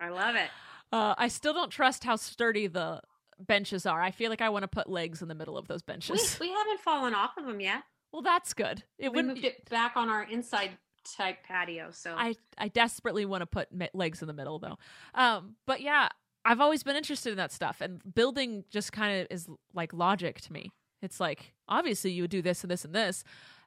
I 0.00 0.08
love 0.10 0.36
it. 0.36 0.48
Uh, 0.92 1.14
I 1.18 1.28
still 1.28 1.52
don't 1.52 1.70
trust 1.70 2.04
how 2.04 2.16
sturdy 2.16 2.66
the 2.66 3.00
benches 3.38 3.86
are. 3.86 4.00
I 4.00 4.10
feel 4.10 4.30
like 4.30 4.40
I 4.40 4.48
want 4.48 4.62
to 4.62 4.68
put 4.68 4.88
legs 4.88 5.22
in 5.22 5.28
the 5.28 5.34
middle 5.34 5.58
of 5.58 5.68
those 5.68 5.82
We, 5.86 5.92
benches. 5.92 6.38
we 6.40 6.50
haven't 6.50 6.80
fallen 6.80 7.14
off 7.14 7.36
of 7.36 7.44
them 7.46 7.60
yet. 7.60 7.82
well, 8.12 8.22
that's 8.22 8.54
good. 8.54 8.82
It 8.98 9.10
We 9.12 9.16
wouldn't. 9.16 9.34
moved 9.34 9.44
it 9.44 9.68
back 9.68 9.92
on 9.96 10.08
our 10.08 10.22
inside 10.24 10.70
type 11.16 11.38
patio. 11.46 11.90
So 11.92 12.14
I 12.16 12.34
I 12.58 12.68
desperately 12.68 13.24
want 13.26 13.42
to 13.42 13.46
put 13.46 13.72
me- 13.72 13.88
legs 13.94 14.20
in 14.22 14.28
the 14.28 14.34
middle 14.34 14.58
though. 14.58 14.78
Um, 15.14 15.56
but 15.66 15.80
yeah, 15.80 16.08
I've 16.44 16.60
always 16.60 16.82
been 16.82 16.96
interested 16.96 17.30
in 17.30 17.36
that 17.36 17.52
stuff, 17.52 17.80
and 17.80 18.00
building 18.14 18.64
just 18.70 18.92
kind 18.92 19.20
of 19.20 19.26
is 19.30 19.48
like 19.74 19.92
logic 19.92 20.40
to 20.42 20.52
me. 20.52 20.70
It's 21.02 21.20
like 21.20 21.52
obviously 21.68 22.10
you 22.12 22.22
would 22.22 22.30
do 22.30 22.42
this 22.42 22.62
and 22.62 22.70
this 22.70 22.84
and 22.84 22.94
this, 22.94 23.24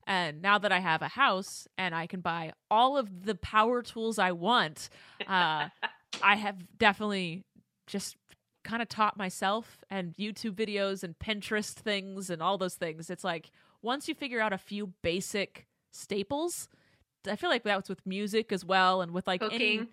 and 0.08 0.42
now 0.42 0.58
that 0.58 0.72
I 0.72 0.80
have 0.80 1.02
a 1.02 1.08
house 1.08 1.68
and 1.78 1.94
I 1.96 2.08
can 2.08 2.22
buy 2.22 2.54
all 2.70 2.98
of 2.98 3.26
the 3.26 3.36
power 3.36 3.82
tools 3.82 4.18
I 4.20 4.32
want, 4.32 4.90
uh, 5.28 5.68
I 6.24 6.36
have 6.36 6.78
definitely 6.78 7.44
just 7.88 8.16
kind 8.64 8.82
of 8.82 8.88
taught 8.90 9.18
myself 9.18 9.84
and 9.90 10.14
YouTube 10.18 10.54
videos 10.56 11.04
and 11.04 11.18
Pinterest 11.18 11.74
things 11.74 12.30
and 12.30 12.42
all 12.42 12.58
those 12.58 12.76
things. 12.76 13.10
It's 13.10 13.24
like 13.24 13.50
once 13.82 14.08
you 14.08 14.14
figure 14.16 14.40
out 14.40 14.54
a 14.54 14.58
few 14.58 14.94
basic 15.02 15.68
staples, 15.92 16.68
I 17.30 17.36
feel 17.36 17.50
like 17.50 17.64
that's 17.64 17.90
with 17.90 18.06
music 18.06 18.52
as 18.52 18.64
well 18.66 19.02
and 19.02 19.12
with 19.12 19.28
like 19.28 19.42
any 19.44 19.50
cooking. 19.78 19.88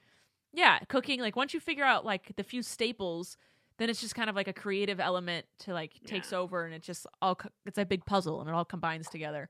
yeah, 0.52 0.78
cooking. 0.88 1.20
Like 1.20 1.36
once 1.36 1.54
you 1.54 1.60
figure 1.60 1.84
out 1.84 2.04
like 2.04 2.32
the 2.36 2.42
few 2.44 2.62
staples, 2.62 3.36
then 3.78 3.88
it's 3.88 4.00
just 4.00 4.14
kind 4.14 4.28
of 4.28 4.36
like 4.36 4.48
a 4.48 4.52
creative 4.52 4.98
element 5.00 5.46
to 5.60 5.72
like 5.72 5.92
takes 6.04 6.32
Yeah. 6.32 6.38
over 6.38 6.64
and 6.64 6.74
it 6.74 6.82
just 6.82 7.06
all 7.22 7.38
it's 7.64 7.78
a 7.78 7.84
big 7.86 8.04
puzzle 8.04 8.40
and 8.40 8.48
it 8.48 8.54
all 8.54 8.64
combines 8.64 9.08
together. 9.08 9.48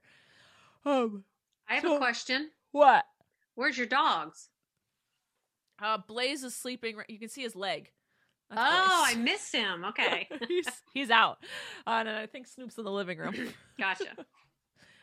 Um, 0.85 1.23
I 1.67 1.75
have 1.75 1.83
So- 1.83 1.95
a 1.95 1.97
question. 1.97 2.51
what? 2.71 3.05
Where's 3.55 3.77
your 3.77 3.87
dogs? 3.87 4.49
Uh, 5.81 5.97
Blaze 5.97 6.43
is 6.43 6.55
sleeping. 6.55 6.97
right- 6.97 7.09
You 7.09 7.19
can 7.19 7.29
see 7.29 7.41
his 7.41 7.55
leg. 7.55 7.91
That's 8.49 8.61
oh, 8.61 9.03
I 9.05 9.15
miss 9.15 9.51
him. 9.51 9.83
Okay. 9.89 10.27
he's 10.47 10.65
he's 10.93 11.11
out, 11.11 11.37
uh, 11.85 11.91
and 11.99 12.09
I 12.09 12.25
think 12.25 12.47
Snoop's 12.47 12.77
in 12.79 12.83
the 12.83 12.91
living 12.91 13.17
room. 13.19 13.35
Gotcha. 13.77 14.05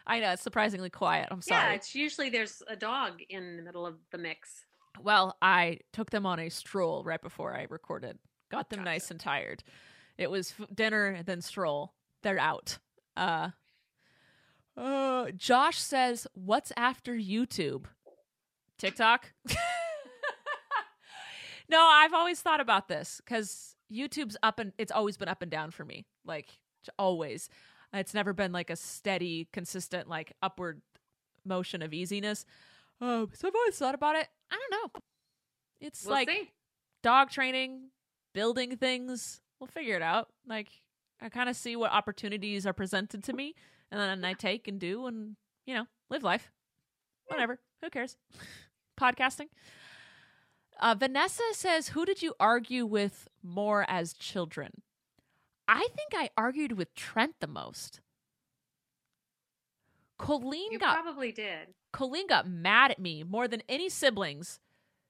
I 0.07 0.20
know 0.20 0.33
it's 0.33 0.43
surprisingly 0.43 0.91
quiet. 0.91 1.29
I'm 1.31 1.43
sorry. 1.43 1.62
Yeah, 1.62 1.72
it's 1.74 1.95
usually 1.95 2.29
there's 2.31 2.62
a 2.68 2.77
dog 2.77 3.20
in 3.29 3.57
the 3.57 3.62
middle 3.62 3.87
of 3.87 3.97
the 4.11 4.18
mix. 4.18 4.64
Well, 5.01 5.37
I 5.43 5.81
took 5.93 6.11
them 6.11 6.27
on 6.27 6.39
a 6.41 6.49
stroll 6.49 7.05
right 7.05 7.20
before 7.22 7.55
I 7.55 7.66
recorded. 7.68 8.18
Got 8.51 8.70
them 8.70 8.83
nice 8.85 9.11
and 9.11 9.18
tired. 9.20 9.62
It 10.18 10.31
was 10.31 10.55
f- 10.59 10.66
dinner 10.74 11.07
and 11.07 11.27
then 11.27 11.41
stroll. 11.41 11.95
They're 12.22 12.39
out. 12.39 12.79
Uh, 13.16 13.51
uh, 14.77 15.31
Josh 15.37 15.79
says, 15.79 16.27
"What's 16.35 16.72
after 16.77 17.14
YouTube? 17.14 17.85
TikTok?" 18.79 19.33
no, 21.68 21.81
I've 21.93 22.14
always 22.14 22.41
thought 22.41 22.61
about 22.61 22.89
this 22.89 23.20
because 23.24 23.74
YouTube's 23.93 24.37
up 24.43 24.59
and 24.59 24.72
it's 24.79 24.93
always 24.93 25.16
been 25.16 25.29
up 25.29 25.43
and 25.43 25.51
down 25.51 25.70
for 25.70 25.85
me. 25.85 26.07
Like 26.24 26.59
always, 26.99 27.49
it's 27.93 28.14
never 28.14 28.33
been 28.33 28.53
like 28.53 28.70
a 28.70 28.77
steady, 28.77 29.49
consistent, 29.53 30.09
like 30.09 30.33
upward 30.43 30.81
motion 31.45 31.83
of 31.83 31.93
easiness. 31.93 32.45
Um, 33.01 33.31
so 33.35 33.49
I've 33.49 33.55
always 33.55 33.77
thought 33.77 33.95
about 33.95 34.16
it. 34.16 34.29
I 34.51 34.57
don't 34.70 34.83
know. 34.95 35.01
It's 35.81 36.05
We'll 36.05 36.14
like 36.14 36.29
see. 36.31 36.51
dog 37.03 37.31
training, 37.31 37.91
building 38.33 38.77
things. 38.77 39.41
We'll 39.61 39.66
figure 39.68 39.97
it 39.97 40.03
out. 40.03 40.29
Like 40.47 40.68
I 41.20 41.29
kind 41.29 41.49
of 41.49 41.57
see 41.57 41.77
what 41.77 41.93
opportunities 41.93 42.66
are 42.66 42.72
presented 42.72 43.24
to 43.24 43.33
me, 43.33 43.55
and 44.01 44.22
then 44.22 44.24
I 44.24 44.34
take 44.34 44.68
and 44.68 44.78
do, 44.80 45.07
and 45.07 45.36
you 45.66 45.74
know, 45.74 45.86
live 46.11 46.22
life. 46.22 46.51
Whatever. 47.28 47.59
Who 47.82 47.90
cares? 47.90 48.16
Podcasting. 49.01 49.49
Uh, 50.80 50.94
Vanessa 50.99 51.42
says, 51.53 51.88
"Who 51.88 52.05
did 52.05 52.22
you 52.22 52.34
argue 52.38 52.84
with 52.86 53.28
more 53.42 53.84
as 53.88 54.12
children?" 54.12 54.82
I 55.68 55.88
think 55.97 56.12
I 56.14 56.30
argued 56.36 56.72
with 56.72 56.94
Trent 56.94 57.34
the 57.40 57.47
most. 57.49 58.01
Colleen 60.18 60.72
You 60.72 60.78
got 60.78 61.03
probably 61.03 61.32
did. 61.32 61.68
Colleen 61.92 62.26
got 62.26 62.49
mad 62.49 62.90
at 62.90 62.99
me 62.99 63.22
more 63.22 63.49
than 63.49 63.62
any 63.68 63.88
siblings. 63.88 64.61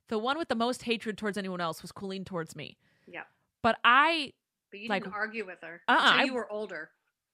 The 0.09 0.19
one 0.19 0.39
with 0.39 0.49
the 0.49 0.55
most 0.55 0.85
hatred 0.85 1.19
towards 1.19 1.37
anyone 1.37 1.61
else 1.61 1.83
was 1.83 1.93
Colleen 1.93 2.25
towards 2.25 2.57
me. 2.57 2.77
Yep. 3.07 3.27
But 3.63 3.79
I, 3.85 4.33
But 4.71 4.81
you 4.81 4.89
Like- 4.89 5.03
didn't 5.05 5.15
argue 5.15 5.45
with 5.47 5.61
her 5.63 5.83
Uh-uh, 5.89 5.97
I- 6.01 6.25
you 6.25 6.35
were 6.35 6.51
older. 6.51 6.91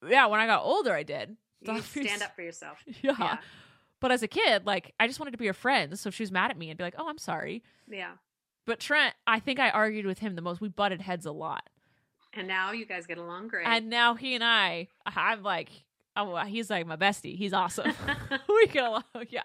Yeah, 0.07 0.27
when 0.27 0.41
I 0.41 0.47
got 0.47 0.63
older, 0.63 0.93
I 0.95 1.03
did. 1.03 1.37
You 1.61 1.81
stand 1.83 2.23
up 2.23 2.35
for 2.35 2.43
yourself. 2.43 2.79
Yeah. 3.03 3.15
Yeah. 3.19 3.39
But 4.01 4.11
as 4.11 4.23
a 4.25 4.29
kid, 4.29 4.67
like, 4.67 4.95
I 4.99 5.07
just 5.07 5.21
wanted 5.21 5.31
to 5.31 5.39
be 5.39 5.47
her 5.47 5.53
friend. 5.53 5.97
So 5.97 6.09
if 6.09 6.15
she 6.17 6.25
was 6.25 6.33
mad 6.33 6.51
at 6.51 6.59
me, 6.59 6.71
I'd 6.71 6.77
be 6.77 6.83
like, 6.83 6.97
oh, 6.99 7.09
I'm 7.09 7.19
sorry. 7.19 7.63
Yeah. 7.89 8.15
But 8.67 8.81
Trent, 8.81 9.15
I 9.29 9.39
think 9.39 9.61
I 9.61 9.71
argued 9.71 10.07
with 10.07 10.19
him 10.19 10.35
the 10.35 10.43
most. 10.43 10.61
We 10.61 10.69
butted 10.69 11.01
heads 11.01 11.25
a 11.25 11.31
lot. 11.31 11.69
And 12.35 12.49
now 12.49 12.73
you 12.73 12.85
guys 12.85 13.07
get 13.07 13.19
along 13.19 13.49
great. 13.49 13.65
And 13.67 13.89
now 13.91 14.15
he 14.15 14.35
and 14.35 14.43
I, 14.43 14.89
I'm 15.07 15.45
like, 15.45 15.69
oh, 16.17 16.37
he's 16.39 16.69
like 16.69 16.85
my 16.87 16.97
bestie. 16.97 17.37
He's 17.37 17.53
awesome. 17.53 17.93
we 18.49 18.67
get 18.67 18.85
along. 18.85 19.05
Yeah. 19.29 19.43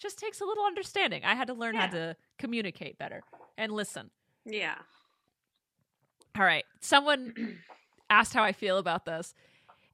Just 0.00 0.18
takes 0.18 0.40
a 0.40 0.44
little 0.44 0.64
understanding. 0.64 1.24
I 1.24 1.34
had 1.36 1.46
to 1.46 1.54
learn 1.54 1.76
how 1.76 1.86
to 1.86 2.16
communicate 2.38 2.98
better 2.98 3.22
and 3.56 3.70
listen. 3.70 4.10
yeah. 4.44 4.74
All 6.36 6.44
right. 6.44 6.64
Someone 6.80 7.60
asked 8.10 8.34
how 8.34 8.42
I 8.42 8.52
feel 8.52 8.78
about 8.78 9.04
this. 9.06 9.32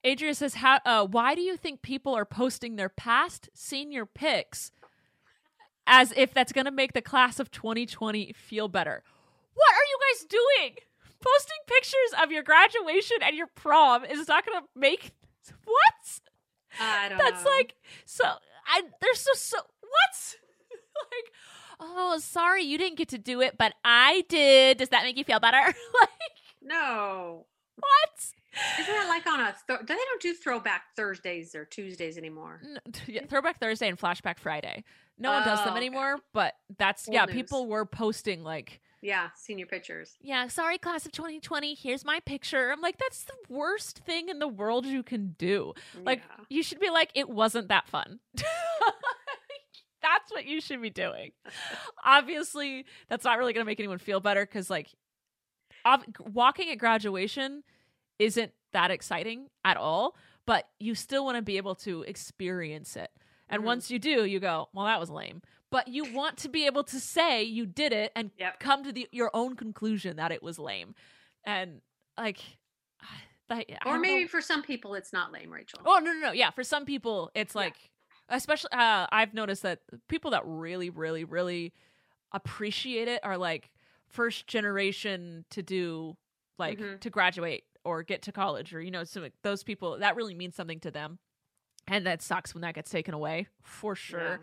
Adria 0.05 0.35
says, 0.35 0.55
"How? 0.55 0.81
Uh, 0.85 1.07
why 1.07 1.35
do 1.35 1.41
you 1.41 1.57
think 1.57 1.83
people 1.83 2.15
are 2.15 2.25
posting 2.25 2.77
their 2.77 2.89
past 2.89 3.49
senior 3.55 4.05
pics 4.07 4.73
as 5.87 6.13
if 6.17 6.33
that's 6.35 6.53
going 6.53 6.65
to 6.65 6.71
make 6.71 6.93
the 6.93 7.03
class 7.03 7.39
of 7.39 7.51
2020 7.51 8.33
feel 8.33 8.69
better? 8.69 9.03
What 9.55 9.73
are 9.73 9.87
you 9.89 9.99
guys 10.13 10.27
doing? 10.27 10.77
Posting 11.21 11.59
pictures 11.67 12.23
of 12.23 12.33
your 12.33 12.43
graduation 12.43 13.19
and 13.23 13.37
your 13.37 13.47
prom 13.47 14.05
is 14.05 14.27
not 14.27 14.45
going 14.45 14.61
to 14.61 14.67
make 14.75 15.13
what? 15.65 16.21
I 16.81 17.09
don't 17.09 17.19
That's 17.19 17.45
know. 17.45 17.51
like 17.51 17.75
so. 18.05 18.25
I 18.67 18.83
there's 19.01 19.21
so 19.21 19.33
so 19.35 19.59
what? 19.59 20.37
like, 21.13 21.33
oh, 21.81 22.19
sorry 22.19 22.65
you 22.65 22.79
didn't 22.79 22.99
get 22.99 23.09
to 23.11 23.19
do 23.19 23.41
it, 23.41 23.57
but 23.59 23.75
I 23.85 24.25
did. 24.29 24.79
Does 24.79 24.89
that 24.91 25.05
make 25.05 25.17
you 25.17 25.25
feel 25.25 25.41
better? 25.41 25.59
like, 26.01 26.11
no. 26.61 27.47
What? 27.77 28.33
Isn't 28.81 28.95
that 28.95 29.09
like 29.09 29.27
on 29.27 29.41
a? 29.41 29.55
Th- 29.67 29.81
they 29.87 29.95
don't 29.95 30.21
do 30.23 30.35
throwback 30.35 30.83
Thursdays 30.97 31.55
or 31.55 31.65
Tuesdays 31.65 32.19
anymore. 32.19 32.61
N- 32.65 32.79
t- 32.93 33.13
yeah, 33.15 33.25
Throwback 33.27 33.59
Thursday 33.61 33.89
and 33.89 33.99
Flashback 33.99 34.39
Friday. 34.39 34.85
No 35.19 35.31
one 35.33 35.45
does 35.45 35.61
Oh, 35.61 35.65
them 35.65 35.75
okay. 35.75 35.87
anymore, 35.87 36.17
but 36.33 36.55
that's 36.79 37.09
Old 37.09 37.15
yeah. 37.15 37.25
news. 37.27 37.35
People 37.35 37.67
were 37.67 37.85
posting 37.87 38.43
like, 38.43 38.81
Yeah, 39.03 39.29
senior 39.37 39.67
pictures. 39.67 40.17
yeah, 40.21 40.49
sorry, 40.49 40.79
class 40.79 41.07
of 41.07 41.13
2020. 41.13 41.75
Here's 41.75 42.05
my 42.05 42.21
picture. 42.27 42.71
I'm 42.73 42.81
like, 42.81 42.99
that's 42.99 43.25
the 43.25 43.35
worst 43.49 43.99
thing 44.01 44.29
in 44.29 44.39
the 44.39 44.49
world 44.49 44.85
you 44.85 45.03
can 45.03 45.35
do. 45.39 45.75
Like, 46.03 46.19
Yeah. 46.39 46.45
you 46.51 46.63
should 46.63 46.81
be 46.81 46.91
like, 46.91 47.11
it 47.15 47.29
wasn't 47.29 47.69
that 47.69 47.89
fun. 47.89 48.21
that's 50.03 50.33
what 50.33 50.45
you 50.47 50.61
should 50.61 50.83
be 50.83 50.91
doing. 50.91 51.31
Obviously, 52.05 52.85
that's 53.09 53.25
not 53.25 53.39
really 53.39 53.53
going 53.53 53.65
to 53.65 53.69
make 53.71 53.79
anyone 53.81 53.99
feel 53.99 54.21
better 54.21 54.45
because, 54.45 54.69
like, 54.69 54.89
walking 56.33 56.71
at 56.71 56.79
graduation 56.79 57.63
isn't 58.19 58.53
that 58.73 58.91
exciting 58.91 59.49
at 59.65 59.77
all, 59.77 60.17
but 60.47 60.69
you 60.81 60.95
still 60.95 61.25
want 61.25 61.37
to 61.37 61.43
be 61.43 61.57
able 61.57 61.75
to 61.77 62.03
experience 62.03 62.97
it. 62.97 63.11
And 63.49 63.63
Mhm. 63.63 63.67
once 63.67 63.91
you 63.91 63.99
do, 63.99 64.25
you 64.25 64.41
go, 64.41 64.69
well, 64.73 64.87
that 64.87 64.99
was 65.01 65.11
lame. 65.11 65.43
But 65.71 65.89
you 65.89 66.05
want 66.13 66.37
to 66.39 66.49
be 66.49 66.67
able 66.67 66.85
to 66.85 67.01
say 67.01 67.43
you 67.43 67.67
did 67.67 67.93
it 67.93 68.13
and 68.15 68.31
Yep. 68.39 68.61
come 68.61 68.85
to 68.85 68.93
the, 68.93 69.09
your 69.13 69.31
own 69.35 69.57
conclusion 69.57 70.17
that 70.17 70.31
it 70.33 70.43
was 70.43 70.59
lame. 70.59 70.95
And, 71.45 71.81
like, 72.17 72.39
I, 73.51 73.65
I 73.83 73.89
Or 73.91 73.99
maybe 73.99 74.23
know. 74.23 74.29
for 74.29 74.41
some 74.41 74.63
people 74.63 74.95
it's 74.95 75.13
not 75.13 75.33
lame, 75.33 75.51
Rachel. 75.53 75.81
Oh 75.85 75.99
no, 75.99 76.13
no, 76.13 76.19
no. 76.21 76.33
Yeah, 76.33 76.51
for 76.51 76.65
some 76.65 76.87
people, 76.87 77.31
it's 77.35 77.55
Yeah. 77.55 77.63
like, 77.63 77.91
especially 78.31 78.71
uh, 78.73 79.07
I've 79.13 79.35
noticed 79.35 79.63
that 79.63 79.81
people 80.09 80.31
that 80.31 80.43
really, 80.47 80.89
really, 80.89 81.25
really 81.25 81.75
appreciate 82.33 83.09
it 83.09 83.21
are 83.23 83.37
like 83.37 83.71
first 84.13 84.47
generation 84.47 85.45
to 85.51 85.63
do 85.63 86.17
like 86.59 86.79
Mhm. 86.79 87.01
to 87.01 87.11
graduate 87.11 87.65
or 87.85 88.03
get 88.03 88.23
to 88.23 88.33
college 88.33 88.73
or 88.75 88.81
you 88.81 88.91
know 88.91 89.05
some 89.05 89.27
those 89.43 89.63
people 89.65 89.99
that 89.99 90.15
really 90.17 90.35
means 90.35 90.55
something 90.55 90.79
to 90.81 90.91
them, 90.91 91.19
and 91.89 92.07
that 92.07 92.23
sucks 92.23 92.55
when 92.55 92.63
that 92.63 92.75
gets 92.75 92.91
taken 92.91 93.15
away 93.15 93.49
for 93.63 93.95
sure. 93.97 94.21
Yeah. 94.21 94.37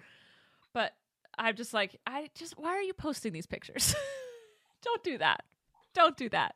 But 0.73 0.95
I'm 1.37 1.55
just 1.55 1.73
like, 1.73 1.95
I 2.05 2.29
just 2.35 2.57
why 2.57 2.69
are 2.71 2.81
you 2.81 2.93
posting 2.93 3.31
these 3.31 3.45
pictures? 3.47 3.95
Don't 4.81 5.03
do 5.03 5.17
that. 5.17 5.45
Don't 5.93 6.15
do 6.17 6.29
that. 6.29 6.55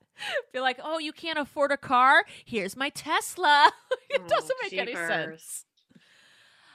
Be 0.53 0.59
like, 0.59 0.80
oh, 0.84 0.99
you 0.99 1.11
can't 1.11 1.39
afford 1.39 1.72
a 1.72 1.78
car? 1.78 2.24
Here's 2.45 2.76
my 2.78 2.89
Tesla. 2.89 3.72
it 4.09 4.22
Oh, 4.24 4.28
doesn't 4.28 4.57
make 4.61 4.74
any 4.74 4.93
sense. 4.93 5.66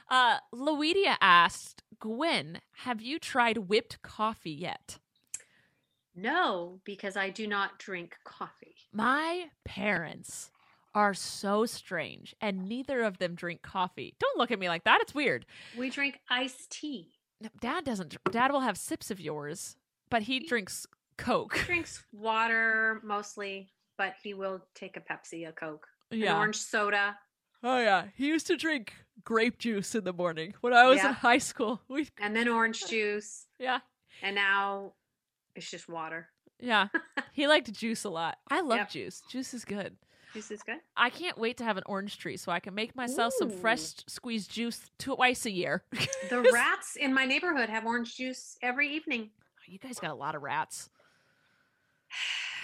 Uh, 0.09 0.39
Luidia 0.53 1.15
asked, 1.21 1.83
Gwen, 1.99 2.61
have 2.83 3.01
you 3.01 3.17
tried 3.19 3.69
whipped 3.69 4.01
coffee 4.01 4.51
yet? 4.51 4.99
No, 6.21 6.79
because 6.83 7.15
I 7.15 7.29
do 7.29 7.47
not 7.47 7.79
drink 7.79 8.15
coffee. 8.23 8.75
My 8.91 9.45
parents 9.63 10.51
are 10.93 11.13
so 11.13 11.65
strange, 11.65 12.35
and 12.41 12.67
neither 12.67 13.01
of 13.03 13.19
them 13.19 13.35
drink 13.35 13.61
coffee. 13.61 14.15
Don't 14.19 14.37
look 14.37 14.51
at 14.51 14.59
me 14.59 14.67
like 14.67 14.83
that. 14.83 14.99
It's 15.01 15.13
weird. 15.15 15.45
We 15.77 15.89
drink 15.89 16.19
iced 16.29 16.71
tea. 16.71 17.11
Dad 17.61 17.85
doesn't. 17.85 18.17
Dad 18.31 18.51
will 18.51 18.59
have 18.61 18.77
sips 18.77 19.11
of 19.11 19.19
yours, 19.19 19.77
but 20.09 20.23
he 20.23 20.39
drinks 20.41 20.85
Coke. 21.17 21.55
He 21.57 21.63
drinks 21.63 22.03
water 22.11 22.99
mostly, 23.03 23.71
but 23.97 24.15
he 24.21 24.33
will 24.33 24.61
take 24.75 24.97
a 24.97 25.01
Pepsi, 25.01 25.47
a 25.47 25.51
Coke, 25.53 25.87
an 26.11 26.19
Yeah. 26.19 26.37
orange 26.37 26.57
soda. 26.57 27.17
Oh 27.63 27.79
yeah, 27.79 28.07
he 28.15 28.27
used 28.27 28.47
to 28.47 28.57
drink 28.57 28.93
grape 29.23 29.57
juice 29.57 29.93
in 29.95 30.03
the 30.05 30.13
morning 30.13 30.53
when 30.61 30.73
I 30.73 30.85
was 30.85 31.01
in 31.03 31.13
high 31.13 31.37
school. 31.37 31.81
We 31.87 32.07
and 32.19 32.35
then 32.35 32.47
orange 32.49 32.85
juice, 32.87 33.45
yeah 33.59 33.79
and 34.21 34.35
now 34.35 34.93
it's 35.55 35.69
just 35.69 35.87
water. 35.89 36.27
yeah. 36.59 36.87
he 37.33 37.47
liked 37.47 37.71
juice 37.73 38.03
a 38.03 38.09
lot. 38.09 38.37
I 38.49 38.61
love 38.61 38.77
Yep. 38.79 38.89
juice. 38.91 39.21
Juice 39.29 39.53
is 39.53 39.65
good. 39.65 39.95
Juice 40.33 40.51
is 40.51 40.61
good. 40.61 40.77
I 40.95 41.09
can't 41.09 41.37
wait 41.39 41.57
to 41.57 41.63
have 41.63 41.77
an 41.77 41.83
orange 41.87 42.17
tree 42.19 42.37
so 42.37 42.51
I 42.51 42.59
can 42.59 42.75
make 42.75 42.95
myself 42.95 43.33
some 43.37 43.49
fresh 43.49 43.93
squeezed 44.07 44.51
juice 44.51 44.79
twice 44.99 45.45
a 45.45 45.51
year. 45.51 45.83
The 46.29 46.41
rats 46.53 46.95
in 46.95 47.13
my 47.13 47.25
neighborhood 47.25 47.69
have 47.69 47.85
orange 47.85 48.15
juice 48.15 48.55
every 48.61 48.89
evening. 48.93 49.31
Oh, 49.33 49.63
you 49.65 49.79
guys 49.79 49.99
got 49.99 50.11
a 50.11 50.15
lot 50.15 50.35
of 50.35 50.43
rats. 50.43 50.89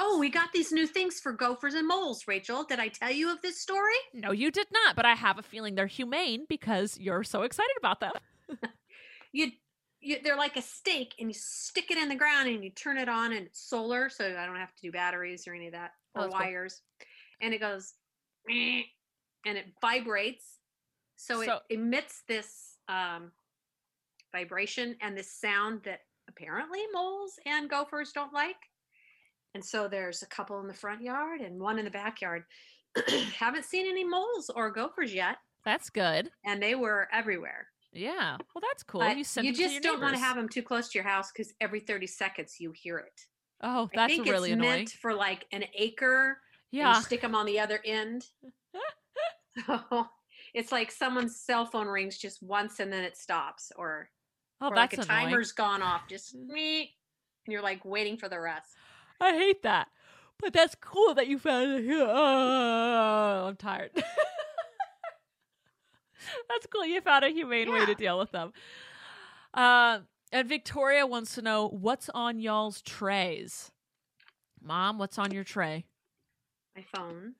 Oh, 0.00 0.16
we 0.20 0.28
got 0.30 0.52
these 0.52 0.70
new 0.70 0.86
things 0.86 1.18
for 1.18 1.32
gophers 1.32 1.74
and 1.74 1.88
moles, 1.88 2.28
Rachel. 2.28 2.62
Did 2.62 2.78
I 2.78 2.86
tell 2.86 3.10
you 3.10 3.32
of 3.32 3.42
this 3.42 3.60
story? 3.60 3.96
No, 4.14 4.30
you 4.30 4.52
did 4.52 4.68
not, 4.70 4.94
but 4.94 5.04
I 5.04 5.14
have 5.14 5.38
a 5.38 5.42
feeling 5.42 5.74
they're 5.74 5.88
humane 5.88 6.46
because 6.48 6.96
you're 7.00 7.24
so 7.24 7.42
excited 7.42 7.74
about 7.78 7.98
them. 8.00 8.12
You, 9.32 9.50
you 10.08 10.16
they're 10.24 10.36
like 10.36 10.56
a 10.56 10.62
stake 10.62 11.14
and 11.18 11.28
you 11.28 11.34
stick 11.34 11.90
it 11.90 11.98
in 11.98 12.08
the 12.08 12.14
ground 12.14 12.48
and 12.48 12.64
you 12.64 12.70
turn 12.70 12.96
it 12.98 13.08
on 13.08 13.32
and 13.32 13.46
it's 13.46 13.60
solar, 13.60 14.08
so 14.08 14.24
I 14.26 14.46
don't 14.46 14.56
have 14.56 14.74
to 14.74 14.82
do 14.82 14.90
batteries 14.90 15.46
or 15.46 15.54
any 15.54 15.66
of 15.66 15.72
that 15.72 15.92
Oh, 16.16 16.22
or 16.22 16.28
cool. 16.28 16.32
wires. 16.38 16.80
And 17.40 17.52
it 17.54 17.60
goes 17.60 17.94
and 18.48 19.56
it 19.58 19.66
vibrates. 19.80 20.58
So, 21.16 21.42
So- 21.42 21.60
it 21.68 21.74
emits 21.74 22.22
this 22.26 22.76
um, 22.88 23.32
vibration 24.32 24.96
and 25.02 25.16
this 25.16 25.30
sound 25.30 25.82
that 25.84 26.00
apparently 26.28 26.80
moles 26.92 27.38
and 27.46 27.68
gophers 27.68 28.12
don't 28.12 28.32
like. 28.32 28.56
And 29.54 29.64
so 29.64 29.88
there's 29.88 30.22
a 30.22 30.26
couple 30.26 30.60
in 30.60 30.66
the 30.68 30.74
front 30.74 31.02
yard 31.02 31.40
and 31.40 31.60
one 31.60 31.78
in 31.78 31.84
the 31.84 31.90
backyard. 31.90 32.44
Haven't 33.38 33.64
seen 33.64 33.86
any 33.86 34.04
moles 34.04 34.50
or 34.54 34.70
gophers 34.70 35.12
yet. 35.12 35.36
That's 35.64 35.90
good. 35.90 36.30
and 36.46 36.62
they 36.62 36.74
were 36.74 37.08
everywhere. 37.12 37.66
Yeah. 37.98 38.36
Well, 38.54 38.62
that's 38.62 38.82
cool. 38.82 39.00
But 39.00 39.16
you 39.16 39.24
send 39.24 39.46
you 39.46 39.52
just 39.54 39.82
don't 39.82 40.00
want 40.00 40.14
to 40.14 40.20
have 40.20 40.36
them 40.36 40.48
too 40.48 40.62
close 40.62 40.88
to 40.90 40.98
your 40.98 41.06
house 41.06 41.30
because 41.32 41.52
every 41.60 41.80
30 41.80 42.06
seconds 42.06 42.56
you 42.58 42.72
hear 42.72 42.98
it. 42.98 43.20
Oh, 43.62 43.88
I 43.92 43.96
that's 43.96 44.12
think 44.12 44.26
really 44.26 44.50
it's 44.50 44.54
annoying. 44.58 44.70
meant 44.70 44.90
for 44.90 45.14
like 45.14 45.46
an 45.52 45.64
acre. 45.76 46.38
yeah. 46.70 46.96
you 46.96 47.02
stick 47.02 47.20
them 47.22 47.34
on 47.34 47.46
the 47.46 47.58
other 47.60 47.80
end. 47.84 48.24
so 49.66 50.06
it's 50.54 50.70
like 50.72 50.90
someone's 50.90 51.40
cell 51.40 51.66
phone 51.66 51.88
rings 51.88 52.18
just 52.18 52.42
once 52.42 52.80
and 52.80 52.92
then 52.92 53.04
it 53.04 53.16
stops, 53.16 53.72
or, 53.76 54.08
Oh, 54.60 54.68
or 54.68 54.74
that's 54.74 54.96
like 54.96 55.06
a 55.08 55.12
annoying. 55.12 55.34
timer's 55.34 55.52
gone 55.52 55.82
off, 55.82 56.02
just 56.08 56.36
mm. 56.36 56.46
me, 56.48 56.80
and 57.46 57.52
you're 57.52 57.62
like 57.62 57.84
waiting 57.84 58.16
for 58.16 58.28
the 58.28 58.40
rest. 58.40 58.70
I 59.20 59.32
hate 59.32 59.62
that. 59.62 59.88
But 60.40 60.52
that's 60.52 60.74
cool 60.76 61.14
that 61.14 61.26
you 61.26 61.38
found 61.38 61.72
it. 61.72 61.84
Oh, 62.00 63.46
I'm 63.48 63.56
tired. 63.56 63.90
that's 66.48 66.66
cool. 66.66 66.84
You 66.86 67.00
found 67.00 67.24
a 67.24 67.28
humane 67.30 67.72
way 67.72 67.86
to 67.86 67.94
deal 67.94 68.18
with 68.18 68.30
them. 68.32 68.52
Uh, 69.54 70.00
and 70.32 70.48
Victoria 70.48 71.06
wants 71.06 71.34
to 71.36 71.42
know 71.42 71.68
what's 71.68 72.08
on 72.10 72.38
y'all's 72.40 72.82
trays. 72.82 73.70
Mom, 74.62 74.98
what's 74.98 75.18
on 75.18 75.30
your 75.32 75.44
tray? 75.44 75.84
My 76.76 76.84
phone 76.94 77.34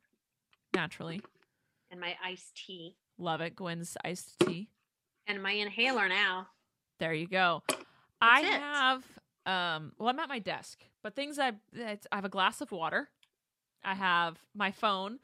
Naturally. 0.75 1.21
and 1.91 2.01
my 2.01 2.15
iced 2.25 2.57
tea 2.67 2.97
Love 3.19 3.41
it. 3.41 3.57
Gwen's 3.57 3.97
iced 4.05 4.39
tea. 4.41 4.69
and 5.27 5.43
my 5.43 5.51
inhaler 5.53 6.09
now. 6.09 6.47
There 6.99 7.13
you 7.13 7.27
go. 7.27 7.63
I 8.21 8.41
it. 8.41 8.47
have 8.47 9.05
um 9.47 9.93
well 9.99 10.09
I'm 10.09 10.19
at 10.19 10.29
my 10.29 10.39
desk, 10.39 10.85
but 11.03 11.15
things 11.17 11.39
I 11.39 11.53
it's, 11.73 12.07
I 12.13 12.17
have 12.17 12.25
a 12.25 12.29
glass 12.29 12.61
of 12.61 12.71
water. 12.73 13.11
I 13.85 13.95
have 13.95 14.39
my 14.55 14.71
phone, 14.73 15.19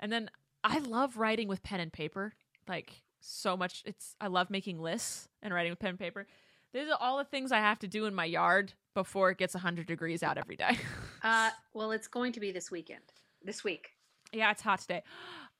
and 0.00 0.12
then 0.12 0.30
I 0.64 0.78
love 0.78 1.16
writing 1.16 1.48
with 1.48 1.62
pen 1.62 1.80
and 1.80 1.92
paper. 1.92 2.34
Like 2.70 3.02
so 3.20 3.56
much 3.56 3.82
it's 3.84 4.14
I 4.20 4.28
love 4.28 4.48
making 4.48 4.80
lists 4.80 5.28
and 5.42 5.52
writing 5.52 5.72
with 5.72 5.78
pen 5.80 5.90
and 5.90 5.98
paper. 5.98 6.26
These 6.72 6.88
are 6.88 6.96
all 7.00 7.18
the 7.18 7.24
things 7.24 7.50
I 7.52 7.58
have 7.58 7.80
to 7.80 7.88
do 7.88 8.06
in 8.06 8.14
my 8.14 8.24
yard 8.24 8.72
before 8.94 9.30
it 9.30 9.38
gets 9.38 9.54
100 9.54 9.86
degrees 9.86 10.22
out 10.22 10.38
every 10.38 10.56
day. 10.56 10.78
Uh, 11.22 11.50
well, 11.74 11.90
it's 11.92 12.08
going 12.08 12.32
to 12.32 12.40
be 12.40 12.50
this 12.50 12.70
weekend. 12.70 13.02
This 13.44 13.62
week. 13.62 13.90
yeah, 14.32 14.50
it's 14.52 14.62
hot 14.62 14.80
today. 14.80 15.02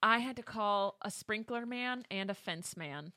I 0.03 0.19
had 0.21 0.37
to 0.37 0.43
call 0.43 0.97
a 1.03 1.11
sprinkler 1.11 1.67
man 1.67 2.05
and 2.11 2.31
a 2.31 2.35
fence 2.35 2.79
man. 2.79 3.13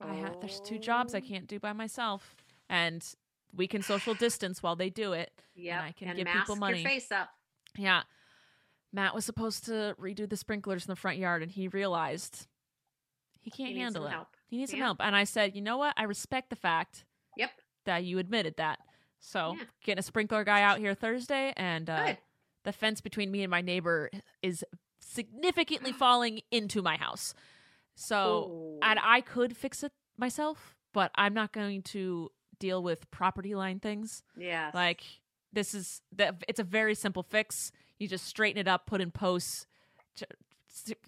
I 0.00 0.14
have 0.14 0.38
there's 0.38 0.60
two 0.60 0.78
jobs 0.78 1.16
I 1.16 1.18
Oh. 1.18 1.22
can't 1.22 1.48
do 1.48 1.58
by 1.58 1.72
myself, 1.72 2.36
and 2.68 3.04
we 3.52 3.66
can 3.66 3.82
social 3.82 4.14
distance 4.14 4.62
while 4.62 4.76
they 4.76 4.88
do 4.88 5.12
it. 5.14 5.32
Yeah, 5.56 5.82
I 5.82 5.90
can 5.90 6.06
and 6.10 6.16
give 6.18 6.28
people 6.28 6.54
money. 6.54 6.80
your 6.82 6.88
face 6.88 7.10
up. 7.10 7.30
Yeah, 7.76 8.02
Matt 8.92 9.12
was 9.12 9.24
supposed 9.24 9.64
to 9.64 9.96
redo 10.00 10.28
the 10.30 10.36
sprinklers 10.36 10.84
in 10.86 10.92
the 10.92 10.96
front 10.96 11.18
yard, 11.18 11.42
and 11.42 11.50
he 11.50 11.66
realized 11.66 12.46
he 13.40 13.50
can't 13.50 13.70
He 13.72 13.78
handle 13.78 14.06
it. 14.06 14.10
help. 14.10 14.28
He 14.46 14.56
needs 14.58 14.70
some 14.70 14.80
help, 14.80 14.98
and 15.00 15.14
I 15.16 15.24
said, 15.24 15.54
you 15.54 15.62
know 15.62 15.76
what? 15.78 15.94
I 15.96 16.02
respect 16.04 16.50
the 16.50 16.56
fact 16.56 17.04
Yep. 17.36 17.50
that 17.84 18.04
you 18.04 18.18
admitted 18.18 18.56
that. 18.56 18.78
So 19.20 19.54
Yeah. 19.58 19.64
getting 19.84 19.98
a 20.00 20.02
sprinkler 20.02 20.44
guy 20.44 20.62
out 20.62 20.78
here 20.78 20.94
Thursday, 20.94 21.52
and 21.56 21.88
uh, 21.90 22.14
the 22.64 22.72
fence 22.72 23.00
between 23.00 23.30
me 23.30 23.42
and 23.42 23.50
my 23.50 23.60
neighbor 23.60 24.10
is 24.42 24.64
significantly 24.98 25.92
falling 25.92 26.40
into 26.50 26.82
my 26.82 26.96
house. 26.96 27.34
So 27.94 28.78
and 28.82 28.98
I 29.02 29.20
could 29.20 29.56
fix 29.56 29.82
it 29.82 29.92
myself, 30.16 30.76
but 30.92 31.10
I'm 31.14 31.34
not 31.34 31.52
going 31.52 31.82
to 31.82 32.30
deal 32.58 32.82
with 32.82 33.10
property 33.10 33.54
line 33.54 33.80
things. 33.80 34.22
Yeah. 34.36 34.70
Like 34.74 35.02
this 35.52 35.74
is 35.74 36.00
the 36.14 36.36
it's 36.48 36.60
a 36.60 36.64
very 36.64 36.94
simple 36.94 37.22
fix. 37.22 37.72
You 37.98 38.08
just 38.08 38.24
straighten 38.26 38.58
it 38.60 38.68
up, 38.68 38.86
put 38.86 39.00
in 39.00 39.10
posts. 39.10 39.66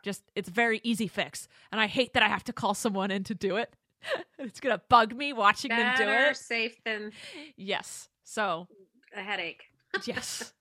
Just 0.02 0.22
it's 0.34 0.48
a 0.48 0.52
very 0.52 0.80
easy 0.82 1.06
fix, 1.06 1.48
and 1.70 1.80
I 1.80 1.86
hate 1.86 2.14
that 2.14 2.22
I 2.22 2.28
have 2.28 2.44
to 2.44 2.52
call 2.52 2.74
someone 2.74 3.10
in 3.10 3.24
to 3.24 3.34
do 3.34 3.56
it. 3.56 3.74
it's 4.38 4.60
gonna 4.60 4.82
bug 4.88 5.14
me 5.14 5.32
watching 5.32 5.70
them 5.70 5.94
do 5.96 6.04
better 6.04 6.30
it. 6.30 6.36
safe 6.36 6.82
than 6.84 7.12
Yes. 7.56 8.08
So 8.24 8.68
a 9.16 9.20
headache. 9.20 9.64
yes, 10.06 10.52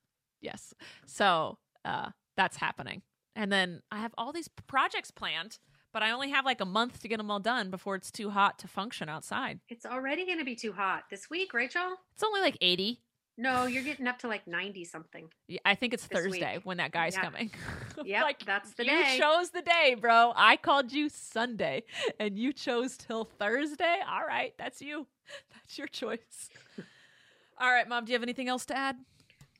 yes. 0.41 0.73
So 1.05 1.57
uh, 1.85 2.09
that's 2.35 2.57
happening, 2.57 3.01
and 3.35 3.51
then 3.51 3.81
I 3.91 3.99
have 3.99 4.13
all 4.17 4.31
these 4.31 4.49
projects 4.67 5.09
planned, 5.09 5.59
but 5.93 6.03
I 6.03 6.11
only 6.11 6.29
have 6.29 6.45
like 6.45 6.61
a 6.61 6.65
month 6.65 7.01
to 7.01 7.07
get 7.07 7.17
them 7.17 7.31
all 7.31 7.39
done 7.39 7.71
before 7.71 7.95
it's 7.95 8.11
too 8.11 8.29
hot 8.29 8.59
to 8.59 8.67
function 8.67 9.09
outside. 9.09 9.59
It's 9.69 9.85
already 9.85 10.25
going 10.25 10.39
to 10.39 10.45
be 10.45 10.55
too 10.55 10.73
hot 10.73 11.03
this 11.09 11.29
week, 11.29 11.53
Rachel. 11.53 11.95
It's 12.13 12.23
only 12.23 12.41
like 12.41 12.57
eighty. 12.61 13.01
No, 13.37 13.65
you're 13.65 13.83
getting 13.83 14.07
up 14.07 14.19
to 14.19 14.27
like 14.27 14.45
90 14.45 14.83
something. 14.85 15.27
Yeah, 15.47 15.59
I 15.65 15.73
think 15.75 15.93
it's 15.93 16.05
Thursday 16.05 16.57
week. 16.57 16.65
when 16.65 16.77
that 16.77 16.91
guy's 16.91 17.15
Yeah. 17.15 17.21
coming. 17.23 17.51
Yeah, 18.05 18.23
like 18.23 18.43
that's 18.45 18.71
the 18.73 18.83
you 18.85 18.89
day. 18.91 19.13
You 19.15 19.21
chose 19.21 19.49
the 19.51 19.61
day, 19.61 19.95
bro. 19.99 20.33
I 20.35 20.57
called 20.57 20.91
you 20.91 21.07
Sunday, 21.09 21.83
and 22.19 22.37
you 22.37 22.51
chose 22.53 22.97
till 22.97 23.25
Thursday. 23.25 23.97
All 24.09 24.25
right, 24.25 24.53
that's 24.57 24.81
you. 24.81 25.07
That's 25.53 25.77
your 25.77 25.87
choice. 25.87 26.49
All 27.59 27.71
right, 27.71 27.87
mom. 27.87 28.05
Do 28.05 28.11
you 28.11 28.15
have 28.15 28.23
anything 28.23 28.49
else 28.49 28.65
to 28.67 28.75
add? 28.77 28.97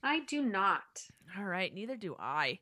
I 0.04 0.20
do 0.22 0.42
not. 0.42 1.04
All 1.38 1.44
right, 1.46 1.74
neither 1.74 1.96
do 1.96 2.16
I. 2.20 2.60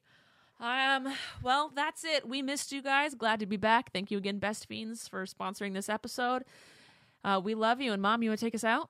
Um, 0.60 1.14
well, 1.42 1.72
that's 1.74 2.04
it. 2.04 2.28
We 2.28 2.42
missed 2.42 2.72
you 2.74 2.82
guys. 2.82 3.16
Glad 3.16 3.40
to 3.40 3.46
be 3.46 3.56
back. 3.58 3.92
Thank 3.94 4.12
you 4.12 4.18
again, 4.18 4.38
Best 4.40 4.68
Fiends, 4.68 5.08
for 5.08 5.26
sponsoring 5.26 5.74
this 5.74 5.88
episode. 5.90 6.44
Uh, 7.24 7.40
we 7.44 7.56
love 7.56 7.80
you. 7.80 7.94
And 7.94 8.02
mom, 8.02 8.22
you 8.22 8.30
want 8.30 8.40
to 8.40 8.46
take 8.46 8.54
us 8.56 8.66
out? 8.66 8.90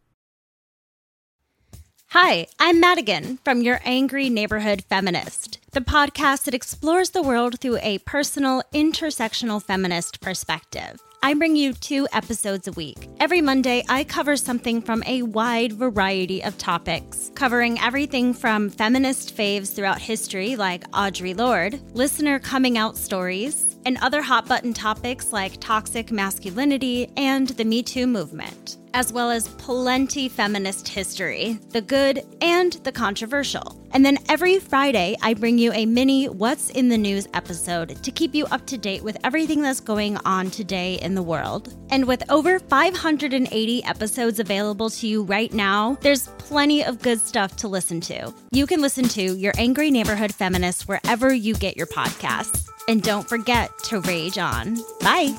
Hi, 2.13 2.47
I'm 2.59 2.81
Madigan 2.81 3.39
from 3.45 3.61
Your 3.61 3.79
Angry 3.85 4.29
Neighborhood 4.29 4.83
Feminist, 4.89 5.59
the 5.71 5.79
podcast 5.79 6.43
that 6.43 6.53
explores 6.53 7.11
the 7.11 7.21
world 7.21 7.61
through 7.61 7.77
a 7.81 7.99
personal, 7.99 8.63
intersectional 8.73 9.63
feminist 9.63 10.19
perspective. 10.19 10.99
I 11.23 11.33
bring 11.35 11.55
you 11.55 11.71
two 11.71 12.09
episodes 12.11 12.67
a 12.67 12.73
week. 12.73 13.07
Every 13.21 13.39
Monday, 13.39 13.85
I 13.87 14.03
cover 14.03 14.35
something 14.35 14.81
from 14.81 15.03
a 15.05 15.21
wide 15.21 15.71
variety 15.71 16.43
of 16.43 16.57
topics, 16.57 17.31
covering 17.33 17.79
everything 17.79 18.33
from 18.33 18.69
feminist 18.69 19.33
faves 19.33 19.73
throughout 19.73 20.01
history, 20.01 20.57
like 20.57 20.91
Audre 20.91 21.37
Lorde, 21.37 21.79
listener 21.95 22.39
coming 22.39 22.77
out 22.77 22.97
stories, 22.97 23.70
and 23.85 23.97
other 24.01 24.21
hot 24.21 24.47
button 24.47 24.73
topics 24.73 25.31
like 25.31 25.59
toxic 25.59 26.11
masculinity 26.11 27.11
and 27.17 27.49
the 27.49 27.65
Me 27.65 27.83
Too 27.83 28.07
movement 28.07 28.77
as 28.93 29.13
well 29.13 29.31
as 29.31 29.47
plenty 29.49 30.29
feminist 30.29 30.87
history, 30.87 31.59
the 31.69 31.81
good 31.81 32.23
and 32.41 32.73
the 32.83 32.91
controversial. 32.91 33.77
And 33.93 34.05
then 34.05 34.17
every 34.29 34.59
Friday, 34.59 35.17
I 35.21 35.33
bring 35.33 35.57
you 35.57 35.71
a 35.73 35.85
mini 35.85 36.27
What's 36.27 36.69
in 36.69 36.89
the 36.89 36.97
News 36.97 37.27
episode 37.33 38.01
to 38.03 38.11
keep 38.11 38.33
you 38.33 38.45
up 38.45 38.65
to 38.67 38.77
date 38.77 39.03
with 39.03 39.17
everything 39.23 39.61
that's 39.61 39.79
going 39.79 40.17
on 40.17 40.49
today 40.49 40.95
in 40.95 41.15
the 41.15 41.23
world. 41.23 41.75
And 41.89 42.05
with 42.05 42.23
over 42.29 42.59
580 42.59 43.83
episodes 43.83 44.39
available 44.39 44.89
to 44.91 45.07
you 45.07 45.23
right 45.23 45.51
now, 45.53 45.97
there's 46.01 46.27
plenty 46.37 46.83
of 46.83 47.01
good 47.01 47.19
stuff 47.19 47.55
to 47.57 47.67
listen 47.67 47.99
to. 48.01 48.33
You 48.51 48.65
can 48.65 48.81
listen 48.81 49.07
to 49.09 49.35
Your 49.35 49.53
Angry 49.57 49.91
Neighborhood 49.91 50.33
Feminist 50.33 50.87
wherever 50.87 51.33
you 51.33 51.53
get 51.55 51.75
your 51.75 51.87
podcasts. 51.87 52.70
And 52.87 53.01
don't 53.01 53.27
forget 53.27 53.77
to 53.85 53.99
rage 54.01 54.37
on. 54.37 54.77
Bye. 54.99 55.35